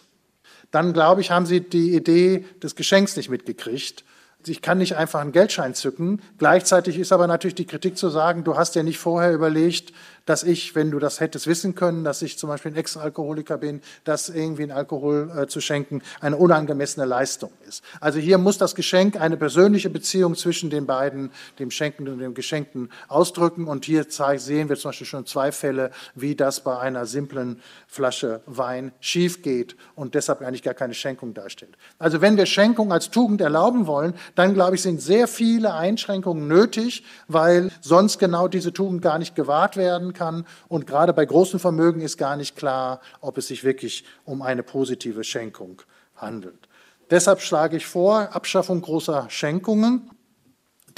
Dann 0.70 0.92
glaube 0.92 1.20
ich, 1.20 1.30
haben 1.30 1.46
sie 1.46 1.60
die 1.60 1.94
Idee 1.94 2.44
des 2.62 2.74
Geschenks 2.74 3.16
nicht 3.16 3.28
mitgekriegt. 3.28 4.04
Ich 4.46 4.62
kann 4.62 4.78
nicht 4.78 4.96
einfach 4.96 5.20
einen 5.20 5.32
Geldschein 5.32 5.74
zücken. 5.74 6.22
Gleichzeitig 6.38 6.98
ist 6.98 7.12
aber 7.12 7.26
natürlich 7.26 7.56
die 7.56 7.66
Kritik 7.66 7.96
zu 7.96 8.10
sagen, 8.10 8.44
du 8.44 8.56
hast 8.56 8.76
ja 8.76 8.82
nicht 8.82 8.98
vorher 8.98 9.32
überlegt, 9.32 9.92
dass 10.26 10.42
ich, 10.42 10.74
wenn 10.74 10.90
du 10.90 10.98
das 10.98 11.20
hättest 11.20 11.46
wissen 11.46 11.74
können, 11.74 12.04
dass 12.04 12.20
ich 12.20 12.38
zum 12.38 12.48
Beispiel 12.48 12.72
ein 12.72 12.76
Ex-Alkoholiker 12.76 13.56
bin, 13.56 13.80
dass 14.04 14.28
irgendwie 14.28 14.64
ein 14.64 14.72
Alkohol 14.72 15.32
äh, 15.36 15.46
zu 15.46 15.60
schenken 15.60 16.02
eine 16.20 16.36
unangemessene 16.36 17.06
Leistung 17.06 17.52
ist. 17.66 17.82
Also 18.00 18.18
hier 18.18 18.38
muss 18.38 18.58
das 18.58 18.74
Geschenk 18.74 19.18
eine 19.20 19.36
persönliche 19.36 19.88
Beziehung 19.88 20.34
zwischen 20.34 20.68
den 20.68 20.86
beiden, 20.86 21.30
dem 21.58 21.70
Schenkenden 21.70 22.14
und 22.14 22.20
dem 22.20 22.34
Geschenkten, 22.34 22.90
ausdrücken. 23.08 23.66
Und 23.68 23.84
hier 23.84 24.04
sehen 24.08 24.68
wir 24.68 24.76
zum 24.76 24.90
Beispiel 24.90 25.06
schon 25.06 25.26
zwei 25.26 25.52
Fälle, 25.52 25.90
wie 26.14 26.34
das 26.34 26.60
bei 26.60 26.78
einer 26.78 27.06
simplen 27.06 27.60
Flasche 27.86 28.40
Wein 28.46 28.92
schief 29.00 29.42
geht 29.42 29.76
und 29.94 30.14
deshalb 30.14 30.42
eigentlich 30.42 30.62
gar 30.62 30.74
keine 30.74 30.94
Schenkung 30.94 31.34
darstellt. 31.34 31.76
Also 31.98 32.20
wenn 32.20 32.36
wir 32.36 32.46
Schenkung 32.46 32.92
als 32.92 33.10
Tugend 33.10 33.40
erlauben 33.40 33.86
wollen, 33.86 34.14
dann 34.34 34.54
glaube 34.54 34.74
ich, 34.74 34.82
sind 34.82 35.00
sehr 35.00 35.28
viele 35.28 35.74
Einschränkungen 35.74 36.48
nötig, 36.48 37.04
weil 37.28 37.70
sonst 37.80 38.18
genau 38.18 38.48
diese 38.48 38.72
Tugend 38.72 39.02
gar 39.02 39.18
nicht 39.18 39.34
gewahrt 39.34 39.76
werden 39.76 40.12
kann. 40.16 40.46
Und 40.68 40.86
gerade 40.86 41.12
bei 41.12 41.24
großen 41.24 41.60
Vermögen 41.60 42.00
ist 42.00 42.16
gar 42.16 42.36
nicht 42.36 42.56
klar, 42.56 43.00
ob 43.20 43.38
es 43.38 43.48
sich 43.48 43.64
wirklich 43.64 44.04
um 44.24 44.42
eine 44.42 44.62
positive 44.62 45.24
Schenkung 45.24 45.82
handelt. 46.16 46.68
Deshalb 47.10 47.40
schlage 47.40 47.76
ich 47.76 47.86
vor, 47.86 48.34
Abschaffung 48.34 48.82
großer 48.82 49.26
Schenkungen, 49.30 50.10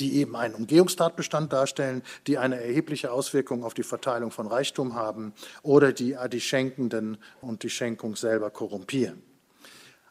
die 0.01 0.17
eben 0.17 0.37
einen 0.37 0.55
Umgehungstatbestand 0.55 1.53
darstellen, 1.53 2.03
die 2.27 2.39
eine 2.39 2.61
erhebliche 2.63 3.13
Auswirkung 3.13 3.65
auf 3.65 3.75
die 3.75 3.83
Verteilung 3.83 4.31
von 4.31 4.47
Reichtum 4.47 4.95
haben 4.95 5.35
oder 5.63 5.93
die 5.93 6.17
die 6.33 6.41
Schenkenden 6.41 7.19
und 7.41 7.63
die 7.63 7.71
Schenkung 7.71 8.17
selber 8.17 8.51
korrumpieren. 8.51 9.23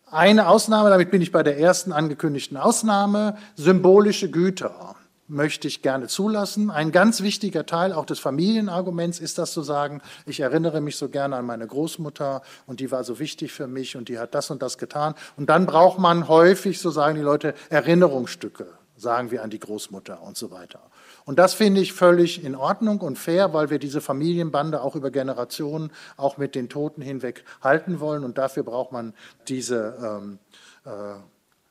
Eine 0.10 0.48
Ausnahme, 0.48 0.90
damit 0.90 1.12
bin 1.12 1.22
ich 1.22 1.32
bei 1.32 1.44
der 1.44 1.58
ersten 1.58 1.92
angekündigten 1.92 2.58
Ausnahme, 2.58 3.38
symbolische 3.56 4.30
Güter 4.32 4.96
möchte 5.28 5.68
ich 5.68 5.82
gerne 5.82 6.08
zulassen. 6.08 6.72
Ein 6.72 6.92
ganz 6.92 7.22
wichtiger 7.22 7.66
Teil 7.66 7.94
auch 7.94 8.06
des 8.06 8.20
Familienarguments 8.20 9.20
ist 9.20 9.38
das 9.38 9.52
zu 9.52 9.62
sagen, 9.62 10.02
ich 10.26 10.40
erinnere 10.40 10.82
mich 10.82 10.96
so 10.96 11.10
gerne 11.10 11.36
an 11.36 11.46
meine 11.46 11.68
Großmutter 11.68 12.42
und 12.66 12.80
die 12.80 12.92
war 12.92 13.04
so 13.04 13.20
wichtig 13.20 13.52
für 13.52 13.68
mich 13.68 13.98
und 13.98 14.10
die 14.10 14.20
hat 14.20 14.34
das 14.36 14.50
und 14.52 14.62
das 14.62 14.78
getan. 14.78 15.16
Und 15.36 15.50
dann 15.50 15.66
braucht 15.66 16.00
man 16.00 16.28
häufig, 16.28 16.80
so 16.80 16.90
sagen 16.90 17.16
die 17.16 17.22
Leute, 17.22 17.54
Erinnerungsstücke, 17.70 18.68
sagen 18.96 19.32
wir 19.32 19.44
an 19.44 19.50
die 19.50 19.60
Großmutter 19.60 20.22
und 20.22 20.38
so 20.38 20.52
weiter. 20.52 20.82
Und 21.26 21.40
das 21.40 21.54
finde 21.54 21.82
ich 21.82 21.92
völlig 21.92 22.44
in 22.44 22.56
Ordnung 22.56 23.02
und 23.02 23.20
fair, 23.20 23.54
weil 23.54 23.70
wir 23.70 23.80
diese 23.80 24.00
Familienbande 24.00 24.82
auch 24.82 24.96
über 24.96 25.12
Generationen, 25.12 25.92
auch 26.16 26.38
mit 26.38 26.56
den 26.56 26.70
Toten 26.70 27.02
hinweg 27.02 27.44
halten 27.62 28.00
wollen. 28.00 28.24
Und 28.24 28.38
dafür 28.38 28.64
braucht 28.64 28.94
man 28.94 29.14
diese 29.50 29.98
ähm, 30.02 30.40
äh, 30.86 31.20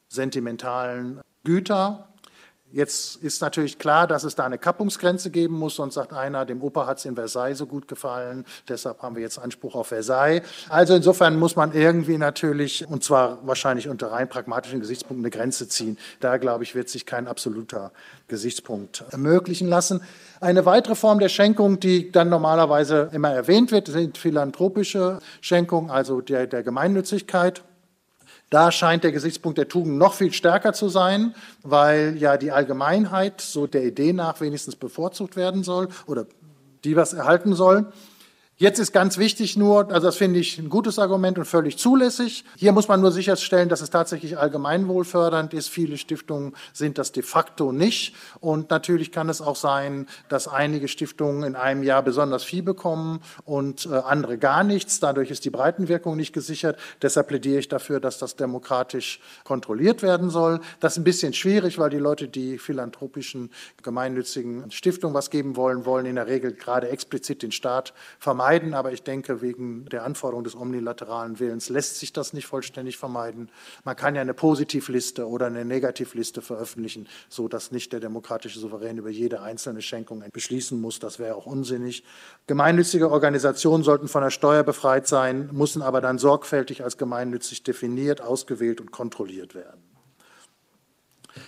sentimentalen 0.09 1.23
Güter, 1.43 2.09
Jetzt 2.73 3.17
ist 3.23 3.41
natürlich 3.43 3.79
klar, 3.79 4.09
dass 4.09 4.25
es 4.25 4.35
da 4.35 4.45
eine 4.45 4.59
Kappungsgrenze 4.59 5.31
geben 5.31 5.55
muss, 5.57 5.77
sonst 5.77 5.95
sagt 5.95 6.13
einer, 6.13 6.45
dem 6.45 6.63
Opa 6.63 6.87
hat 6.87 6.99
es 6.99 7.05
in 7.05 7.15
Versailles 7.15 7.57
so 7.57 7.67
gut 7.67 7.87
gefallen, 7.87 8.45
deshalb 8.69 9.03
haben 9.03 9.15
wir 9.15 9.23
jetzt 9.23 9.39
Anspruch 9.39 9.77
auf 9.77 9.89
Versailles. 9.89 10.43
Also 10.69 10.95
insofern 10.95 11.39
muss 11.39 11.55
man 11.55 11.73
irgendwie 11.73 12.19
natürlich, 12.19 12.87
und 12.87 13.05
zwar 13.05 13.39
wahrscheinlich 13.47 13.89
unter 13.89 14.11
rein 14.11 14.29
pragmatischen 14.29 14.81
Gesichtspunkten, 14.81 15.25
eine 15.25 15.31
Grenze 15.31 15.69
ziehen. 15.69 15.97
Da, 16.19 16.39
glaube 16.39 16.65
ich, 16.65 16.75
wird 16.75 16.89
sich 16.89 17.07
kein 17.07 17.29
absoluter 17.29 17.93
Gesichtspunkt 18.27 19.05
ermöglichen 19.11 19.69
lassen. 19.69 20.03
Eine 20.41 20.67
weitere 20.67 20.97
Form 20.97 21.21
der 21.21 21.29
Schenkung, 21.29 21.79
die 21.79 22.11
dann 22.11 22.29
normalerweise 22.29 23.11
immer 23.13 23.31
erwähnt 23.31 23.71
wird, 23.71 23.87
sind 23.87 24.19
philanthropische 24.19 25.21
Schenkungen, 25.41 25.91
also 25.91 26.21
der, 26.21 26.49
der 26.49 26.65
Gemeinnützigkeit. 26.65 27.63
Da 28.51 28.71
scheint 28.71 29.03
der 29.03 29.11
Gesichtspunkt 29.11 29.59
der 29.59 29.69
Tugend 29.69 29.99
noch 29.99 30.15
viel 30.15 30.33
stärker 30.33 30.73
zu 30.73 30.89
sein, 30.89 31.35
weil 31.63 32.17
ja 32.17 32.37
die 32.37 32.53
Allgemeinheit 32.53 33.41
so 33.41 33.67
der 33.67 33.85
Idee 33.85 34.13
nach 34.13 34.41
wenigstens 34.41 34.77
bevorzugt 34.77 35.35
werden 35.35 35.65
soll 35.65 35.89
oder 36.07 36.27
die 36.85 36.95
was 36.95 37.13
erhalten 37.13 37.55
soll. 37.55 37.93
Jetzt 38.59 38.79
ist 38.79 38.93
ganz 38.93 39.19
wichtig 39.19 39.59
nur, 39.59 39.93
also 39.93 40.07
das 40.07 40.17
finde 40.17 40.41
ich 40.41 40.59
ein 40.59 40.71
gutes 40.71 40.99
Argument 40.99 41.37
und 41.37 41.45
völlig 41.45 41.77
zulässig. 41.77 42.43
Hier 42.57 42.73
muss 42.73 42.89
man 42.89 43.03
nur 43.03 43.13
sicherstellen, 43.13 43.69
dass 43.69 43.83
es 43.83 43.91
tatsächlich 43.91 44.39
allgemeinwohlfördernd 44.39 45.53
ist. 45.53 45.69
Viele 45.69 45.99
Stiftungen 45.99 46.57
sind 46.73 46.97
das 46.97 47.13
de 47.13 47.23
facto 47.23 47.71
nicht. 47.71 48.15
Und 48.41 48.71
natürlich 48.71 49.13
kann 49.13 49.29
es 49.29 49.43
auch 49.43 49.57
sein, 49.57 50.07
dass 50.31 50.49
einige 50.49 50.89
Stiftungen 50.89 51.43
in 51.43 51.55
einem 51.55 51.83
Jahr 51.83 52.03
besonders 52.03 52.45
viel 52.45 52.63
bekommen 52.63 53.21
und 53.45 53.85
äh, 53.93 53.97
andere 53.97 54.39
gar 54.39 54.65
nichts. 54.65 55.01
Dadurch 55.01 55.31
ist 55.31 55.45
die 55.45 55.51
Breitenwirkung 55.51 56.17
nicht 56.17 56.33
gesichert. 56.33 56.79
Deshalb 57.03 57.29
plädiere 57.29 57.59
ich 57.59 57.69
dafür, 57.69 58.01
dass 58.01 58.17
das 58.17 58.37
demokratisch 58.37 59.21
kontrolliert 59.45 60.01
werden 60.01 60.31
soll. 60.31 60.61
Das 60.81 60.95
ist 60.95 60.99
ein 61.01 61.05
bisschen 61.05 61.35
schwierig, 61.35 61.79
weil 61.79 61.91
die 61.91 61.99
Leute, 61.99 62.27
die 62.27 62.57
philanthropischen, 62.57 63.51
gemeinnützigen 63.83 64.71
Stiftungen 64.71 65.13
was 65.13 65.29
geben 65.29 65.57
wollen, 65.57 65.85
wollen 65.85 66.07
in 66.07 66.15
der 66.15 66.27
Regel 66.27 66.55
gerade 66.55 66.89
explizit 66.89 67.43
den 67.43 67.53
Staat 67.53 67.93
vermeiden 68.19 68.46
vermeiden, 68.47 68.75
aber 68.75 68.93
ich 68.93 69.03
denke, 69.03 69.43
wegen 69.43 69.87
der 69.87 70.05
Anforderung 70.05 70.45
des 70.45 70.55
omnilateralen 70.55 71.41
Willens 71.41 71.69
lässt 71.69 71.99
sich 71.99 72.13
das 72.13 72.33
nicht 72.33 72.47
vollständig 72.47 72.97
vermeiden. 72.97 73.51
Man 73.85 73.97
kann 73.97 74.15
ja 74.15 74.21
eine 74.21 74.35
Positivliste 74.35 75.29
oder 75.29 75.47
eine 75.47 75.65
Negativliste 75.65 76.43
veröffentlichen, 76.43 77.09
so 77.29 77.49
dass 77.49 77.73
nicht 77.73 77.93
der 77.93 77.99
demokratische 77.99 78.61
Souverän 78.61 78.99
über 78.99 79.11
jede 79.11 79.43
einzelne 79.43 79.83
Schenkung 79.83 80.23
beschließen 80.33 80.81
muss. 80.81 81.01
Das 81.01 81.19
wäre 81.19 81.35
auch 81.35 81.47
unsinnig. 81.47 82.05
Gemeinnützige 82.47 83.11
Organisationen 83.11 83.83
sollten 83.83 84.07
von 84.07 84.23
der 84.23 84.31
Steuer 84.31 84.63
befreit 84.63 85.09
sein, 85.09 85.51
müssen 85.53 85.83
aber 85.83 86.01
dann 86.01 86.19
sorgfältig 86.19 86.85
als 86.85 86.99
gemeinnützig 86.99 87.65
definiert, 87.65 88.21
ausgewählt 88.21 88.81
und 88.81 88.93
kontrolliert 88.93 89.57
werden. 89.57 89.86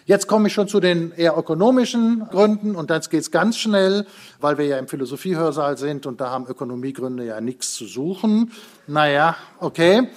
Jetzt 0.09 0.27
komme 0.27 0.49
ich 0.49 0.55
schon 0.55 0.69
zu 0.69 0.81
den 0.81 1.13
eher 1.13 1.37
ökonomischen 1.37 2.27
Gründen 2.31 2.77
und 2.77 2.89
dann 2.89 3.03
geht 3.03 3.21
es 3.21 3.31
ganz 3.31 3.59
schnell, 3.59 4.07
weil 4.41 4.57
wir 4.57 4.65
ja 4.65 4.79
im 4.79 4.89
Philosophiehörsaal 4.89 5.77
sind 5.77 6.07
und 6.07 6.19
da 6.23 6.31
haben 6.31 6.47
Ökonomiegründe 6.47 7.27
ja 7.27 7.43
nichts 7.43 7.75
zu 7.75 7.85
suchen. 7.85 8.51
Naja, 8.87 9.37
okay. 9.61 10.09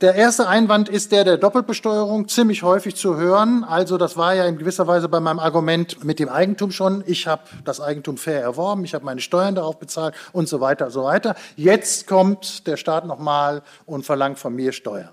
Der 0.00 0.16
erste 0.16 0.48
Einwand 0.48 0.88
ist 0.88 1.12
der 1.12 1.22
der 1.22 1.36
Doppelbesteuerung, 1.36 2.26
ziemlich 2.26 2.64
häufig 2.64 2.96
zu 2.96 3.16
hören. 3.16 3.62
Also 3.62 3.96
das 3.96 4.16
war 4.16 4.34
ja 4.34 4.44
in 4.46 4.58
gewisser 4.58 4.88
Weise 4.88 5.08
bei 5.08 5.20
meinem 5.20 5.38
Argument 5.38 6.02
mit 6.02 6.18
dem 6.18 6.28
Eigentum 6.28 6.72
schon. 6.72 7.04
Ich 7.06 7.28
habe 7.28 7.42
das 7.64 7.80
Eigentum 7.80 8.16
fair 8.16 8.42
erworben, 8.42 8.84
ich 8.84 8.94
habe 8.94 9.04
meine 9.04 9.20
Steuern 9.20 9.54
darauf 9.54 9.78
bezahlt 9.78 10.16
und 10.32 10.48
so 10.48 10.60
weiter 10.60 10.86
und 10.86 10.90
so 10.90 11.04
weiter. 11.04 11.36
Jetzt 11.54 12.08
kommt 12.08 12.66
der 12.66 12.76
Staat 12.76 13.06
nochmal 13.06 13.62
und 13.86 14.04
verlangt 14.04 14.40
von 14.40 14.52
mir 14.52 14.72
Steuern. 14.72 15.10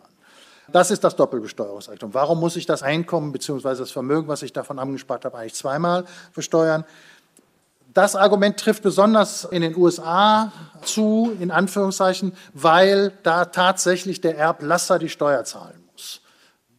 Das 0.71 0.91
ist 0.91 1.03
das 1.03 1.15
Doppelbesteuerungseigentum. 1.15 2.13
Warum 2.13 2.39
muss 2.39 2.55
ich 2.55 2.65
das 2.65 2.83
Einkommen 2.83 3.31
bzw. 3.31 3.75
das 3.75 3.91
Vermögen, 3.91 4.27
was 4.27 4.41
ich 4.41 4.53
davon 4.53 4.79
angespart 4.79 5.25
habe, 5.25 5.37
eigentlich 5.37 5.55
zweimal 5.55 6.05
versteuern? 6.31 6.83
Das 7.93 8.15
Argument 8.15 8.59
trifft 8.59 8.83
besonders 8.83 9.45
in 9.45 9.61
den 9.61 9.75
USA 9.75 10.51
zu, 10.83 11.35
in 11.39 11.49
Anführungszeichen, 11.49 12.33
weil 12.53 13.11
da 13.23 13.45
tatsächlich 13.45 14.21
der 14.21 14.37
Erblasser 14.37 14.99
die 14.99 15.09
Steuer 15.09 15.43
zahlen 15.45 15.83
muss. 15.91 16.21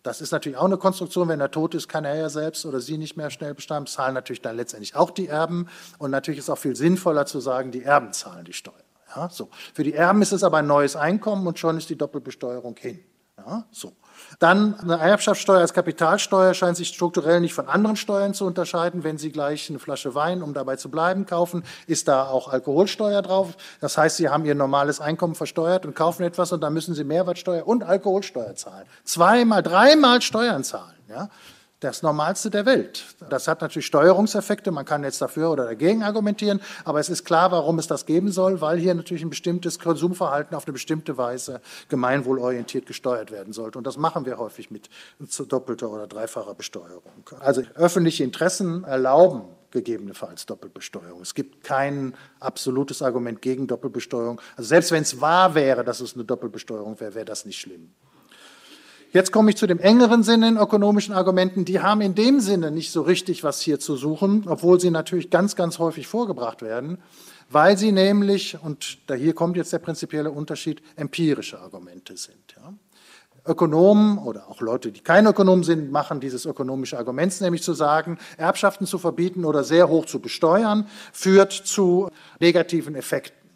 Das 0.04 0.20
ist 0.20 0.30
natürlich 0.30 0.58
auch 0.58 0.66
eine 0.66 0.76
Konstruktion. 0.76 1.28
Wenn 1.28 1.40
er 1.40 1.50
tot 1.50 1.74
ist, 1.74 1.88
kann 1.88 2.04
er 2.04 2.14
ja 2.14 2.28
selbst 2.28 2.64
oder 2.66 2.80
sie 2.80 2.98
nicht 2.98 3.16
mehr 3.16 3.30
schnell 3.30 3.54
bestimmen, 3.54 3.86
zahlen 3.86 4.14
natürlich 4.14 4.42
dann 4.42 4.56
letztendlich 4.56 4.94
auch 4.94 5.10
die 5.10 5.26
Erben. 5.26 5.68
Und 5.98 6.12
natürlich 6.12 6.38
ist 6.38 6.44
es 6.44 6.50
auch 6.50 6.58
viel 6.58 6.76
sinnvoller 6.76 7.26
zu 7.26 7.40
sagen, 7.40 7.72
die 7.72 7.82
Erben 7.82 8.12
zahlen 8.12 8.44
die 8.44 8.52
Steuer. 8.52 8.74
Ja, 9.16 9.28
so. 9.28 9.48
Für 9.74 9.82
die 9.82 9.94
Erben 9.94 10.22
ist 10.22 10.32
es 10.32 10.44
aber 10.44 10.58
ein 10.58 10.66
neues 10.66 10.94
Einkommen 10.94 11.46
und 11.46 11.58
schon 11.58 11.78
ist 11.78 11.90
die 11.90 11.96
Doppelbesteuerung 11.96 12.76
hin. 12.78 13.00
Ja, 13.46 13.64
so. 13.70 13.92
Dann 14.40 14.78
eine 14.80 14.98
Erbschaftssteuer 14.98 15.60
als 15.60 15.72
Kapitalsteuer 15.72 16.52
scheint 16.54 16.76
sich 16.76 16.88
strukturell 16.88 17.40
nicht 17.40 17.54
von 17.54 17.68
anderen 17.68 17.96
Steuern 17.96 18.34
zu 18.34 18.46
unterscheiden. 18.46 19.04
Wenn 19.04 19.16
Sie 19.16 19.30
gleich 19.30 19.70
eine 19.70 19.78
Flasche 19.78 20.14
Wein, 20.14 20.42
um 20.42 20.54
dabei 20.54 20.76
zu 20.76 20.90
bleiben, 20.90 21.24
kaufen, 21.24 21.62
ist 21.86 22.08
da 22.08 22.26
auch 22.26 22.48
Alkoholsteuer 22.48 23.22
drauf. 23.22 23.56
Das 23.80 23.96
heißt, 23.96 24.16
Sie 24.16 24.28
haben 24.28 24.44
Ihr 24.44 24.54
normales 24.54 25.00
Einkommen 25.00 25.34
versteuert 25.34 25.86
und 25.86 25.94
kaufen 25.94 26.24
etwas 26.24 26.52
und 26.52 26.60
dann 26.62 26.74
müssen 26.74 26.94
Sie 26.94 27.04
Mehrwertsteuer 27.04 27.66
und 27.66 27.84
Alkoholsteuer 27.84 28.54
zahlen. 28.54 28.86
Zweimal, 29.04 29.62
dreimal 29.62 30.20
Steuern 30.20 30.64
zahlen. 30.64 30.96
Ja? 31.08 31.28
Das 31.80 32.02
Normalste 32.02 32.50
der 32.50 32.66
Welt. 32.66 33.04
Das 33.30 33.46
hat 33.46 33.60
natürlich 33.60 33.86
Steuerungseffekte, 33.86 34.70
man 34.70 34.84
kann 34.84 35.04
jetzt 35.04 35.22
dafür 35.22 35.50
oder 35.50 35.64
dagegen 35.64 36.02
argumentieren, 36.02 36.60
aber 36.84 36.98
es 36.98 37.08
ist 37.08 37.24
klar, 37.24 37.52
warum 37.52 37.78
es 37.78 37.86
das 37.86 38.04
geben 38.04 38.32
soll, 38.32 38.60
weil 38.60 38.78
hier 38.78 38.94
natürlich 38.94 39.22
ein 39.22 39.30
bestimmtes 39.30 39.78
Konsumverhalten 39.78 40.56
auf 40.56 40.66
eine 40.66 40.72
bestimmte 40.72 41.16
Weise 41.16 41.60
gemeinwohlorientiert 41.88 42.86
gesteuert 42.86 43.30
werden 43.30 43.52
sollte. 43.52 43.78
Und 43.78 43.86
das 43.86 43.96
machen 43.96 44.26
wir 44.26 44.38
häufig 44.38 44.70
mit 44.70 44.88
doppelter 45.48 45.90
oder 45.90 46.06
dreifacher 46.06 46.54
Besteuerung. 46.54 47.30
Also 47.38 47.62
öffentliche 47.74 48.24
Interessen 48.24 48.84
erlauben 48.84 49.42
gegebenenfalls 49.70 50.46
Doppelbesteuerung. 50.46 51.20
Es 51.20 51.34
gibt 51.34 51.62
kein 51.62 52.14
absolutes 52.40 53.02
Argument 53.02 53.42
gegen 53.42 53.66
Doppelbesteuerung. 53.66 54.40
Also 54.56 54.68
selbst 54.68 54.90
wenn 54.92 55.02
es 55.02 55.20
wahr 55.20 55.54
wäre, 55.54 55.84
dass 55.84 56.00
es 56.00 56.14
eine 56.14 56.24
Doppelbesteuerung 56.24 56.98
wäre, 57.00 57.14
wäre 57.14 57.26
das 57.26 57.44
nicht 57.44 57.60
schlimm. 57.60 57.92
Jetzt 59.10 59.32
komme 59.32 59.50
ich 59.50 59.56
zu 59.56 59.66
dem 59.66 59.78
engeren 59.78 60.22
Sinne 60.22 60.48
in 60.48 60.56
ökonomischen 60.58 61.14
Argumenten. 61.14 61.64
Die 61.64 61.80
haben 61.80 62.02
in 62.02 62.14
dem 62.14 62.40
Sinne 62.40 62.70
nicht 62.70 62.90
so 62.90 63.00
richtig 63.00 63.42
was 63.42 63.60
hier 63.60 63.80
zu 63.80 63.96
suchen, 63.96 64.44
obwohl 64.46 64.78
sie 64.80 64.90
natürlich 64.90 65.30
ganz, 65.30 65.56
ganz 65.56 65.78
häufig 65.78 66.06
vorgebracht 66.06 66.60
werden, 66.60 66.98
weil 67.48 67.78
sie 67.78 67.90
nämlich, 67.90 68.58
und 68.62 68.98
da 69.08 69.14
hier 69.14 69.34
kommt 69.34 69.56
jetzt 69.56 69.72
der 69.72 69.78
prinzipielle 69.78 70.30
Unterschied, 70.30 70.82
empirische 70.96 71.58
Argumente 71.58 72.18
sind. 72.18 72.54
Ja. 72.56 72.74
Ökonomen 73.46 74.18
oder 74.18 74.50
auch 74.50 74.60
Leute, 74.60 74.92
die 74.92 75.00
keine 75.00 75.30
Ökonomen 75.30 75.64
sind, 75.64 75.90
machen 75.90 76.20
dieses 76.20 76.44
ökonomische 76.44 76.98
Argument, 76.98 77.40
nämlich 77.40 77.62
zu 77.62 77.72
sagen, 77.72 78.18
Erbschaften 78.36 78.86
zu 78.86 78.98
verbieten 78.98 79.46
oder 79.46 79.64
sehr 79.64 79.88
hoch 79.88 80.04
zu 80.04 80.20
besteuern, 80.20 80.86
führt 81.14 81.52
zu 81.52 82.10
negativen 82.40 82.94
Effekten. 82.94 83.47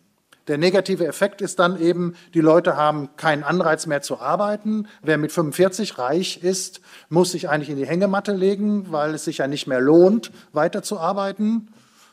Der 0.49 0.59
negative 0.59 1.07
Effekt 1.07 1.41
ist 1.41 1.59
dann 1.59 1.81
eben, 1.81 2.15
die 2.35 2.41
Leute 2.41 2.77
haben 2.77 3.15
keinen 3.17 3.45
Anreiz 3.45 3.87
mehr 3.87 4.03
zu 4.03 4.19
arbeiten. 4.19 4.89
Wer 5.03 5.17
mit 5.17 5.31
45 5.31 5.99
reich 5.99 6.43
ist, 6.43 6.81
muss 7.09 7.31
sich 7.33 7.49
eigentlich 7.49 7.71
in 7.71 7.77
die 7.77 7.87
Hängematte 7.87 8.33
legen, 8.33 8.91
weil 8.91 9.15
es 9.15 9.25
sich 9.25 9.39
ja 9.39 9.47
nicht 9.47 9.69
mehr 9.69 9.81
lohnt, 9.81 10.33
weiterzuarbeiten. 10.53 11.69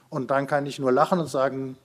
Und 0.09 0.29
dann 0.31 0.45
kann 0.45 0.65
ich 0.65 0.79
nur 0.79 0.91
lachen 0.91 1.19
und 1.19 1.27
sagen, 1.27 1.77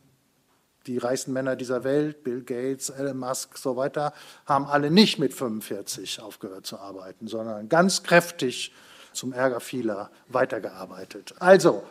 die 0.87 0.99
reichsten 0.99 1.33
Männer 1.33 1.57
dieser 1.57 1.83
Welt, 1.83 2.25
Bill 2.25 2.43
Gates, 2.43 2.91
Elon 2.91 3.17
Musk, 3.17 3.57
so 3.57 3.77
weiter, 3.77 4.13
haben 4.45 4.67
alle 4.67 4.91
nicht 4.91 5.19
mit 5.19 5.33
45 5.33 6.21
aufgehört 6.21 6.67
zu 6.67 6.79
arbeiten, 6.79 7.27
sondern 7.27 7.71
ganz 7.71 8.03
kräftig 8.03 8.73
zum 9.13 9.33
Ärger 9.33 9.61
vieler 9.61 10.11
weitergearbeitet. 10.29 11.35
Also, 11.39 11.85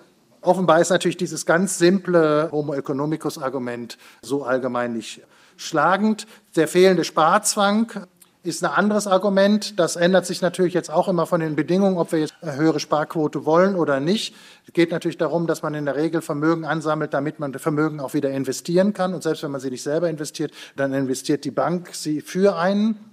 Offenbar 0.43 0.81
ist 0.81 0.89
natürlich 0.89 1.17
dieses 1.17 1.45
ganz 1.45 1.77
simple 1.77 2.49
Homo 2.51 2.73
economicus 2.73 3.37
Argument 3.37 3.97
so 4.21 4.43
allgemein 4.43 4.93
nicht 4.93 5.21
schlagend. 5.55 6.27
Der 6.55 6.67
fehlende 6.67 7.05
Sparzwang 7.05 8.07
ist 8.43 8.61
ein 8.61 8.69
anderes 8.69 9.07
Argument. 9.07 9.79
Das 9.79 9.95
ändert 9.95 10.25
sich 10.25 10.41
natürlich 10.41 10.73
jetzt 10.73 10.91
auch 10.91 11.07
immer 11.07 11.25
von 11.25 11.39
den 11.39 11.55
Bedingungen, 11.55 11.97
ob 11.97 12.11
wir 12.11 12.19
jetzt 12.19 12.33
eine 12.41 12.55
höhere 12.55 12.81
Sparquote 12.81 13.45
wollen 13.45 13.75
oder 13.75 14.01
nicht. 14.01 14.35
Es 14.67 14.73
geht 14.73 14.91
natürlich 14.91 15.17
darum, 15.17 15.47
dass 15.47 15.61
man 15.61 15.73
in 15.75 15.85
der 15.85 15.95
Regel 15.95 16.21
Vermögen 16.21 16.65
ansammelt, 16.65 17.13
damit 17.13 17.39
man 17.39 17.53
Vermögen 17.53 18.01
auch 18.01 18.13
wieder 18.13 18.29
investieren 18.29 18.93
kann. 18.93 19.13
Und 19.13 19.23
selbst 19.23 19.43
wenn 19.43 19.51
man 19.51 19.61
sie 19.61 19.69
nicht 19.69 19.83
selber 19.83 20.09
investiert, 20.09 20.51
dann 20.75 20.93
investiert 20.93 21.45
die 21.45 21.51
Bank 21.51 21.91
sie 21.93 22.19
für 22.19 22.57
einen. 22.57 23.12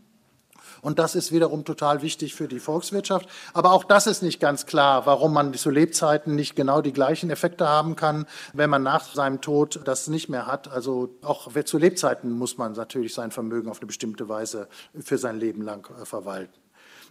Und 0.83 0.99
das 0.99 1.15
ist 1.15 1.33
wiederum 1.33 1.65
total 1.65 2.03
wichtig 2.03 2.35
für 2.35 2.49
die 2.49 2.61
Volkswirtschaft. 2.61 3.29
Aber 3.53 3.73
auch 3.73 3.85
das 3.85 4.07
ist 4.07 4.23
nicht 4.23 4.41
ganz 4.41 4.67
klar, 4.67 5.07
warum 5.07 5.33
man 5.33 5.55
zu 5.55 5.71
Lebzeiten 5.71 6.35
nicht 6.35 6.57
genau 6.57 6.81
die 6.81 6.93
gleichen 6.93 7.31
Effekte 7.31 7.69
haben 7.69 7.97
kann, 7.97 8.27
wenn 8.53 8.71
man 8.71 8.83
nach 8.83 9.13
seinem 9.15 9.41
Tod 9.41 9.81
das 9.85 10.09
nicht 10.09 10.29
mehr 10.29 10.47
hat. 10.47 10.69
Also 10.69 11.11
auch 11.23 11.49
zu 11.65 11.79
Lebzeiten 11.79 12.31
muss 12.31 12.59
man 12.59 12.73
natürlich 12.73 13.15
sein 13.15 13.31
Vermögen 13.31 13.71
auf 13.71 13.79
eine 13.79 13.87
bestimmte 13.87 14.29
Weise 14.29 14.69
für 14.99 15.19
sein 15.19 15.39
Leben 15.39 15.63
lang 15.63 15.89
äh, 16.01 16.05
verwalten. 16.05 16.61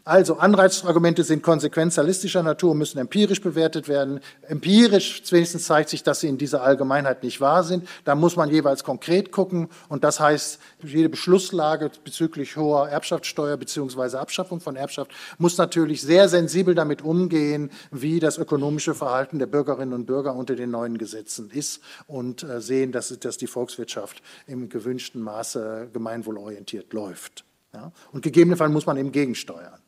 Also 0.10 0.38
Anreizargumente 0.38 1.24
sind 1.24 1.44
konsequenzialistischer 1.44 2.42
Natur, 2.42 2.74
müssen 2.74 2.98
empirisch 2.98 3.42
bewertet 3.42 3.88
werden. 3.88 4.22
Empirisch 4.42 5.22
wenigstens 5.30 5.66
zeigt 5.66 5.90
sich, 5.90 6.02
dass 6.02 6.22
sie 6.22 6.28
in 6.28 6.40
dieser 6.40 6.64
Allgemeinheit 6.64 7.22
nicht 7.22 7.42
wahr 7.42 7.64
sind. 7.64 7.88
Da 8.06 8.16
muss 8.16 8.36
man 8.36 8.50
jeweils 8.50 8.84
konkret 8.84 9.32
gucken. 9.32 9.70
Und 9.88 10.04
das 10.04 10.20
heißt, 10.20 10.60
jede 10.82 11.10
Beschlusslage 11.10 11.92
bezüglich 12.04 12.58
hoher 12.58 12.90
Erbschaftssteuer 12.90 13.56
bzw. 13.58 14.18
Abschaffung 14.18 14.62
von 14.62 14.76
Erbschaft 14.76 15.12
muss 15.38 15.60
natürlich 15.60 16.02
sehr 16.02 16.28
sensibel 16.28 16.74
damit 16.74 17.04
umgehen, 17.04 17.70
wie 17.92 18.20
das 18.20 18.40
ökonomische 18.40 18.96
Verhalten 18.96 19.38
der 19.38 19.46
Bürgerinnen 19.46 19.94
und 19.94 20.08
Bürger 20.08 20.34
unter 20.34 20.56
den 20.56 20.72
neuen 20.72 20.98
Gesetzen 20.98 21.52
ist 21.52 21.82
und 22.08 22.42
äh, 22.42 22.62
sehen, 22.62 22.92
dass, 22.92 23.16
dass 23.20 23.38
die 23.38 23.46
Volkswirtschaft 23.46 24.24
im 24.48 24.70
gewünschten 24.70 25.22
Maße 25.22 25.90
gemeinwohlorientiert 25.94 26.94
läuft. 26.94 27.46
Ja? 27.76 27.92
Und 28.12 28.24
gegebenenfalls 28.24 28.72
muss 28.72 28.88
man 28.88 28.98
eben 28.98 29.12
gegensteuern. 29.12 29.80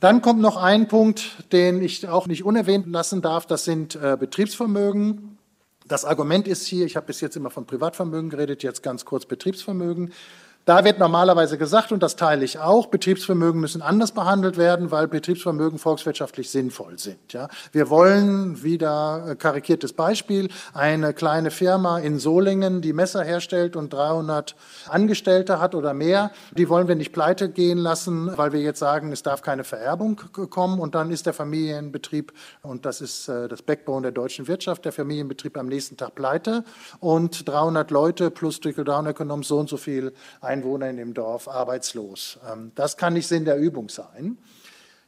Dann 0.00 0.20
kommt 0.20 0.40
noch 0.40 0.56
ein 0.56 0.88
Punkt, 0.88 1.50
den 1.52 1.82
ich 1.82 2.06
auch 2.06 2.26
nicht 2.26 2.44
unerwähnt 2.44 2.86
lassen 2.86 3.22
darf, 3.22 3.46
das 3.46 3.64
sind 3.64 3.96
äh, 3.96 4.16
Betriebsvermögen. 4.18 5.38
Das 5.86 6.04
Argument 6.04 6.46
ist 6.48 6.66
hier, 6.66 6.84
ich 6.84 6.96
habe 6.96 7.06
bis 7.06 7.20
jetzt 7.20 7.36
immer 7.36 7.50
von 7.50 7.64
Privatvermögen 7.64 8.28
geredet, 8.28 8.62
jetzt 8.62 8.82
ganz 8.82 9.04
kurz 9.04 9.24
Betriebsvermögen. 9.24 10.12
Da 10.66 10.84
wird 10.84 10.98
normalerweise 10.98 11.58
gesagt, 11.58 11.92
und 11.92 12.02
das 12.02 12.16
teile 12.16 12.44
ich 12.44 12.58
auch, 12.58 12.86
Betriebsvermögen 12.86 13.60
müssen 13.60 13.82
anders 13.82 14.10
behandelt 14.10 14.56
werden, 14.56 14.90
weil 14.90 15.06
Betriebsvermögen 15.06 15.78
volkswirtschaftlich 15.78 16.50
sinnvoll 16.50 16.98
sind. 16.98 17.32
Ja. 17.32 17.46
Wir 17.70 17.88
wollen, 17.88 18.64
wieder 18.64 19.26
äh, 19.28 19.36
karikiertes 19.36 19.92
Beispiel, 19.92 20.48
eine 20.74 21.14
kleine 21.14 21.52
Firma 21.52 22.00
in 22.00 22.18
Solingen, 22.18 22.80
die 22.80 22.92
Messer 22.92 23.22
herstellt 23.22 23.76
und 23.76 23.92
300 23.92 24.56
Angestellte 24.88 25.60
hat 25.60 25.76
oder 25.76 25.94
mehr, 25.94 26.32
die 26.50 26.68
wollen 26.68 26.88
wir 26.88 26.96
nicht 26.96 27.12
pleite 27.12 27.48
gehen 27.48 27.78
lassen, 27.78 28.36
weil 28.36 28.52
wir 28.52 28.60
jetzt 28.60 28.80
sagen, 28.80 29.12
es 29.12 29.22
darf 29.22 29.42
keine 29.42 29.62
Vererbung 29.62 30.20
kommen 30.50 30.80
und 30.80 30.96
dann 30.96 31.12
ist 31.12 31.26
der 31.26 31.32
Familienbetrieb, 31.32 32.32
und 32.62 32.86
das 32.86 33.00
ist 33.00 33.28
äh, 33.28 33.46
das 33.46 33.62
Backbone 33.62 34.02
der 34.02 34.10
deutschen 34.10 34.48
Wirtschaft, 34.48 34.84
der 34.84 34.90
Familienbetrieb 34.90 35.56
am 35.58 35.68
nächsten 35.68 35.96
Tag 35.96 36.16
pleite 36.16 36.64
und 36.98 37.48
300 37.48 37.88
Leute 37.92 38.32
plus 38.32 38.58
Trickle-Down-Ökonom 38.58 39.44
so 39.44 39.58
und 39.58 39.68
so 39.68 39.76
viel 39.76 40.12
ein 40.40 40.55
Einwohner 40.56 40.88
in 40.88 40.96
dem 40.96 41.14
Dorf 41.14 41.48
arbeitslos. 41.48 42.38
Ähm, 42.50 42.72
das 42.74 42.96
kann 42.96 43.14
nicht 43.14 43.28
Sinn 43.28 43.44
der 43.44 43.58
Übung 43.58 43.88
sein. 43.88 44.38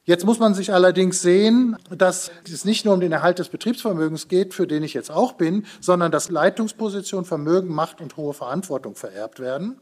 Jetzt 0.05 0.24
muss 0.24 0.38
man 0.38 0.55
sich 0.55 0.72
allerdings 0.72 1.20
sehen, 1.20 1.76
dass 1.90 2.30
es 2.51 2.64
nicht 2.64 2.86
nur 2.86 2.94
um 2.94 3.01
den 3.01 3.12
Erhalt 3.12 3.38
des 3.38 3.51
Betriebsvermögens 3.51 4.28
geht, 4.28 4.55
für 4.55 4.66
den 4.66 4.82
ich 4.82 4.94
jetzt 4.94 5.11
auch 5.11 5.32
bin, 5.32 5.66
sondern 5.80 6.11
dass 6.11 6.30
Leitungsposition, 6.30 7.26
Vermögen, 7.26 7.68
Macht 7.68 8.01
und 8.01 8.16
hohe 8.16 8.32
Verantwortung 8.32 8.94
vererbt 8.94 9.38
werden. 9.38 9.78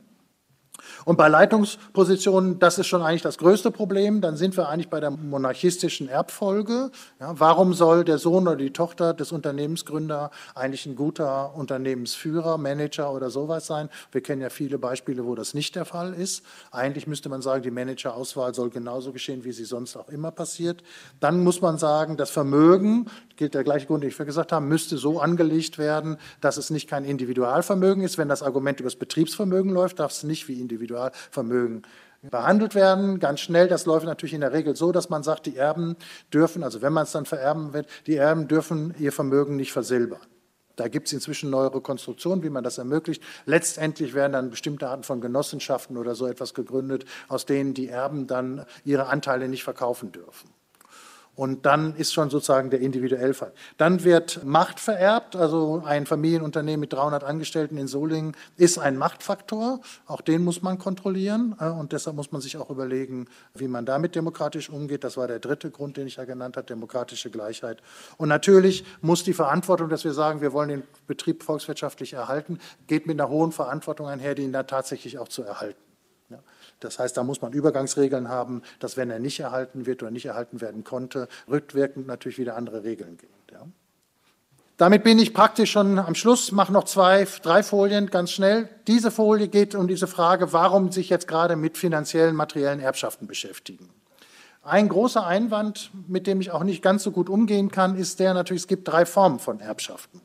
Und 1.04 1.16
bei 1.16 1.28
Leitungspositionen, 1.28 2.58
das 2.58 2.78
ist 2.78 2.86
schon 2.86 3.02
eigentlich 3.02 3.22
das 3.22 3.38
größte 3.38 3.70
Problem, 3.70 4.20
dann 4.20 4.36
sind 4.36 4.56
wir 4.56 4.68
eigentlich 4.68 4.88
bei 4.88 5.00
der 5.00 5.10
monarchistischen 5.10 6.08
Erbfolge. 6.08 6.90
Ja, 7.20 7.38
warum 7.38 7.74
soll 7.74 8.04
der 8.04 8.18
Sohn 8.18 8.46
oder 8.46 8.56
die 8.56 8.72
Tochter 8.72 9.14
des 9.14 9.32
Unternehmensgründer 9.32 10.30
eigentlich 10.54 10.86
ein 10.86 10.96
guter 10.96 11.54
Unternehmensführer, 11.54 12.58
Manager 12.58 13.12
oder 13.12 13.30
sowas 13.30 13.66
sein? 13.66 13.88
Wir 14.12 14.20
kennen 14.20 14.42
ja 14.42 14.50
viele 14.50 14.78
Beispiele, 14.78 15.24
wo 15.24 15.34
das 15.34 15.54
nicht 15.54 15.76
der 15.76 15.84
Fall 15.84 16.14
ist. 16.14 16.44
Eigentlich 16.70 17.06
müsste 17.06 17.28
man 17.28 17.42
sagen, 17.42 17.62
die 17.62 17.70
Managerauswahl 17.70 18.54
soll 18.54 18.70
genauso 18.70 19.12
geschehen, 19.12 19.44
wie 19.44 19.52
sie 19.52 19.64
sonst 19.64 19.96
auch 19.96 20.08
immer 20.08 20.30
passiert. 20.30 20.82
Dann 21.20 21.42
muss 21.42 21.60
man 21.60 21.78
sagen, 21.78 22.16
das 22.16 22.30
Vermögen, 22.30 23.06
gilt 23.36 23.54
der 23.54 23.64
gleiche 23.64 23.86
Grund, 23.86 24.02
den 24.02 24.10
ich 24.10 24.16
gesagt 24.16 24.52
habe, 24.52 24.64
müsste 24.64 24.96
so 24.96 25.20
angelegt 25.20 25.78
werden, 25.78 26.16
dass 26.40 26.56
es 26.56 26.70
nicht 26.70 26.88
kein 26.88 27.04
Individualvermögen 27.04 28.02
ist. 28.02 28.18
Wenn 28.18 28.28
das 28.28 28.42
Argument 28.42 28.80
über 28.80 28.88
das 28.88 28.96
Betriebsvermögen 28.96 29.70
läuft, 29.70 30.00
darf 30.00 30.12
es 30.12 30.22
nicht 30.24 30.48
wie 30.48 30.60
Individualvermögen 30.66 31.82
behandelt 32.30 32.74
werden. 32.74 33.18
Ganz 33.18 33.40
schnell, 33.40 33.68
das 33.68 33.86
läuft 33.86 34.06
natürlich 34.06 34.34
in 34.34 34.40
der 34.40 34.52
Regel 34.52 34.76
so, 34.76 34.92
dass 34.92 35.08
man 35.08 35.22
sagt, 35.22 35.46
die 35.46 35.56
Erben 35.56 35.96
dürfen, 36.32 36.62
also 36.62 36.82
wenn 36.82 36.92
man 36.92 37.04
es 37.04 37.12
dann 37.12 37.26
vererben 37.26 37.72
wird, 37.72 37.88
die 38.06 38.16
Erben 38.16 38.48
dürfen 38.48 38.94
ihr 38.98 39.12
Vermögen 39.12 39.56
nicht 39.56 39.72
versilbern. 39.72 40.20
Da 40.76 40.88
gibt 40.88 41.06
es 41.06 41.14
inzwischen 41.14 41.48
neuere 41.48 41.80
Konstruktionen, 41.80 42.42
wie 42.42 42.50
man 42.50 42.62
das 42.62 42.76
ermöglicht. 42.76 43.22
Letztendlich 43.46 44.12
werden 44.12 44.32
dann 44.32 44.50
bestimmte 44.50 44.88
Arten 44.88 45.04
von 45.04 45.22
Genossenschaften 45.22 45.96
oder 45.96 46.14
so 46.14 46.26
etwas 46.26 46.52
gegründet, 46.52 47.06
aus 47.28 47.46
denen 47.46 47.72
die 47.72 47.88
Erben 47.88 48.26
dann 48.26 48.66
ihre 48.84 49.06
Anteile 49.06 49.48
nicht 49.48 49.64
verkaufen 49.64 50.12
dürfen. 50.12 50.50
Und 51.36 51.66
dann 51.66 51.94
ist 51.96 52.14
schon 52.14 52.30
sozusagen 52.30 52.70
der 52.70 52.80
Individuellfall. 52.80 53.52
Dann 53.76 54.02
wird 54.02 54.42
Macht 54.44 54.80
vererbt. 54.80 55.36
Also 55.36 55.82
ein 55.84 56.06
Familienunternehmen 56.06 56.80
mit 56.80 56.94
300 56.94 57.22
Angestellten 57.22 57.76
in 57.76 57.86
Solingen 57.86 58.34
ist 58.56 58.78
ein 58.78 58.96
Machtfaktor. 58.96 59.80
Auch 60.06 60.22
den 60.22 60.42
muss 60.42 60.62
man 60.62 60.78
kontrollieren. 60.78 61.52
Und 61.52 61.92
deshalb 61.92 62.16
muss 62.16 62.32
man 62.32 62.40
sich 62.40 62.56
auch 62.56 62.70
überlegen, 62.70 63.26
wie 63.54 63.68
man 63.68 63.84
damit 63.84 64.14
demokratisch 64.14 64.70
umgeht. 64.70 65.04
Das 65.04 65.18
war 65.18 65.28
der 65.28 65.38
dritte 65.38 65.70
Grund, 65.70 65.98
den 65.98 66.06
ich 66.06 66.16
ja 66.16 66.24
genannt 66.24 66.56
habe, 66.56 66.66
demokratische 66.66 67.30
Gleichheit. 67.30 67.82
Und 68.16 68.30
natürlich 68.30 68.84
muss 69.02 69.22
die 69.22 69.34
Verantwortung, 69.34 69.90
dass 69.90 70.04
wir 70.04 70.14
sagen, 70.14 70.40
wir 70.40 70.54
wollen 70.54 70.70
den 70.70 70.82
Betrieb 71.06 71.42
volkswirtschaftlich 71.42 72.14
erhalten, 72.14 72.58
geht 72.86 73.06
mit 73.06 73.20
einer 73.20 73.28
hohen 73.28 73.52
Verantwortung 73.52 74.06
einher, 74.06 74.34
die 74.34 74.42
ihn 74.42 74.52
da 74.52 74.62
tatsächlich 74.62 75.18
auch 75.18 75.28
zu 75.28 75.42
erhalten. 75.42 75.85
Das 76.80 76.98
heißt, 76.98 77.16
da 77.16 77.22
muss 77.22 77.40
man 77.40 77.52
Übergangsregeln 77.52 78.28
haben, 78.28 78.62
dass 78.80 78.96
wenn 78.96 79.10
er 79.10 79.18
nicht 79.18 79.40
erhalten 79.40 79.86
wird 79.86 80.02
oder 80.02 80.10
nicht 80.10 80.26
erhalten 80.26 80.60
werden 80.60 80.84
konnte, 80.84 81.28
rückwirkend 81.48 82.06
natürlich 82.06 82.38
wieder 82.38 82.56
andere 82.56 82.84
Regeln 82.84 83.16
gilt. 83.16 83.32
Ja. 83.52 83.66
Damit 84.76 85.04
bin 85.04 85.18
ich 85.18 85.32
praktisch 85.32 85.70
schon 85.70 85.98
am 85.98 86.14
Schluss, 86.14 86.52
mache 86.52 86.70
noch 86.70 86.84
zwei, 86.84 87.26
drei 87.42 87.62
Folien 87.62 88.10
ganz 88.10 88.30
schnell. 88.30 88.68
Diese 88.86 89.10
Folie 89.10 89.48
geht 89.48 89.74
um 89.74 89.88
diese 89.88 90.06
Frage, 90.06 90.52
warum 90.52 90.92
sich 90.92 91.08
jetzt 91.08 91.26
gerade 91.26 91.56
mit 91.56 91.78
finanziellen, 91.78 92.36
materiellen 92.36 92.80
Erbschaften 92.80 93.26
beschäftigen. 93.26 93.88
Ein 94.62 94.88
großer 94.88 95.24
Einwand, 95.24 95.90
mit 96.08 96.26
dem 96.26 96.40
ich 96.40 96.50
auch 96.50 96.64
nicht 96.64 96.82
ganz 96.82 97.04
so 97.04 97.10
gut 97.10 97.30
umgehen 97.30 97.70
kann, 97.70 97.96
ist 97.96 98.20
der 98.20 98.34
natürlich, 98.34 98.62
es 98.62 98.68
gibt 98.68 98.86
drei 98.86 99.06
Formen 99.06 99.38
von 99.38 99.60
Erbschaften. 99.60 100.20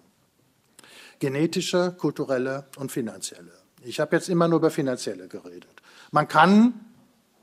Genetische, 1.20 1.96
kulturelle 1.98 2.66
und 2.76 2.92
finanzielle. 2.92 3.52
Ich 3.84 4.00
habe 4.00 4.16
jetzt 4.16 4.28
immer 4.28 4.48
nur 4.48 4.60
über 4.60 4.72
finanzielle 4.72 5.28
geredet. 5.28 5.81
Man 6.12 6.28
kann 6.28 6.74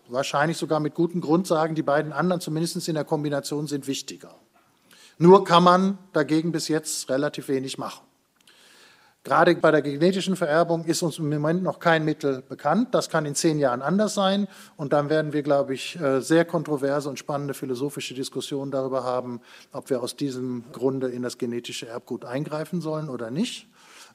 wahrscheinlich 0.09 0.59
sogar 0.59 0.81
mit 0.81 0.95
gutem 0.95 1.21
Grund 1.21 1.47
sagen, 1.47 1.75
die 1.75 1.83
beiden 1.83 2.13
anderen 2.13 2.41
zumindest 2.41 2.89
in 2.89 2.95
der 2.95 3.05
Kombination 3.05 3.67
sind 3.67 3.87
wichtiger. 3.87 4.35
Nur 5.19 5.45
kann 5.45 5.65
man 5.65 5.99
dagegen 6.13 6.53
bis 6.53 6.69
jetzt 6.69 7.09
relativ 7.11 7.49
wenig 7.49 7.79
machen. 7.79 8.09
Gerade 9.25 9.55
bei 9.57 9.71
der 9.71 9.83
genetischen 9.83 10.37
Vererbung 10.37 10.85
ist 10.85 11.03
uns 11.03 11.19
im 11.19 11.29
Moment 11.29 11.63
noch 11.63 11.81
kein 11.81 12.05
Mittel 12.05 12.41
bekannt. 12.41 12.95
Das 12.95 13.11
kann 13.11 13.27
in 13.27 13.35
zehn 13.35 13.59
Jahren 13.59 13.83
anders 13.83 14.15
sein. 14.15 14.47
Und 14.77 14.93
dann 14.93 15.11
werden 15.11 15.33
wir, 15.33 15.43
glaube 15.43 15.75
ich, 15.75 16.01
äh, 16.01 16.21
sehr 16.21 16.45
kontroverse 16.45 17.09
und 17.09 17.19
spannende 17.19 17.53
philosophische 17.53 18.15
Diskussionen 18.15 18.71
darüber 18.71 19.03
haben, 19.05 19.41
ob 19.73 19.91
wir 19.91 20.03
aus 20.03 20.17
diesem 20.17 20.65
Grunde 20.73 21.09
in 21.09 21.23
das 21.23 21.37
genetische 21.37 21.89
Erbgut 21.89 22.25
eingreifen 22.25 22.81
sollen 22.81 23.09
oder 23.09 23.31
nicht. 23.31 23.67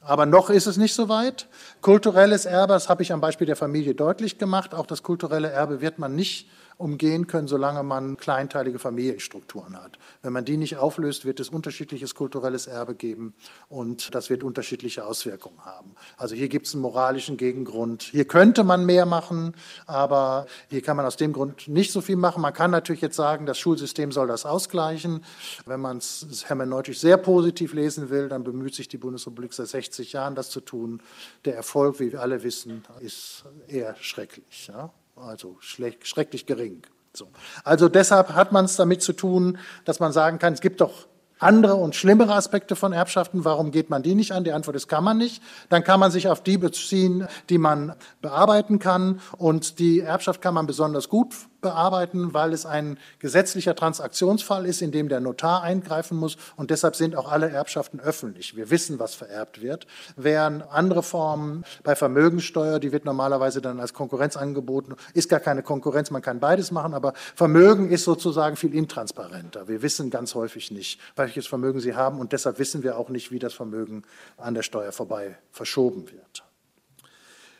Aber 0.06 0.26
noch 0.26 0.50
ist 0.50 0.66
es 0.66 0.76
nicht 0.76 0.94
so 0.94 1.08
weit. 1.08 1.46
Kulturelles 1.80 2.44
Erbe, 2.44 2.74
das 2.74 2.88
habe 2.88 3.02
ich 3.02 3.12
am 3.12 3.20
Beispiel 3.20 3.46
der 3.46 3.56
Familie 3.56 3.94
deutlich 3.94 4.38
gemacht. 4.38 4.74
Auch 4.74 4.86
das 4.86 5.02
kulturelle 5.02 5.50
Erbe 5.50 5.80
wird 5.80 5.98
man 5.98 6.14
nicht 6.14 6.48
umgehen 6.76 7.26
können, 7.26 7.48
solange 7.48 7.82
man 7.82 8.16
kleinteilige 8.16 8.78
Familienstrukturen 8.78 9.80
hat. 9.80 9.98
Wenn 10.22 10.32
man 10.32 10.44
die 10.44 10.56
nicht 10.56 10.76
auflöst, 10.76 11.24
wird 11.24 11.40
es 11.40 11.48
unterschiedliches 11.48 12.14
kulturelles 12.14 12.66
Erbe 12.66 12.94
geben 12.94 13.34
und 13.68 14.14
das 14.14 14.30
wird 14.30 14.42
unterschiedliche 14.42 15.04
Auswirkungen 15.04 15.64
haben. 15.64 15.94
Also 16.16 16.34
hier 16.34 16.48
gibt 16.48 16.66
es 16.66 16.74
einen 16.74 16.82
moralischen 16.82 17.36
Gegengrund. 17.36 18.02
Hier 18.02 18.24
könnte 18.24 18.64
man 18.64 18.86
mehr 18.86 19.06
machen, 19.06 19.54
aber 19.86 20.46
hier 20.68 20.82
kann 20.82 20.96
man 20.96 21.06
aus 21.06 21.16
dem 21.16 21.32
Grund 21.32 21.68
nicht 21.68 21.92
so 21.92 22.00
viel 22.00 22.16
machen. 22.16 22.42
Man 22.42 22.52
kann 22.52 22.70
natürlich 22.70 23.02
jetzt 23.02 23.16
sagen, 23.16 23.46
das 23.46 23.58
Schulsystem 23.58 24.12
soll 24.12 24.26
das 24.26 24.46
ausgleichen. 24.46 25.24
Wenn 25.66 25.80
man 25.80 25.98
es 25.98 26.44
hermeneutisch 26.46 26.98
sehr 27.00 27.16
positiv 27.16 27.72
lesen 27.72 28.10
will, 28.10 28.28
dann 28.28 28.44
bemüht 28.44 28.74
sich 28.74 28.88
die 28.88 28.98
Bundesrepublik 28.98 29.52
seit 29.52 29.68
60 29.68 30.12
Jahren, 30.12 30.34
das 30.34 30.50
zu 30.50 30.60
tun. 30.60 31.02
Der 31.44 31.54
Erfolg, 31.56 32.00
wie 32.00 32.12
wir 32.12 32.20
alle 32.20 32.42
wissen, 32.42 32.84
ist 33.00 33.44
eher 33.68 33.96
schrecklich. 34.00 34.68
Ja? 34.68 34.90
Also 35.16 35.58
schrecklich 35.60 36.46
gering. 36.46 36.82
So. 37.12 37.28
Also 37.62 37.88
deshalb 37.88 38.30
hat 38.30 38.52
man 38.52 38.64
es 38.64 38.76
damit 38.76 39.02
zu 39.02 39.12
tun, 39.12 39.58
dass 39.84 40.00
man 40.00 40.12
sagen 40.12 40.38
kann, 40.38 40.52
es 40.52 40.60
gibt 40.60 40.80
doch 40.80 41.06
andere 41.38 41.74
und 41.74 41.94
schlimmere 41.94 42.34
Aspekte 42.34 42.76
von 42.76 42.92
Erbschaften. 42.92 43.44
Warum 43.44 43.70
geht 43.70 43.90
man 43.90 44.02
die 44.02 44.14
nicht 44.14 44.32
an? 44.32 44.44
Die 44.44 44.52
Antwort 44.52 44.76
ist, 44.76 44.88
kann 44.88 45.04
man 45.04 45.18
nicht. 45.18 45.42
Dann 45.68 45.84
kann 45.84 46.00
man 46.00 46.10
sich 46.10 46.28
auf 46.28 46.42
die 46.42 46.58
beziehen, 46.58 47.26
die 47.48 47.58
man 47.58 47.94
bearbeiten 48.22 48.78
kann. 48.78 49.20
Und 49.36 49.78
die 49.78 50.00
Erbschaft 50.00 50.40
kann 50.40 50.54
man 50.54 50.66
besonders 50.66 51.08
gut 51.08 51.34
bearbeiten, 51.64 52.34
weil 52.34 52.52
es 52.52 52.66
ein 52.66 52.98
gesetzlicher 53.18 53.74
Transaktionsfall 53.74 54.66
ist, 54.66 54.82
in 54.82 54.92
dem 54.92 55.08
der 55.08 55.20
Notar 55.20 55.62
eingreifen 55.62 56.16
muss. 56.16 56.36
Und 56.56 56.70
deshalb 56.70 56.94
sind 56.94 57.16
auch 57.16 57.32
alle 57.32 57.48
Erbschaften 57.48 58.00
öffentlich. 58.00 58.54
Wir 58.54 58.70
wissen, 58.70 59.00
was 59.00 59.14
vererbt 59.14 59.62
wird. 59.62 59.86
Während 60.14 60.70
andere 60.70 61.02
Formen 61.02 61.64
bei 61.82 61.96
Vermögenssteuer, 61.96 62.78
die 62.78 62.92
wird 62.92 63.06
normalerweise 63.06 63.62
dann 63.62 63.80
als 63.80 63.94
Konkurrenz 63.94 64.36
angeboten, 64.36 64.94
ist 65.14 65.30
gar 65.30 65.40
keine 65.40 65.62
Konkurrenz, 65.62 66.10
man 66.10 66.20
kann 66.20 66.38
beides 66.38 66.70
machen, 66.70 66.92
aber 66.92 67.14
Vermögen 67.34 67.90
ist 67.90 68.04
sozusagen 68.04 68.56
viel 68.56 68.74
intransparenter. 68.74 69.66
Wir 69.66 69.80
wissen 69.80 70.10
ganz 70.10 70.34
häufig 70.34 70.70
nicht, 70.70 71.00
welches 71.34 71.48
Vermögen 71.48 71.80
sie 71.80 71.96
haben 71.96 72.20
und 72.20 72.32
deshalb 72.32 72.60
wissen 72.60 72.84
wir 72.84 72.96
auch 72.96 73.08
nicht, 73.08 73.32
wie 73.32 73.40
das 73.40 73.54
Vermögen 73.54 74.04
an 74.36 74.54
der 74.54 74.62
Steuer 74.62 74.92
vorbei 74.92 75.36
verschoben 75.50 76.08
wird. 76.12 76.44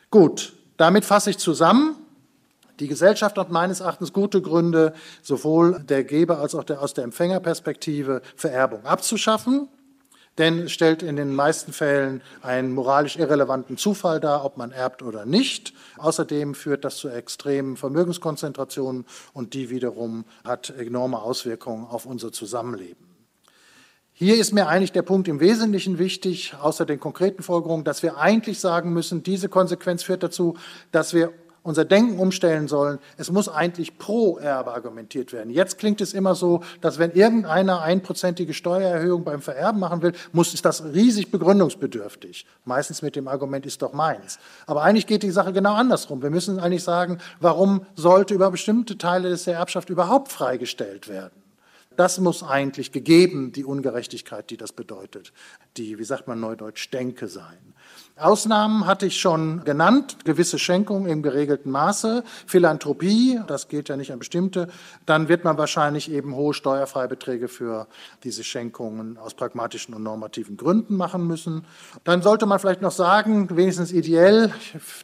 Gut, 0.09 0.53
damit 0.77 1.03
fasse 1.03 1.31
ich 1.31 1.37
zusammen. 1.37 1.97
Die 2.79 2.87
Gesellschaft 2.87 3.37
hat 3.37 3.51
meines 3.51 3.81
Erachtens 3.81 4.13
gute 4.13 4.41
Gründe, 4.41 4.93
sowohl 5.21 5.79
der 5.79 6.05
Geber 6.05 6.39
als 6.39 6.55
auch 6.55 6.63
der, 6.63 6.81
aus 6.81 6.93
der 6.93 7.03
Empfängerperspektive 7.03 8.21
Vererbung 8.37 8.85
abzuschaffen. 8.85 9.67
Denn 10.37 10.59
es 10.59 10.71
stellt 10.71 11.03
in 11.03 11.17
den 11.17 11.35
meisten 11.35 11.73
Fällen 11.73 12.21
einen 12.41 12.73
moralisch 12.73 13.17
irrelevanten 13.17 13.77
Zufall 13.77 14.21
dar, 14.21 14.45
ob 14.45 14.55
man 14.55 14.71
erbt 14.71 15.01
oder 15.01 15.25
nicht. 15.25 15.73
Außerdem 15.97 16.55
führt 16.55 16.85
das 16.85 16.95
zu 16.95 17.09
extremen 17.09 17.75
Vermögenskonzentrationen 17.75 19.05
und 19.33 19.53
die 19.53 19.69
wiederum 19.69 20.23
hat 20.45 20.69
enorme 20.69 21.21
Auswirkungen 21.21 21.85
auf 21.87 22.05
unser 22.05 22.31
Zusammenleben. 22.31 23.14
Hier 24.17 24.39
ist 24.39 24.53
mir 24.53 24.69
eigentlich 24.69 24.93
der 24.93 25.01
Punkt 25.01 25.27
im 25.27 25.41
Wesentlichen 25.41 25.99
wichtig, 25.99 26.55
außer 26.61 26.85
den 26.85 27.01
konkreten 27.01 27.43
Folgerungen, 27.43 27.83
dass 27.83 28.01
wir 28.01 28.15
eigentlich 28.15 28.61
sagen 28.61 28.93
müssen, 28.93 29.23
diese 29.23 29.49
Konsequenz 29.49 30.03
führt 30.03 30.23
dazu, 30.23 30.55
dass 30.93 31.13
wir 31.13 31.33
unser 31.63 31.83
Denken 31.83 32.17
umstellen 32.17 32.69
sollen. 32.69 32.99
Es 33.17 33.29
muss 33.29 33.49
eigentlich 33.49 33.97
pro 33.97 34.37
Erbe 34.37 34.71
argumentiert 34.73 35.33
werden. 35.33 35.49
Jetzt 35.49 35.79
klingt 35.79 35.99
es 35.99 36.13
immer 36.13 36.33
so, 36.33 36.61
dass 36.79 36.97
wenn 36.97 37.11
irgendeiner 37.11 37.81
einprozentige 37.81 38.53
Steuererhöhung 38.53 39.25
beim 39.25 39.41
Vererben 39.41 39.81
machen 39.81 40.01
will, 40.01 40.13
muss 40.31 40.53
ist 40.53 40.63
das 40.63 40.85
riesig 40.85 41.29
begründungsbedürftig. 41.29 42.45
Meistens 42.63 43.01
mit 43.01 43.17
dem 43.17 43.27
Argument 43.27 43.65
ist 43.65 43.81
doch 43.81 43.91
meins. 43.91 44.39
Aber 44.65 44.83
eigentlich 44.83 45.07
geht 45.07 45.23
die 45.23 45.31
Sache 45.31 45.51
genau 45.51 45.73
andersrum. 45.73 46.21
Wir 46.21 46.29
müssen 46.29 46.57
eigentlich 46.57 46.85
sagen, 46.85 47.17
warum 47.41 47.85
sollte 47.95 48.33
über 48.33 48.49
bestimmte 48.49 48.97
Teile 48.97 49.27
des 49.27 49.43
der 49.43 49.55
Erbschaft 49.55 49.89
überhaupt 49.89 50.31
freigestellt 50.31 51.09
werden? 51.09 51.44
Das 51.95 52.19
muss 52.19 52.43
eigentlich 52.43 52.91
gegeben, 52.91 53.51
die 53.51 53.65
Ungerechtigkeit, 53.65 54.49
die 54.49 54.57
das 54.57 54.73
bedeutet, 54.73 55.33
die, 55.77 55.97
wie 55.97 56.03
sagt 56.03 56.27
man 56.27 56.39
neudeutsch, 56.39 56.91
Denke 56.91 57.27
sein. 57.27 57.73
Ausnahmen 58.17 58.85
hatte 58.85 59.07
ich 59.07 59.19
schon 59.19 59.65
genannt, 59.65 60.23
gewisse 60.23 60.57
Schenkungen 60.57 61.09
im 61.09 61.21
geregelten 61.21 61.69
Maße, 61.69 62.23
Philanthropie, 62.47 63.41
das 63.45 63.67
gilt 63.67 63.89
ja 63.89 63.97
nicht 63.97 64.13
an 64.13 64.19
bestimmte, 64.19 64.69
dann 65.05 65.27
wird 65.27 65.43
man 65.43 65.57
wahrscheinlich 65.57 66.09
eben 66.09 66.33
hohe 66.33 66.53
Steuerfreibeträge 66.53 67.49
für 67.49 67.87
diese 68.23 68.45
Schenkungen 68.45 69.17
aus 69.17 69.33
pragmatischen 69.33 69.93
und 69.93 70.03
normativen 70.03 70.55
Gründen 70.55 70.95
machen 70.95 71.27
müssen. 71.27 71.65
Dann 72.05 72.21
sollte 72.21 72.45
man 72.45 72.57
vielleicht 72.57 72.81
noch 72.81 72.93
sagen, 72.93 73.49
wenigstens 73.57 73.91
ideell, 73.91 74.53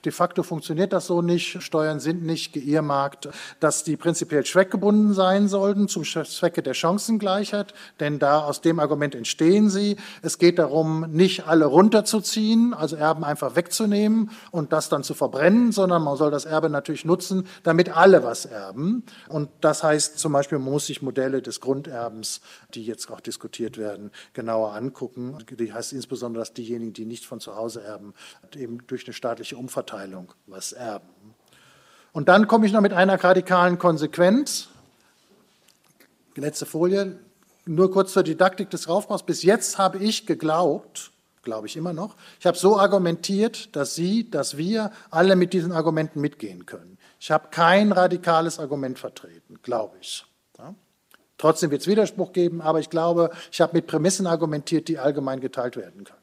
de 0.06 0.12
facto 0.14 0.42
funktioniert 0.42 0.94
das 0.94 1.08
so 1.08 1.22
nicht, 1.22 1.62
Steuern 1.62 2.00
sind 2.00 2.24
nicht 2.24 2.54
geehrmarkt, 2.54 3.28
dass 3.60 3.84
die 3.84 3.98
prinzipiell 3.98 4.46
zweckgebunden 4.46 5.14
sein 5.14 5.50
sollten 5.50 5.90
zum 5.90 6.06
Zwecke 6.06 6.64
der 6.64 6.76
Chancengleichheit, 6.76 7.74
denn 8.00 8.20
da 8.20 8.40
aus 8.40 8.62
dem 8.62 8.80
Argument 8.80 9.16
entstehen 9.16 9.70
sie. 9.70 9.98
Es 10.22 10.38
geht 10.38 10.60
darum, 10.60 11.12
nicht 11.12 11.46
alle 11.46 11.66
runterzuziehen, 11.66 12.74
also 12.74 13.01
Erben 13.02 13.24
einfach 13.24 13.56
wegzunehmen 13.56 14.30
und 14.52 14.72
das 14.72 14.90
dann 14.90 15.04
zu 15.04 15.16
verbrennen, 15.16 15.72
sondern 15.72 16.04
man 16.04 16.16
soll 16.16 16.30
das 16.30 16.46
Erbe 16.46 16.70
natürlich 16.70 17.04
nutzen, 17.04 17.48
damit 17.64 17.98
alle 17.98 18.24
was 18.24 18.46
erben. 18.46 19.04
Und 19.28 19.50
das 19.62 19.84
heißt 19.84 20.20
zum 20.20 20.32
Beispiel, 20.32 20.60
man 20.60 20.72
muss 20.72 20.86
sich 20.86 21.02
Modelle 21.02 21.42
des 21.42 21.60
Grunderbens, 21.60 22.42
die 22.76 22.86
jetzt 22.86 23.10
auch 23.10 23.20
diskutiert 23.20 23.78
werden, 23.78 24.12
genauer 24.34 24.74
angucken. 24.74 25.38
Die 25.50 25.74
heißt 25.74 25.94
insbesondere, 25.94 26.42
dass 26.42 26.54
diejenigen, 26.54 26.94
die 26.94 27.06
nicht 27.06 27.26
von 27.26 27.40
zu 27.40 27.56
Hause 27.56 27.82
erben, 27.82 28.14
eben 28.56 28.86
durch 28.86 29.06
eine 29.06 29.14
staatliche 29.14 29.58
Umverteilung 29.58 30.34
was 30.46 30.72
erben. 30.72 31.08
Und 32.14 32.30
dann 32.30 32.48
komme 32.48 32.66
ich 32.68 32.72
noch 32.74 32.82
mit 32.82 32.94
einer 32.94 33.22
radikalen 33.24 33.80
Konsequenz. 33.80 34.68
Letzte 36.36 36.66
Folie. 36.66 37.20
Nur 37.66 37.92
kurz 37.92 38.14
zur 38.14 38.24
Didaktik 38.24 38.70
des 38.70 38.90
Raufbaus. 38.90 39.26
Bis 39.26 39.44
jetzt 39.44 39.78
habe 39.78 40.00
ich 40.00 40.26
geglaubt, 40.26 41.12
glaube 41.44 41.68
ich 41.68 41.78
immer 41.78 41.94
noch. 41.94 42.16
Ich 42.40 42.46
habe 42.46 42.58
so 42.58 42.78
argumentiert, 42.78 43.76
dass 43.76 43.96
Sie, 43.96 44.30
dass 44.30 44.58
wir 44.58 44.92
alle 45.10 45.36
mit 45.36 45.54
diesen 45.54 45.72
Argumenten 45.72 46.22
mitgehen 46.22 46.66
können. 46.66 46.98
Ich 47.20 47.32
habe 47.32 47.50
kein 47.52 47.92
radikales 47.92 48.60
Argument 48.60 48.98
vertreten, 48.98 49.60
glaube 49.62 49.98
ich. 50.02 50.26
Ja? 50.58 50.74
Trotzdem 51.38 51.72
wird 51.72 51.82
es 51.82 51.88
Widerspruch 51.88 52.34
geben, 52.34 52.62
aber 52.62 52.80
ich 52.80 52.90
glaube, 52.90 53.32
ich 53.52 53.62
habe 53.62 53.74
mit 53.74 53.88
Prämissen 53.88 54.28
argumentiert, 54.28 54.88
die 54.88 55.00
allgemein 55.00 55.40
geteilt 55.40 55.76
werden 55.76 56.04
können. 56.04 56.22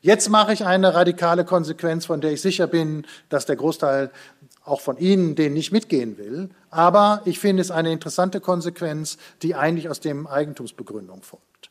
Jetzt 0.00 0.28
mache 0.28 0.52
ich 0.52 0.64
eine 0.64 0.94
radikale 0.94 1.44
Konsequenz, 1.44 2.06
von 2.06 2.20
der 2.20 2.32
ich 2.32 2.40
sicher 2.40 2.68
bin, 2.68 3.04
dass 3.30 3.46
der 3.46 3.56
Großteil 3.56 4.12
auch 4.64 4.80
von 4.80 4.96
Ihnen 4.96 5.34
den 5.34 5.54
nicht 5.54 5.72
mitgehen 5.72 6.18
will. 6.18 6.50
Aber 6.70 7.22
ich 7.24 7.40
finde 7.40 7.62
es 7.62 7.70
eine 7.70 7.90
interessante 7.90 8.40
Konsequenz, 8.40 9.18
die 9.42 9.56
eigentlich 9.56 9.88
aus 9.88 9.98
dem 9.98 10.26
Eigentumsbegründung 10.26 11.22
folgt. 11.22 11.67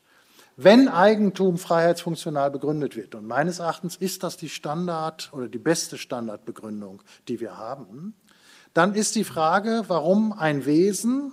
Wenn 0.59 0.87
Eigentum 0.89 1.59
freiheitsfunktional 1.59 2.49
begründet 2.49 2.95
wird, 2.95 3.13
und 3.13 3.27
meines 3.27 3.59
Erachtens 3.59 3.95
ist 3.95 4.23
das 4.23 4.37
die 4.37 4.49
Standard 4.49 5.29
oder 5.31 5.47
die 5.47 5.59
beste 5.59 5.99
Standardbegründung, 5.99 7.03
die 7.27 7.39
wir 7.39 7.57
haben, 7.57 8.15
dann 8.73 8.95
ist 8.95 9.13
die 9.13 9.23
Frage, 9.23 9.83
warum 9.87 10.33
ein 10.33 10.65
Wesen, 10.65 11.31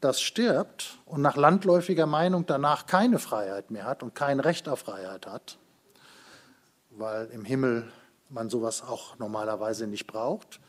das 0.00 0.20
stirbt 0.20 0.98
und 1.06 1.22
nach 1.22 1.36
landläufiger 1.36 2.04
Meinung 2.04 2.44
danach 2.44 2.84
keine 2.84 3.18
Freiheit 3.18 3.70
mehr 3.70 3.84
hat 3.84 4.02
und 4.02 4.14
kein 4.14 4.38
Recht 4.38 4.68
auf 4.68 4.80
Freiheit 4.80 5.26
hat, 5.26 5.56
weil 6.90 7.24
im 7.28 7.46
Himmel 7.46 7.90
man 8.28 8.50
sowas 8.50 8.82
auch 8.82 9.18
normalerweise 9.18 9.86
nicht 9.86 10.06
braucht, 10.06 10.60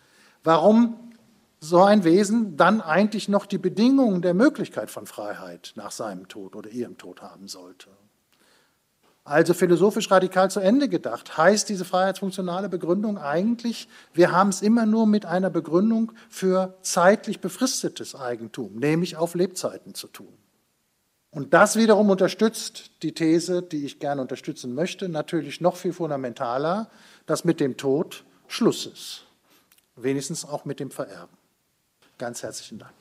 warum 0.45 1.12
so 1.60 1.84
ein 1.84 2.03
Wesen 2.03 2.55
dann 2.55 2.82
eigentlich 2.82 3.28
noch 3.28 3.45
die 3.45 3.57
Bedingungen 3.57 4.22
der 4.22 4.34
Möglichkeit 4.34 4.89
von 4.89 5.05
Freiheit 5.05 5.74
nach 5.76 5.91
seinem 5.91 6.28
Tod 6.28 6.55
oder 6.55 6.70
ihrem 6.70 6.97
Tod 6.97 7.22
haben 7.22 7.47
sollte. 7.47 7.89
Also 9.26 9.53
philosophisch 9.53 10.10
radikal 10.10 10.49
zu 10.49 10.60
Ende 10.60 10.89
gedacht, 10.89 11.38
heißt 11.38 11.70
diese 11.70 11.86
freiheitsfunktionale 11.86 12.68
Begründung 12.68 13.20
eigentlich, 13.20 13.88
wir 14.14 14.32
haben 14.32 14.49
es 14.49 14.64
immer 14.64 14.88
nur 14.88 15.05
mit 15.05 15.26
einer 15.26 15.51
Begründung 15.51 16.14
für 16.30 16.76
zeitlich 16.82 17.39
befristetes 17.39 18.16
Eigentum, 18.16 18.78
nämlich 18.78 19.18
auf 19.18 19.36
Lebzeiten 19.36 19.93
zu 19.93 20.07
tun. 20.07 20.34
Und 21.32 21.53
das 21.53 21.76
wiederum 21.76 22.10
unterstützt 22.10 22.89
die 23.03 23.14
These, 23.14 23.62
die 23.62 23.86
ich 23.86 23.99
gerne 23.99 24.22
unterstützen 24.22 24.74
möchte, 24.74 25.10
natürlich 25.10 25.62
noch 25.62 25.76
viel 25.76 25.93
fundamentaler, 25.93 26.89
dass 27.28 27.43
mit 27.43 27.60
dem 27.60 27.78
Tod 27.78 28.24
Schluss 28.47 28.88
ist. 28.88 29.26
Wenigstens 29.95 30.43
auch 30.43 30.66
mit 30.66 30.80
dem 30.80 30.89
Vererben. 30.89 31.39
Ganz 32.20 32.43
herzlichen 32.43 32.78
Dank. 32.78 32.93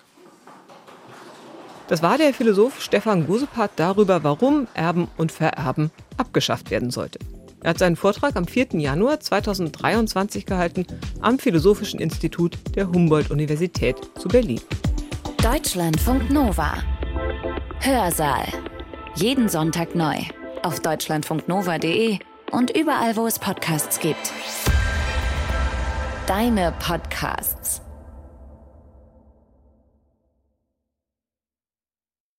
Das 1.89 2.03
war 2.03 2.19
der 2.19 2.33
Philosoph 2.33 2.81
Stefan 2.81 3.27
Gusepart 3.27 3.73
darüber, 3.77 4.23
warum 4.23 4.69
Erben 4.75 5.09
und 5.17 5.33
Vererben 5.33 5.91
abgeschafft 6.17 6.71
werden 6.71 6.91
sollte. 6.91 7.19
Er 7.63 7.71
hat 7.71 7.79
seinen 7.79 7.97
Vortrag 7.97 8.37
am 8.37 8.47
4. 8.47 8.69
Januar 8.75 9.19
2023 9.19 10.47
gehalten 10.47 10.87
am 11.21 11.39
Philosophischen 11.39 11.99
Institut 11.99 12.57
der 12.77 12.89
Humboldt-Universität 12.89 13.97
zu 14.19 14.29
Berlin. 14.29 14.61
Deutschlandfunk 15.43 16.31
Nova. 16.31 16.75
Hörsaal. 17.81 18.47
Jeden 19.17 19.49
Sonntag 19.49 19.97
neu. 19.97 20.17
Auf 20.63 20.81
deutschlandfunknova.de 20.81 22.19
und 22.53 22.77
überall, 22.77 23.17
wo 23.17 23.27
es 23.27 23.39
Podcasts 23.39 23.99
gibt. 23.99 24.33
Deine 26.27 26.73
Podcasts. 26.79 27.81